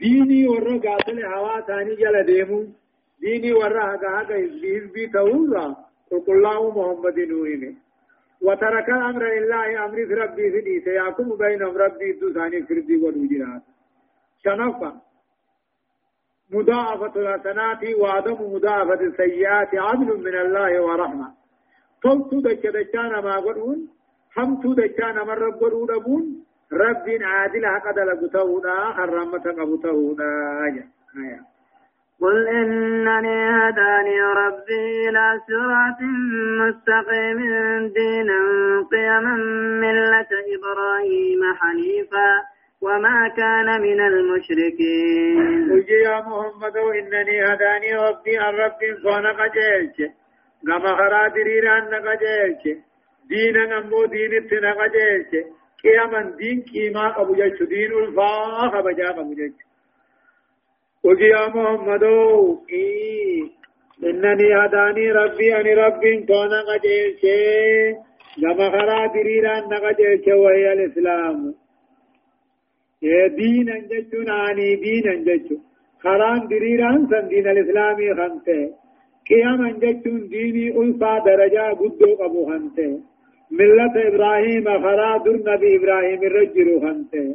ديني 0.00 0.48
ورا 0.48 0.78
قاتل 0.78 1.24
هوا 1.24 1.60
ثاني 1.60 1.94
جل 1.94 2.24
ديمو. 2.26 2.64
ديني 3.20 3.52
ورا 3.52 3.94
هكا 3.94 4.08
هكا 4.20 4.36
بي 4.94 5.06
تورا 5.06 5.76
قل 6.10 6.22
الله 6.28 6.60
محمد 6.78 7.18
نويمة. 7.18 7.74
وترك 8.42 8.88
الأمر 8.88 9.22
لله 9.34 9.84
أمر 9.84 9.98
ربي 10.22 10.50
في 10.50 10.80
سيحكم 10.80 11.36
بينهم 11.36 11.76
ربي 11.76 12.12
دوساني 12.12 12.62
فردي 12.62 12.96
والوجرات 12.96 13.62
شنفا. 14.44 15.00
مضاعفة 16.52 17.14
الحسنات 17.20 17.82
وعدم 18.00 18.38
مضاعفة 18.54 19.00
السيئات 19.00 19.74
عدل 19.74 20.08
من 20.26 20.34
الله 20.44 20.82
ورحمة. 20.82 21.28
فوتو 22.02 22.40
دچ 22.40 22.62
دچانا 22.76 23.20
ما 23.20 23.36
قرون 23.36 23.88
حمتو 24.36 24.74
دچانا 24.74 25.24
من 25.24 25.36
رب 25.46 25.64
أبون 25.90 26.24
رب 26.72 27.06
عادل 27.22 27.66
حق 27.66 27.90
دلقتهونا 27.96 28.74
حرمة 28.96 29.44
قبتهونا 29.58 30.28
آية 30.66 30.84
قل 32.20 32.48
إنني 32.48 33.38
هداني 33.58 34.20
ربي 34.22 35.08
إلى 35.08 35.40
صراط 35.46 36.00
مستقيم 36.60 37.38
دينا 37.96 38.40
قيما 38.92 39.34
ملة 39.84 40.32
إبراهيم 40.56 41.40
حنيفا 41.60 42.30
وما 42.80 43.28
كان 43.36 43.80
من 43.82 44.00
المشركين. 44.00 45.70
قل 45.70 45.84
يا 45.90 46.20
محمد 46.20 46.76
إنني 46.76 47.44
هداني 47.44 47.96
ربي 47.96 48.38
عن 48.38 48.54
رب 48.54 48.80
كون 49.02 49.26
قجيلش 49.26 50.12
كما 50.66 50.96
خرا 50.96 51.28
دريران 51.28 51.84
نقجيلش 51.90 52.78
دينا 53.28 53.62
نمو 53.72 54.04
دين 54.04 54.34
اتنا 54.34 54.72
قجيلش 54.78 55.30
قياما 55.82 56.20
دين 56.38 56.62
كيما 56.62 57.08
قبو 57.08 57.34
جيش. 57.34 57.62
دين 57.62 57.92
الفاخ 57.92 58.72
بجا 58.86 59.08
قبو 59.16 59.34
جيش. 59.34 59.56
قل 61.04 61.22
يا 61.22 61.48
محمد 61.48 62.04
إيه 62.70 63.42
إنني 64.04 64.48
هداني 64.60 65.12
ربي 65.12 65.56
أني 65.60 65.74
رب 65.74 66.02
كون 66.28 66.52
قجيلش 66.68 67.22
كما 68.40 68.70
خرا 68.70 69.06
دريران 69.14 69.62
نقجيلش 69.70 70.26
وهي 70.28 70.72
الإسلام. 70.72 71.54
دينا 73.38 73.78
جتون 73.90 74.30
آني 74.30 74.76
دينا 74.76 75.14
جتون 75.26 75.60
خران 76.02 76.40
دريران 76.50 77.06
سن 77.10 77.28
دين 77.28 77.46
الإسلامي 77.48 78.14
خمته 78.18 78.60
قياما 79.28 79.70
جتون 79.82 80.28
ديني 80.28 80.66
ألفا 80.80 81.12
درجة 81.26 81.64
قدو 81.80 82.14
قبو 82.20 82.40
خمته 82.50 83.00
ملة 83.50 84.08
إبراهيم 84.08 84.64
خرا 84.64 85.18
در 85.18 85.36
نبي 85.52 85.76
إبراهيم 85.76 86.22
الرجل 86.22 86.80
خمته 86.80 87.34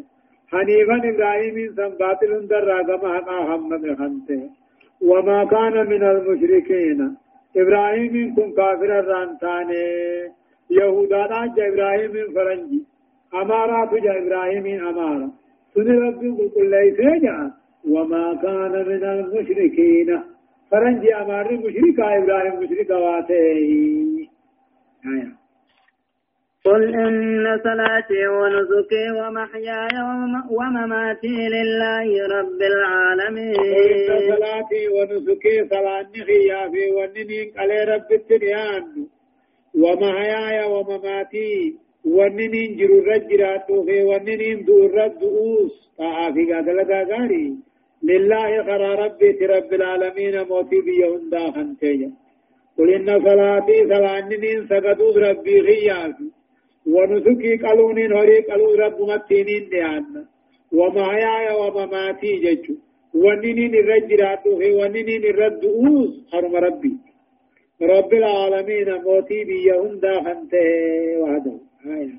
حنيفا 0.51 0.95
إبراهيم 1.09 1.73
سن 1.75 1.89
باطل 1.99 2.47
در 2.47 2.63
راقم 2.65 3.03
حقا 3.13 3.37
حمد 3.49 3.95
خمته 3.99 4.49
وما 5.01 5.45
كان 5.45 5.87
من 5.89 6.03
المشركين. 6.03 7.17
إبراهيم 7.57 8.35
كن 8.35 8.51
كافر 8.51 8.99
الرانتاني 8.99 9.83
يهودا 10.69 11.45
جا 11.55 11.67
إبراهيم 11.67 12.13
فرنجي. 12.35 12.81
أمارات 13.33 13.93
جا 14.03 14.17
إبراهيم 14.21 14.65
أمارا. 14.89 15.29
سن 15.73 15.89
ربي 16.05 16.29
قل 16.55 16.69
ليس 16.69 16.99
يجعل 16.99 17.51
وما 17.89 18.39
كان 18.43 18.71
من 18.89 19.03
المشركين. 19.03 20.09
فرنجي 20.71 21.15
أمار 21.15 21.47
مشركا 21.53 22.17
إبراهيم 22.17 22.59
مشركا 22.59 22.95
واته 22.95 23.43
آية 25.05 25.40
قل 26.65 26.83
إن 26.95 27.59
صلاتي 27.63 28.27
ونسكي 28.27 29.05
ومحياي 29.19 29.95
وم- 30.07 30.47
ومماتي 30.57 31.37
لله 31.55 32.07
رب 32.37 32.59
العالمين 32.73 33.55
صلاتي 34.35 34.83
ونسكي 34.95 35.55
صلاة 35.69 36.07
نخيا 36.17 36.61
في 36.71 36.83
وننين 36.97 37.51
قال 37.57 37.71
رب 37.89 38.09
التنيان 38.11 38.83
ومحياي 39.83 40.65
ومماتي 40.73 41.75
وننين 42.05 42.77
جرو 42.77 42.99
رجرات 43.11 43.67
في 43.85 44.03
وننين 44.03 44.65
دور 44.65 45.05
الدؤوس 45.05 45.73
طاعة 45.97 46.35
قاتل 46.51 46.79
غاري 47.11 47.55
لله 48.03 48.61
قرى 48.67 48.95
ربي 49.05 49.45
رب 49.45 49.73
العالمين 49.73 50.35
موتي 50.49 50.81
بيهن 50.85 51.29
داخن 51.29 51.77
تيجا 51.79 52.11
قل 52.77 52.93
إن 52.93 53.07
صلاتي 53.27 53.77
صلاة 53.93 54.21
ننين 54.29 54.67
سقدوس 54.69 55.17
ربي 55.17 55.61
خيافي 55.67 56.27
ونسكي 56.87 57.57
قالونين 57.57 58.11
هوري 58.13 58.39
قالوا 58.39 58.75
رب 58.85 59.01
متينين 59.01 59.69
ديانا 59.69 60.25
ومحياي 60.73 61.55
ومماتي 61.59 62.31
ججو 62.43 62.75
وننين 63.15 63.73
الرجرات 63.75 64.43
في 64.59 64.71
وننين 64.71 65.23
الردؤوس 65.23 66.11
حرم 66.31 66.55
ربي. 66.55 66.93
رب 67.81 68.13
العالمين 68.13 68.89
موتي 69.03 69.43
بيهن 69.43 69.99
داخن 69.99 70.47
تيجا 70.49 71.17
وحده 71.21 71.53
آية. 71.85 72.17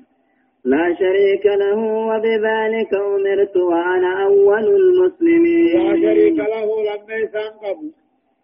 لا 0.65 0.95
شريك 0.99 1.45
له 1.45 1.79
وبذلك 2.09 2.93
أمرت 2.93 3.55
وأنا 3.57 4.25
أول 4.25 4.63
لا 4.63 4.75
المسلمين 4.75 6.01
شريك 6.01 6.37
له 6.53 6.67
لما 6.83 7.15
يسان 7.23 7.51
قبو 7.63 7.87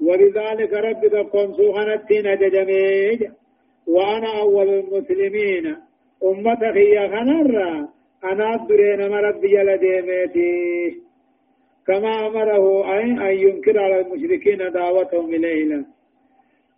ولذلك 0.01 0.73
رب 0.73 1.01
تقوم 1.11 1.53
سوحنتين 1.53 2.35
ججميج 2.41 3.19
وأنا 3.87 4.39
أول 4.41 4.69
المسلمين. 4.69 5.75
أمة 6.23 6.71
هي 6.75 7.09
خنرة 7.09 7.89
أنا 8.23 8.55
أدرين 8.55 9.09
ما 9.09 9.19
ربي 9.19 9.47
جلديمتي 9.47 11.01
كما 11.87 12.27
أمره 12.27 12.93
أن 12.99 13.19
أن 13.19 13.35
ينكر 13.37 13.79
على 13.79 13.99
المشركين 14.01 14.71
دعوتهم 14.71 15.33
إليه 15.33 15.85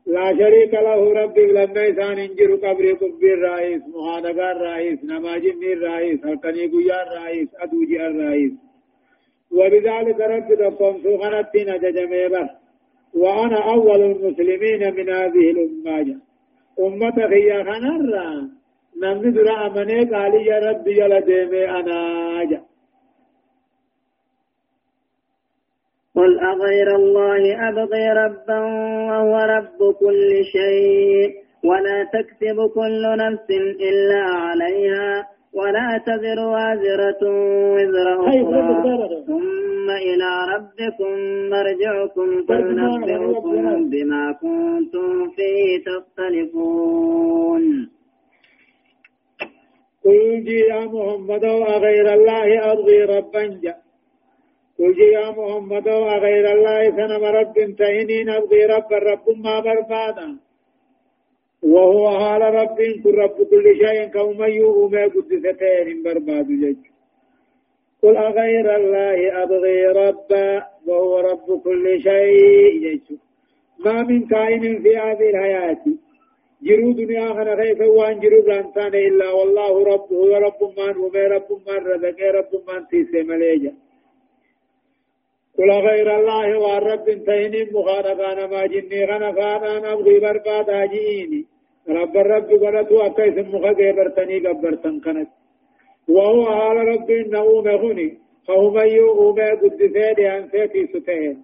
لا 0.05 0.37
شريك 0.37 0.73
له 0.73 1.13
ربي 1.13 1.45
لما 1.45 1.81
يسان 1.83 2.17
انجر 2.19 2.55
قبر 2.55 2.93
قبر 2.93 3.33
الرئيس 3.33 3.81
محادقة 3.95 4.51
الرئيس 4.51 4.99
نماجم 5.03 5.63
الرئيس 5.63 6.25
هلقني 6.25 6.65
قيا 6.67 6.97
الرئيس 7.03 7.47
أدوجي 7.59 8.07
الرئيس 8.07 8.51
وبذلك 9.51 10.19
رب 10.19 10.55
تقوم 10.59 11.01
سوغنتين 11.03 11.77
ججميبا 11.83 12.49
وأنا 13.13 13.73
أول 13.73 14.01
المسلمين 14.01 14.93
من 14.95 15.09
هذه 15.09 15.51
الأمة 15.51 16.19
أمة 16.79 17.25
هي 17.35 17.63
خنرا 17.63 18.49
نمني 19.01 19.31
درا 19.31 19.67
أمني 19.67 19.99
قال 20.11 20.33
يا 20.47 20.57
ربي 20.59 20.91
يلا 20.99 21.19
ديمي 21.19 21.69
أنا 21.69 21.99
جا 22.49 22.61
قل 26.15 26.39
أغير 26.39 26.95
الله 26.95 27.69
أبغي 27.69 28.05
ربا 28.23 28.59
وهو 29.09 29.35
رب 29.37 29.79
كل 29.99 30.29
شيء 30.55 31.29
ولا 31.63 32.03
تكسب 32.13 32.57
كل 32.75 33.03
نفس 33.23 33.49
إلا 33.89 34.21
عليها 34.45 35.27
ولا 35.53 35.89
تزر 36.07 36.39
وازرة 36.39 37.23
وزر 37.73 38.07
أخرى. 38.19 39.23
ثم 39.27 39.87
إلى 39.89 40.29
ربكم 40.53 41.13
مرجعكم 41.49 42.27
فينبئكم 42.47 43.89
بما 43.89 44.23
كنتم 44.41 45.29
فيه 45.35 45.83
تختلفون. 45.85 47.63
قل 50.05 50.43
جي 50.45 50.59
يا 50.73 50.81
محمد 50.93 51.45
وغير 51.45 52.13
الله 52.13 52.47
أرضي 52.71 52.99
ربا. 53.13 53.43
جاء 53.63 53.77
قل 54.77 54.93
جي 54.97 55.07
يا 55.17 55.27
محمد 55.37 55.87
وغير 55.87 56.45
الله 56.55 56.81
سنم 56.97 57.23
رب 57.39 57.55
تهنين 57.79 58.29
أرضي 58.29 58.61
رب 58.65 58.91
رب 59.09 59.25
ما 59.43 59.55
بربادا 59.65 60.29
وهو 61.63 62.03
حال 62.19 62.41
رب 62.41 62.77
كل 63.03 63.15
رب 63.23 63.37
كل 63.51 63.65
شيء 63.81 64.01
كوم 64.17 64.43
يوم 64.43 64.93
قدستين 65.13 66.03
برباد 66.03 66.47
جج. 66.61 66.81
قل 68.01 68.17
أغير 68.17 68.67
الله 68.75 69.43
أبغي 69.43 69.81
ربا 69.85 70.49
وهو 70.87 71.19
رب 71.19 71.47
كل 71.63 71.85
شيء 72.07 72.73
جج. 72.83 73.07
ما 73.85 74.03
من 74.03 74.27
كائن 74.27 74.81
في 74.83 74.97
هذه 74.97 75.29
الحياة 75.33 75.83
جرو 76.67 76.91
دنيا 76.99 77.27
خنا 77.35 77.53
خيف 77.59 77.79
وان 77.97 78.19
جرو 78.23 78.39
لانتان 78.47 78.93
إلا 79.07 79.27
والله 79.37 79.73
رب 79.91 80.07
هو 80.21 80.33
رب 80.45 80.61
من 80.77 80.95
هو 81.01 81.15
رب 81.35 81.49
من 81.67 81.79
رزق 81.89 82.19
رب 82.37 82.51
من 82.67 82.81
تيسي 82.89 83.23
مليجا. 83.29 83.73
قل 85.57 85.71
غير 85.87 86.07
الله 86.19 86.47
والرب 86.63 87.05
تهني 87.25 87.61
مخالفان 87.75 88.39
ما 88.51 88.65
جني 88.73 88.99
غنا 89.09 89.31
فانا 89.37 89.73
نبغي 89.85 90.19
برباد 90.23 90.69
جيني. 90.93 91.41
رب 91.97 92.15
الرب 92.23 92.49
قلتو 92.63 93.01
أكيس 93.07 93.37
مخاقه 93.53 93.91
برتني 93.97 94.37
قبرتن 94.45 94.95
كانت 95.05 95.29
وهو 96.15 96.45
حال 96.57 96.77
رب 96.91 97.09
إنه 97.21 97.45
مغني. 97.67 98.09
فهم 98.47 98.77
يؤمن 98.77 99.55
قدسين 99.61 100.17
عن 100.33 100.49
سيتي 100.51 100.87
ستين 100.87 101.35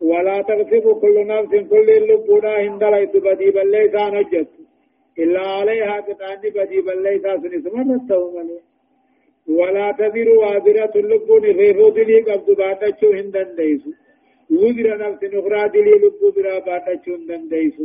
ولا 0.00 0.42
تغصب 0.42 1.00
كل 1.00 1.26
نفس 1.26 1.52
كل 1.70 1.88
اللبونا 1.90 2.52
هند 2.60 2.84
ليس 2.84 3.12
بدي 3.24 3.50
بل 3.50 3.70
ليس 3.70 3.94
نجت 3.94 4.48
إلا 5.18 5.40
عليها 5.40 6.00
كتاني 6.00 6.50
بدي 6.56 6.80
بل 6.80 7.02
ليس 7.02 7.22
سنسمرته 7.42 8.20
مليه 8.34 8.70
ولا 9.48 9.92
تذر 9.98 10.28
وازرة 10.28 10.94
اللبون 10.96 11.44
غيرو 11.58 11.88
دلي 11.88 12.20
قبض 12.20 12.48
باتشو 12.60 13.08
هندن 13.18 13.48
ديسو. 13.56 13.90
وزر 14.50 14.88
نفس 15.02 15.20
نخرى 15.34 15.68
دلي 15.74 15.94
لبو 16.02 16.30
برا 16.36 16.58
باتشو 16.66 17.14
هندن 17.14 17.48
ديسو. 17.48 17.84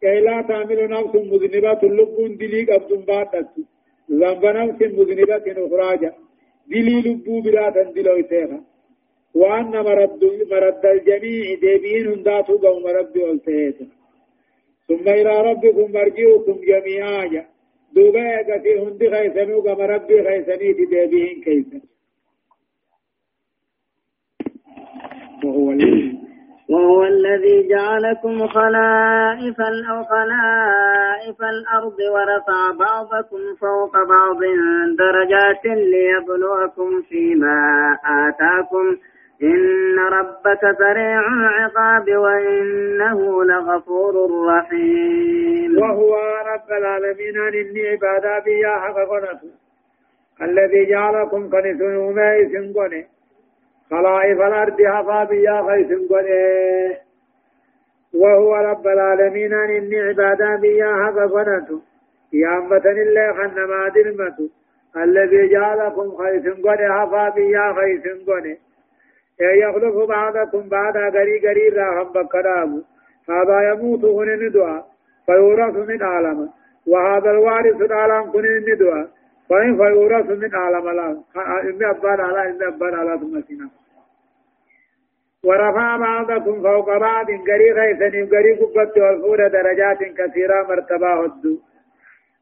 كي 0.00 0.20
لا 0.20 0.42
تعمل 0.48 0.80
نفس 0.94 1.14
مذنبة 1.14 1.80
اللبون 1.82 2.36
دلي 2.36 2.62
قبض 2.70 2.90
باتشو. 3.06 3.62
ذنب 4.20 4.44
نفس 4.58 4.80
مذنبة 4.98 5.46
نخراجة 5.58 6.12
دلي 6.70 6.96
لبو 7.06 7.40
برا 7.44 7.70
تندلو 7.70 8.18
إتيها 8.20 8.60
وأن 9.34 9.70
مرد 9.70 10.24
مرد 10.50 10.86
الجميع 10.86 11.54
ديبين 11.60 12.06
هنداتو 12.06 12.56
قوم 12.58 12.86
ربي 12.86 13.22
والتهيتا 13.22 13.86
ثم 14.88 15.08
إلى 15.08 15.50
ربكم 15.50 15.92
مرجعكم 15.92 16.60
جميعا. 16.68 17.44
دوبا 17.92 18.20
يقتي 18.20 18.78
هندي 18.78 19.10
خيسنو 19.10 19.62
كما 19.62 19.86
ربي 19.86 20.22
خيسني 20.24 20.72
دي 20.72 20.84
ديبين 20.84 21.40
كيسن 21.44 21.80
وهو 25.44 25.68
وهو 26.68 27.04
الذي 27.04 27.68
جعلكم 27.68 28.46
خلائف 28.46 29.60
أو 29.90 30.04
خلائف 30.04 31.38
الأرض 31.42 31.98
ورفع 32.14 32.60
بعضكم 32.78 33.42
فوق 33.60 33.92
بعض 34.08 34.40
درجات 34.98 35.64
ليبلوكم 35.64 37.02
فيما 37.08 37.58
آتاكم. 38.04 38.96
إن 39.42 39.98
ربك 39.98 40.60
سريع 40.78 41.20
العقاب 41.20 42.16
وإنه 42.16 43.44
لغفور 43.44 44.14
رحيم. 44.48 45.78
وهو 45.82 46.16
رب 46.54 46.70
العالمين. 46.78 47.38
إني 47.38 47.88
عبادا 47.88 48.38
بيا 48.38 48.68
حق 48.68 48.98
الذي 50.42 50.86
جعلكم 50.90 51.50
كنسون 51.50 51.96
وميس 51.96 52.76
قني 52.76 53.06
خلائف 53.90 54.40
الأرض 54.40 54.82
حقا 54.82 55.24
بيا 55.24 55.62
خيس 55.68 55.90
قني 56.10 56.96
وهو 58.14 58.54
رب 58.56 58.86
العالمين. 58.86 59.54
إني 59.54 60.00
عبادا 60.00 60.56
بيا 60.56 60.90
حق 61.04 61.18
قنته 61.34 61.80
يا 62.32 62.58
أمتن 62.58 62.98
الله 63.06 63.32
خنما 63.32 63.88
دلمته 63.88 64.50
الذي 64.96 65.48
جعلكم 65.48 66.16
خيس 66.16 66.46
قني 66.64 66.92
حقا 66.92 67.28
بيا 67.28 67.72
خيس 67.72 68.28
قني 68.28 68.67
يخلف 69.40 69.94
بعضكم 70.08 70.68
بعد 70.68 70.96
غري 70.96 71.38
غري 71.44 71.68
راهم 71.68 72.12
بكرام 72.12 72.82
هذا 73.30 73.70
يموت 73.70 74.04
هنا 74.04 74.36
ندعى 74.36 74.82
فيورث 75.26 75.76
من 75.88 76.02
عالم 76.02 76.50
وهذا 76.86 77.30
الوارث 77.30 77.82
العالم 77.82 78.30
كن 78.30 78.44
ندعى 78.68 79.06
فإن 79.50 79.76
فيورث 79.76 80.26
من 80.30 80.54
عالم 80.54 80.90
لا 80.90 81.10
إن 81.62 81.84
أبان 81.84 82.20
على 82.20 82.50
إن 82.50 82.62
أبان 82.62 82.94
على 82.94 83.18
ثم 83.18 83.40
سنا 83.40 83.68
ورفع 85.44 85.96
بعضكم 85.96 86.62
فوق 86.62 86.98
بعض 86.98 87.30
غري 87.30 87.72
غيثني 87.72 88.22
غري 88.22 88.54
قبت 88.54 88.98
والفور 88.98 89.48
درجات 89.48 89.98
كثيرة 89.98 90.62
مرتبة 90.68 91.24
هدو 91.24 91.58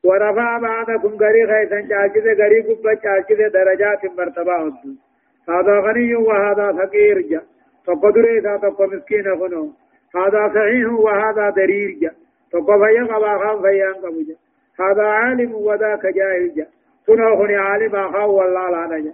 ورفع 0.05 0.59
بعضكم 0.59 1.09
غري 1.09 1.45
غيثن 1.45 1.89
جاجد 1.89 2.41
غري 2.41 2.61
قبت 2.61 3.03
جاجد 3.05 3.53
درجات 3.53 4.05
مرتبة 4.19 4.57
هدو 4.57 5.06
هذا 5.49 5.81
غني 5.81 6.15
وهذا 6.15 6.73
فقير 6.73 7.21
جا. 7.21 7.43
تقدر 7.87 8.25
إذا 8.39 8.57
تقو 8.57 8.87
مسكين 8.87 9.25
خنو. 9.39 9.73
هذا 10.17 10.49
صحيح 10.55 10.93
وهذا 10.93 11.51
درير 11.51 11.99
جا. 12.01 12.11
تقو 12.53 12.85
فيا 12.85 13.03
قبا 13.05 13.39
خام 13.39 13.63
فيا 13.63 13.93
قبجا 13.93 14.35
هذا 14.81 15.03
عالم 15.03 15.55
وذاك 15.55 16.07
جاهل 16.07 16.55
جا. 16.57 16.67
كنو 17.07 17.37
خني 17.37 17.57
عالم 17.57 17.97
أخاه 17.97 18.27
والله 18.27 18.71
لا 18.71 18.97
نجا. 18.97 19.13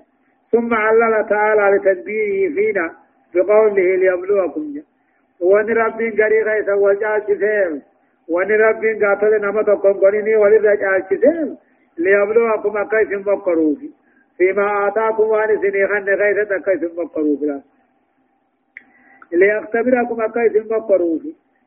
ثم 0.53 0.75
علل 0.75 1.27
تعالى 1.29 1.77
لتنبيهه 1.77 2.55
فينا 2.55 2.95
بقوله 3.35 3.97
ليبلوكم 3.97 4.73
جا. 4.75 4.83
وان 5.41 5.71
ربين 5.71 6.13
غري 6.21 6.43
غيث 6.43 6.69
وجال 6.69 7.23
جسيم. 7.29 7.83
وان 8.29 8.51
ربين 8.51 9.05
قاتل 9.05 9.41
نما 9.41 9.63
تقوم 9.63 9.93
قريني 9.93 10.37
ولد 10.37 10.63
جال 10.63 11.03
جسيم. 11.11 11.57
ليبلوكم 11.99 12.77
أكيس 12.77 13.27
مقروفي 13.27 13.91
فيما 14.37 14.89
آتاكم 14.89 15.23
وأن 15.23 15.61
سنيخن 15.63 16.07
غيث 16.21 16.53
أكيس 16.53 16.83
مقروا 16.99 17.37
فلا 17.41 17.63
ليختبركم 19.33 20.21
أكيس 20.23 20.73
مقروا 20.73 21.19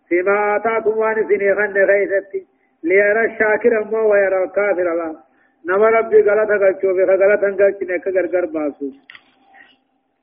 فيما 0.10 0.56
آتاكم 0.56 0.98
وأن 0.98 1.28
سنيخن 1.30 1.78
غيث 1.92 2.12
ليرى 2.84 3.26
الشاكر 3.26 3.82
أما 3.82 4.02
ويرى 4.02 4.44
الكافر 4.44 4.92
الله 4.94 5.16
نما 5.68 5.88
ربي 5.90 6.22
غلطة 6.22 6.56
قلتشو 6.62 6.94
بخ 6.98 7.10
غلطة 7.22 7.48
قلتشو 7.60 7.86
نكا 7.90 8.12
غرغر 8.16 8.46
باسو. 8.46 8.88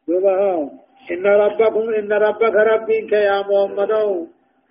دوبها 0.09 0.70
إن 1.12 1.26
ربكم 1.26 1.95
إن 1.99 2.12
ربك 2.12 2.55
ربك 2.72 3.12
يا 3.12 3.38
محمد. 3.49 3.93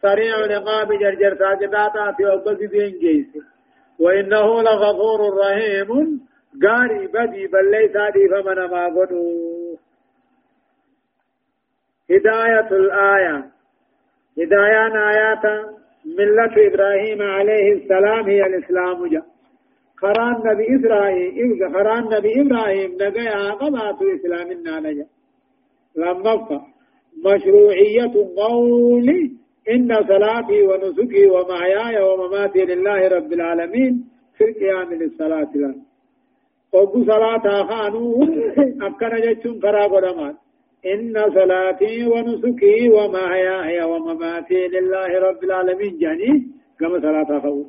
سريع 0.02 0.36
العقاب 0.46 0.88
جرجر 1.02 1.34
ساجداتا 1.42 2.12
في 2.18 2.24
أوقات 2.32 2.58
دين 2.58 2.94
جيس 3.02 3.32
وإنه 4.00 4.62
لغفور 4.62 5.20
رحيم. 5.42 5.90
غاري 6.64 7.08
بدي 7.08 7.48
ليس 7.72 7.96
دي 8.14 8.28
فمن 8.32 8.60
ما 8.72 8.86
قدو 8.86 9.78
هداية 12.12 12.70
الآية 12.72 13.52
هداية 14.38 15.10
آيات 15.10 15.46
ملة 16.06 16.68
إبراهيم 16.68 17.22
عليه 17.22 17.74
السلام 17.74 18.30
هي 18.30 18.46
الإسلام 18.46 19.08
جاء 19.08 19.26
خران 19.98 20.36
نبي 20.46 20.76
إبراهيم 20.76 21.74
خران 21.74 22.04
نبي 22.04 22.42
إبراهيم 22.42 22.92
نجا 23.02 23.52
قضاة 23.52 24.00
إسلامنا 24.16 24.80
نجا 24.80 25.06
لما 25.96 26.62
مشروعية 27.26 28.14
قول 28.38 29.08
إن 29.70 29.90
صلاتي 30.08 30.62
ونسكي 30.62 31.26
ومحياي 31.26 32.02
ومماتي 32.04 32.66
لله 32.66 33.08
رب 33.08 33.34
العالمين 33.34 34.10
في 34.38 34.44
القيام 34.44 34.94
للصلاة 34.94 35.52
له 35.56 35.76
وقو 36.74 37.04
صلاة 37.04 37.46
خانو 37.70 38.24
أكنا 38.88 39.20
جتشون 39.26 39.60
كرا 39.64 39.84
قدمان 39.94 40.36
إن 40.94 41.14
صلاتي 41.38 42.06
ونسكي 42.12 42.90
ومحياي 42.96 43.84
ومماتي 43.92 44.62
لله 44.76 45.10
رب 45.28 45.44
العالمين 45.44 45.98
جاني 46.02 46.32
كما 46.80 47.00
صلاة 47.06 47.40
خو 47.44 47.64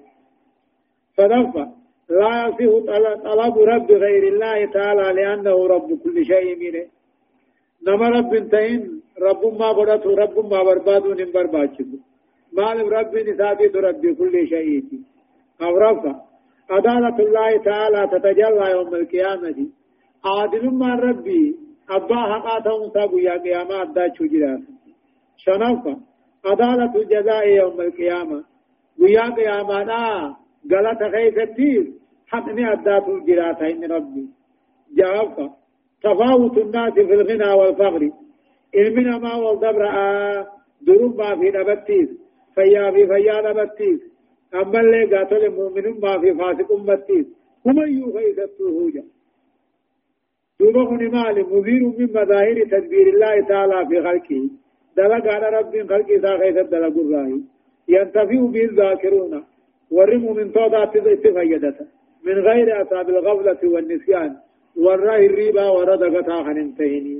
فدفع 1.16 1.66
لا 2.20 2.56
يصح 2.60 3.14
طلب 3.24 3.58
رب 3.72 3.88
غير 4.04 4.24
الله 4.32 4.58
تعالى 4.76 5.06
لأنه 5.18 5.56
رب 5.74 5.88
كل 6.04 6.16
شيء 6.30 6.48
منه 6.62 6.84
نما 7.86 8.08
رب 8.16 8.34
انتين 8.34 8.80
رب 9.26 9.42
ما 9.60 9.68
قدت 9.72 10.06
رب 10.06 10.36
ما 10.52 10.62
برباد 10.62 11.04
من 11.06 11.32
برباد 11.34 11.70
مال 12.58 12.92
رب 12.92 13.14
نسابي 13.28 13.66
رب 13.88 14.04
كل 14.18 14.34
شيء 14.48 14.84
أو 15.62 15.76
رفع 15.76 16.14
عدالة 16.72 17.16
الله 17.26 17.62
تعالى 17.64 18.00
تتجلى 18.12 18.70
يوم 18.70 18.94
القيامة. 18.94 19.68
عادل 20.24 20.64
ما 20.74 20.94
ربي. 20.94 21.56
أبا 21.90 22.16
حقاتهم 22.16 22.90
سابوا 22.94 23.20
يا 23.20 23.36
قيامة 23.38 23.82
أدى 23.82 24.04
جرات 24.16 24.62
شنفة 25.36 25.96
عدالة 26.46 26.92
الجزاء 26.96 27.48
يوم 27.48 27.80
القيامة. 27.80 28.44
ويا 29.00 29.26
قيامة 29.38 29.84
نا 29.84 30.36
غلط 30.72 31.00
خيفتير 31.14 31.84
حقني 32.26 32.72
أدى 32.72 32.96
جرات 33.26 33.62
إن 33.62 33.92
ربي. 33.92 34.26
جوابك 34.98 35.50
تفاوت 36.02 36.58
الناس 36.58 36.92
في 36.92 37.14
الغنى 37.14 37.52
والفقر. 37.52 38.10
علمنا 38.74 39.18
ما 39.18 39.34
والدبر. 39.34 39.84
دروب 40.86 41.18
ما 41.18 41.36
في 41.36 41.50
نبتيس 41.50 42.08
فيا 42.54 42.90
في 42.90 43.06
فيا 43.06 43.52
نبتيس 43.52 44.11
أما 44.54 44.80
اللي 44.80 45.16
قاتل 45.16 45.44
المؤمن 45.44 46.00
ما 46.00 46.18
في 46.20 46.34
فاسق 46.34 46.72
أمتيس 46.72 47.26
هم 47.66 47.78
يخيثته 47.78 48.90
جا 48.94 49.04
دوبا 50.60 50.82
هن 50.90 51.10
مال 51.10 51.36
مذير 51.52 51.82
من 51.98 52.08
مظاهر 52.16 52.64
تدبير 52.64 53.06
الله 53.14 53.40
تعالى 53.48 53.86
في 53.88 54.02
خلقه 54.02 54.50
دلق 54.96 55.26
على 55.34 55.58
رب 55.58 55.88
خلقه 55.88 56.16
ذا 56.24 56.38
خيث 56.38 56.54
دلق 56.54 56.96
الراهي 57.04 57.40
ينتفي 57.88 58.36
به 58.36 58.64
الذاكرون 58.64 59.44
ورموا 59.90 60.34
من 60.34 60.52
طوضات 60.52 60.96
اتفيدته 60.96 61.86
من 62.24 62.32
غير 62.32 62.82
أصاب 62.82 63.08
الغفلة 63.08 63.70
والنسيان 63.70 64.36
والراه 64.76 65.18
الريبا 65.18 65.68
وردقتا 65.68 66.42
خننتهني 66.44 67.16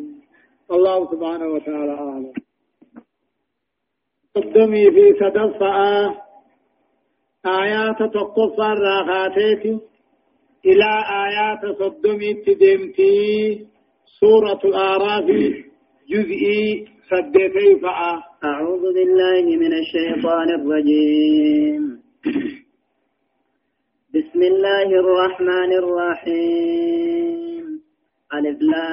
الله 0.71 1.11
سبحانه 1.13 1.47
وتعالى 1.47 1.93
أعلم 1.93 2.33
قدمي 4.37 4.91
في 4.91 5.15
صدفة 5.21 6.15
آيات 7.47 7.99
تقفى 7.99 8.63
الراغاتيك 8.73 9.65
إلى 10.67 10.91
آيات 11.27 11.63
صدمي 11.79 12.35
تدمتي 12.35 13.67
سورة 14.21 14.61
الآراف 14.65 15.25
جزئي 16.11 16.87
سدتي 17.11 17.81
فأ. 17.83 18.23
أعوذ 18.45 18.85
بالله 18.95 19.45
من 19.57 19.73
الشيطان 19.73 20.49
الرجيم. 20.61 21.83
بسم 24.15 24.41
الله 24.43 24.89
الرحمن 25.03 25.73
الرحيم. 25.83 27.65
ألف 28.35 28.59
لام 28.63 28.93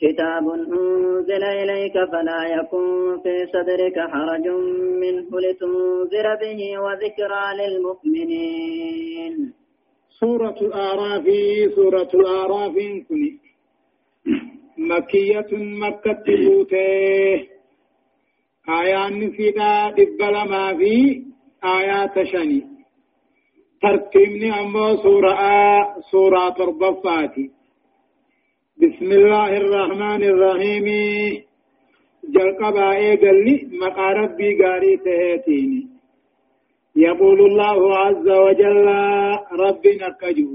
كتاب 0.00 0.46
أنزل 1.18 1.44
إليك 1.44 1.92
فلا 2.12 2.40
يكن 2.56 3.20
في 3.22 3.46
صدرك 3.52 3.96
حرج 4.12 4.46
منه 5.02 5.28
لتنذر 5.44 6.26
به 6.42 6.60
وذكرى 6.78 7.44
للمؤمنين. 7.60 9.34
سورة 10.20 10.56
الآراف 10.62 11.26
سورة 11.74 12.10
الآراف 12.14 12.74
كني 13.08 13.38
مكية 14.78 15.50
مكة 15.82 16.24
بوته 16.26 17.48
آيان 18.68 19.30
دبل 19.96 20.34
ما 20.50 20.76
في 20.78 21.22
آيات 21.64 22.26
شني. 22.32 22.62
ترتيبني 23.82 24.60
أمو 24.60 24.96
سورة 24.96 25.36
سورة 26.10 26.48
تربفاتي. 26.48 27.57
بسم 28.82 29.12
الله 29.12 29.56
الرحمن 29.56 30.22
الرحيم. 30.22 30.86
جلقبا 32.34 32.90
إيقلي 32.96 33.56
مقا 33.80 34.08
ربي 34.12 34.48
قاري 34.62 34.96
تهيتيني. 34.96 35.82
يقول 36.96 37.40
الله 37.40 37.96
عز 37.98 38.28
وجل 38.28 38.86
ربي 39.62 39.92
نكجه. 40.02 40.50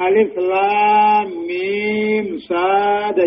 ألف 0.00 0.38
لام 0.38 1.28
ميم 1.48 2.38
صاد 2.38 3.18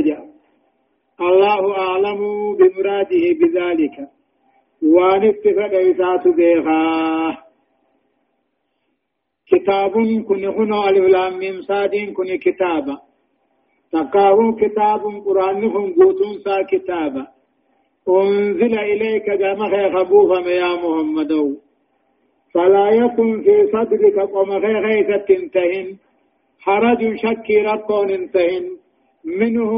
الله 1.21 1.63
أعلم 1.77 2.19
بمراده 2.59 3.23
بذلك. 3.39 3.97
وان 4.83 5.23
اتفق 5.31 5.73
إسات 5.89 6.27
بيغا 6.27 7.37
كتاب 9.47 9.91
كن 10.27 10.45
هنا 10.45 10.89
الإعلام 10.89 11.33
من 11.39 11.61
صادين 11.61 12.13
كن 12.13 12.35
كتابا. 12.35 13.12
تقاهم 13.93 14.55
كتاب 14.61 15.01
قرآن 15.25 15.63
هم 15.63 15.85
قوتون 15.97 16.33
سا 16.45 16.61
كتابا 16.71 17.23
أنزل 18.09 18.73
إليك 18.91 19.27
جمع 19.29 19.71
خبوفا 19.93 20.39
يا 20.49 20.71
محمد 20.83 21.31
فلا 22.53 22.89
يكن 22.89 23.41
في 23.45 23.55
صدرك 23.73 24.17
قم 24.33 24.51
غيثة 24.51 25.17
تنتهن 25.27 25.87
حرج 26.65 27.01
شكي 27.23 27.57
ربون 27.69 28.09
انتهن 28.19 28.65
منه 29.39 29.71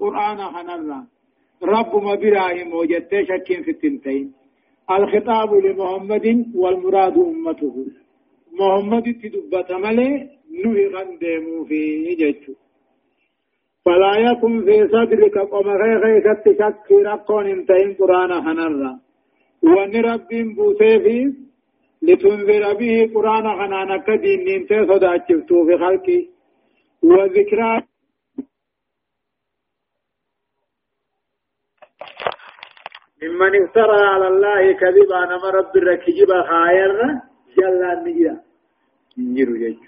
قرآن 0.00 0.38
حنرا 0.54 1.00
رب 1.62 1.92
مبراهيم 2.08 2.68
وجدت 2.74 3.12
شك 3.28 3.48
في 3.64 3.70
التنتين 3.70 4.32
الخطاب 4.96 5.50
لمحمد 5.54 6.26
والمراد 6.54 7.16
أمته 7.18 7.76
محمد 8.60 9.06
تدبت 9.22 9.70
ملي 9.84 10.10
نهي 10.64 10.86
غندمو 10.94 11.64
في 11.68 11.80
جيتشو 12.20 12.52
فلا 13.88 14.14
يكن 14.30 14.64
في 14.64 14.88
صدرك 14.88 15.38
قم 15.38 15.68
غير 15.82 16.02
شك 16.58 16.92
رقون 16.92 17.46
انتهين 17.46 17.94
قرآن 17.94 18.32
حنرا 18.44 18.92
وأن 19.62 19.92
رب 20.04 20.28
بوسيفي 20.56 21.20
لتنذر 22.02 22.74
به 22.80 23.10
قرآن 23.14 23.46
حنانا 23.58 23.96
كدين 24.06 24.40
ننتهي 24.48 24.86
صداتشفتو 24.86 25.66
في 25.66 25.78
خلقي. 25.78 26.20
وذكرى 27.02 27.82
ممن 33.22 33.52
افترى 33.62 34.00
على 34.12 34.28
الله 34.28 34.72
كذبا 34.72 35.20
نما 35.30 35.50
رب 35.58 35.76
الركجب 35.76 36.30
خاير 36.50 36.92
جل 37.56 37.82
النجرة 37.92 38.36
نجر 39.18 39.50
جيج 39.62 39.78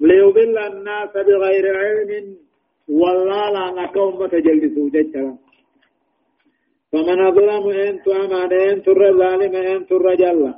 ليضل 0.00 0.58
الناس 0.58 1.12
بغير 1.26 1.66
علم. 1.78 2.47
والله 2.88 3.50
لا 3.50 3.82
نكون 3.82 4.12
متجلسوا 4.22 4.90
جيجا 4.90 5.36
فمن 6.92 7.18
أظلم 7.26 7.64
أنت 7.70 8.08
أمان 8.08 8.52
أنت 8.52 8.88
الظالم 8.88 9.54
أنت 9.54 9.92
الرجل 9.92 10.54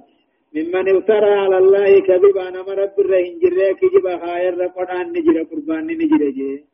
ممن 0.54 0.96
افترى 0.96 1.30
على 1.42 1.58
الله 1.58 2.00
كذبا 2.00 2.50
نما 2.50 2.74
رب 2.82 2.96
الرهنجر 3.00 3.56
كجب 3.80 4.06
خاير 4.22 4.54
قرآن 4.76 5.06
نجر 5.14 5.36
قربان 5.50 5.86
نجر 5.86 6.22
جي. 6.36 6.64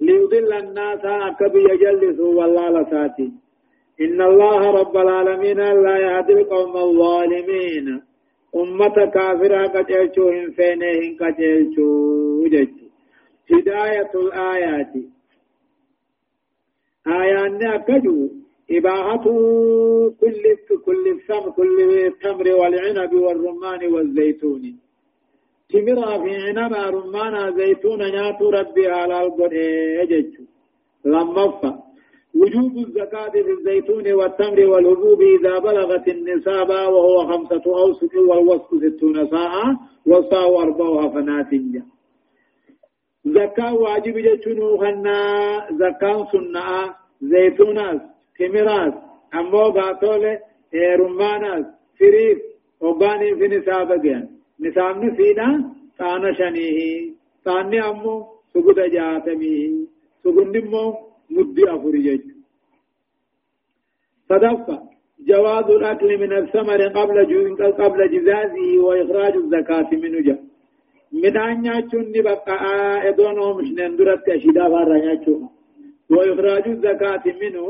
ليضل 0.00 0.52
الناس 0.52 1.04
أكبر 1.04 1.72
يجلسوا 1.72 2.34
والله 2.38 2.66
لساتي 2.76 3.28
إن 4.00 4.20
الله 4.30 4.60
رب 4.80 4.96
العالمين 4.96 5.60
لا 5.84 5.96
يهدي 6.06 6.32
القوم 6.32 6.76
الظالمين. 6.76 7.86
أمة 8.56 8.96
كافرة 9.14 9.66
قتلتو 9.66 10.28
هم 10.28 10.50
فينهم 10.56 11.16
قتلتو 11.20 11.88
هداية 13.52 14.10
الآيات 14.14 14.92
آيان 17.06 17.66
أكجو 17.66 18.28
إباحة 18.70 19.24
كل 20.20 20.42
كل 20.86 21.08
الثمر 21.08 21.50
كل 21.50 21.80
التمر 22.06 22.54
والعنب 22.60 23.12
والرمان 23.14 23.92
والزيتون 23.92 24.62
تمر 25.70 26.00
في 26.22 26.34
عنب 26.36 26.72
رمان 26.72 27.56
زيتون 27.56 27.98
ناتو 27.98 28.50
ربي 28.50 28.86
على 28.86 29.20
القرآن 29.26 30.32
لما 31.04 31.82
وجوب 32.34 32.76
الزكاة 32.76 33.30
في 33.30 33.50
الزيتون 33.58 34.12
والتمر 34.12 34.60
والحبوب 34.66 35.20
إذا 35.22 35.58
بلغت 35.58 36.08
النساب 36.08 36.68
وهو 36.68 37.26
خمسة 37.26 37.62
أوسق 37.66 38.14
والوسط 38.28 38.70
ستون 38.74 39.30
ساعة 39.30 39.80
والصاع 40.06 40.46
أربعها 40.46 41.08
فناتنجا 41.08 41.82
زكاة 43.24 43.74
واجب 43.74 44.18
جتنو 44.18 44.78
خنا 44.78 45.18
زكاة 45.70 46.28
سنة 46.32 46.94
زيتونات 47.22 48.00
تمرات 48.38 48.94
أمو 49.34 49.70
باتولة 49.70 50.38
رمانات 50.74 51.66
فريق 51.98 52.38
وباني 52.80 53.34
في 53.38 53.48
نساب 53.48 54.02
جان 54.02 54.28
نساب 54.60 55.04
نسينا 55.04 55.48
تانا 55.98 56.32
شنيه 56.38 57.10
تاني 57.44 57.80
أمو 57.90 58.26
سجد 58.54 58.78
جاتميه 58.94 59.70
سجد 60.24 60.56
نمو 60.56 60.84
مدي 61.30 61.64
أفريج 61.74 62.20
صدقة 64.28 64.82
جواز 65.28 65.64
الأكل 65.64 66.18
من 66.18 66.32
الثمر 66.32 66.80
قبل 66.88 67.16
قبل 67.82 68.00
جزازه 68.14 68.78
وإخراج 68.84 69.34
الزكاة 69.36 69.90
منه 69.92 70.20
جاء 70.20 70.51
midhaan 71.12 71.62
nyaachuun 71.62 72.06
ni 72.12 72.22
baqqa'aa 72.28 73.02
edoon 73.10 73.38
oomishnen 73.38 73.98
duratti 73.98 74.32
ashidaa 74.36 74.70
faarra 74.74 74.98
nyaachuudha 75.06 75.48
وإخراج 76.12 76.68
الزكاة 76.68 77.22
منه 77.42 77.66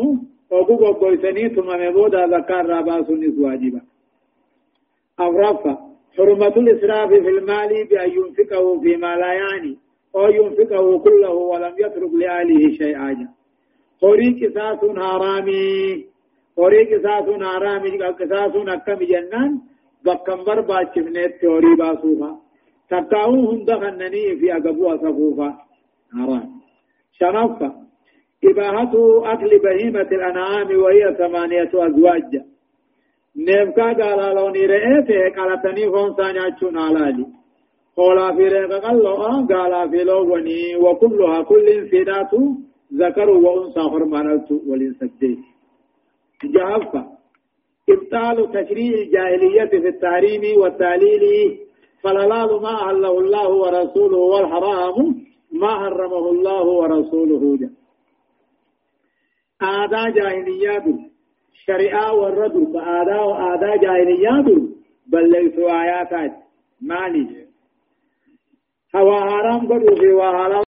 وقوق 0.51 0.83
قويسني 1.01 1.49
ثم 1.49 1.69
مبودا 1.83 2.27
زكاة 2.27 2.63
راباسون 2.63 3.23
واجبا 3.39 3.81
أفرفا 5.19 5.75
حرمة 6.17 6.55
الإسراف 6.57 7.09
في 7.09 7.29
المال 7.29 7.89
بأن 7.91 8.11
ينفقه 8.11 8.81
فيما 8.81 9.17
لا 9.17 9.33
يعني 9.33 9.79
أو 10.17 10.29
ينفقه 10.29 10.99
كله 10.99 11.31
ولم 11.31 11.75
يترك 11.79 12.13
لأهله 12.15 12.63
شيئا 12.79 13.29
قري 14.03 14.29
قصاص 14.41 14.81
حرامي 14.99 16.07
قري 16.57 16.95
قصاص 16.95 17.27
حرامي 17.43 17.91
قصاص 17.99 18.55
أكم 18.57 19.01
جنان 19.11 19.61
بكم 20.05 20.45
بربا 20.45 20.85
شفنت 20.95 21.33
توري 21.43 21.75
باسوفا 21.79 22.31
تقاو 22.93 23.51
هند 23.51 23.71
خنني 23.81 24.37
في 24.41 24.53
أقبوها 24.57 24.97
صفوفا 24.97 25.49
حرام 26.13 26.51
شرفا 27.19 27.71
إباحة 28.45 28.93
أكل 29.33 29.51
بهيمة 29.65 30.09
الأنعام 30.19 30.69
وهي 30.83 31.15
ثمانية 31.19 31.71
أزواج 31.75 32.33
نيمكا 33.37 33.93
قال 34.01 34.35
لوني 34.37 34.67
رئيته 34.67 35.21
قالتني 35.37 35.85
فونسا 35.93 36.33
نياتشون 36.33 36.79
علالي 36.79 37.27
قولا 37.97 38.37
في 38.37 38.43
ريقا 38.49 38.79
قال 38.79 39.47
قال 39.53 39.91
في 39.91 40.05
لوني 40.05 40.77
وكلها 40.77 41.43
كل 41.43 41.89
فيدات 41.91 42.31
ذكر 42.95 43.31
وأنثى 43.31 43.85
فرمانلت 43.93 44.49
والإنسجين 44.69 45.45
جهفة 46.45 47.03
إبطال 47.91 48.37
تشريع 48.53 48.93
الجاهلية 49.03 49.65
في 49.81 49.89
التحريم 49.89 50.61
والتعليل 50.61 51.23
فالحلال 52.03 52.63
ما 52.63 52.75
أهله 52.89 53.19
الله 53.19 53.49
ورسوله 53.49 54.19
والحرام 54.19 54.97
ما 55.53 55.73
حرمه 55.81 56.25
الله 56.31 56.65
ورسوله. 56.67 57.57
جاء 57.61 57.71
آدا 59.63 60.09
جاهليات 60.11 60.85
شريعة 61.67 62.13
والرد 62.15 62.73
فآدا 62.75 63.21
وآدا 63.21 63.77
جاهليات 63.77 64.47
بل 65.07 65.31
ليسوا 65.31 65.83
آياتات 65.83 66.33
مالي 66.81 67.47
هوا 68.97 69.21
حرام 69.21 69.61
قدوا 69.73 69.97
في 70.01 70.13
وحلال 70.13 70.53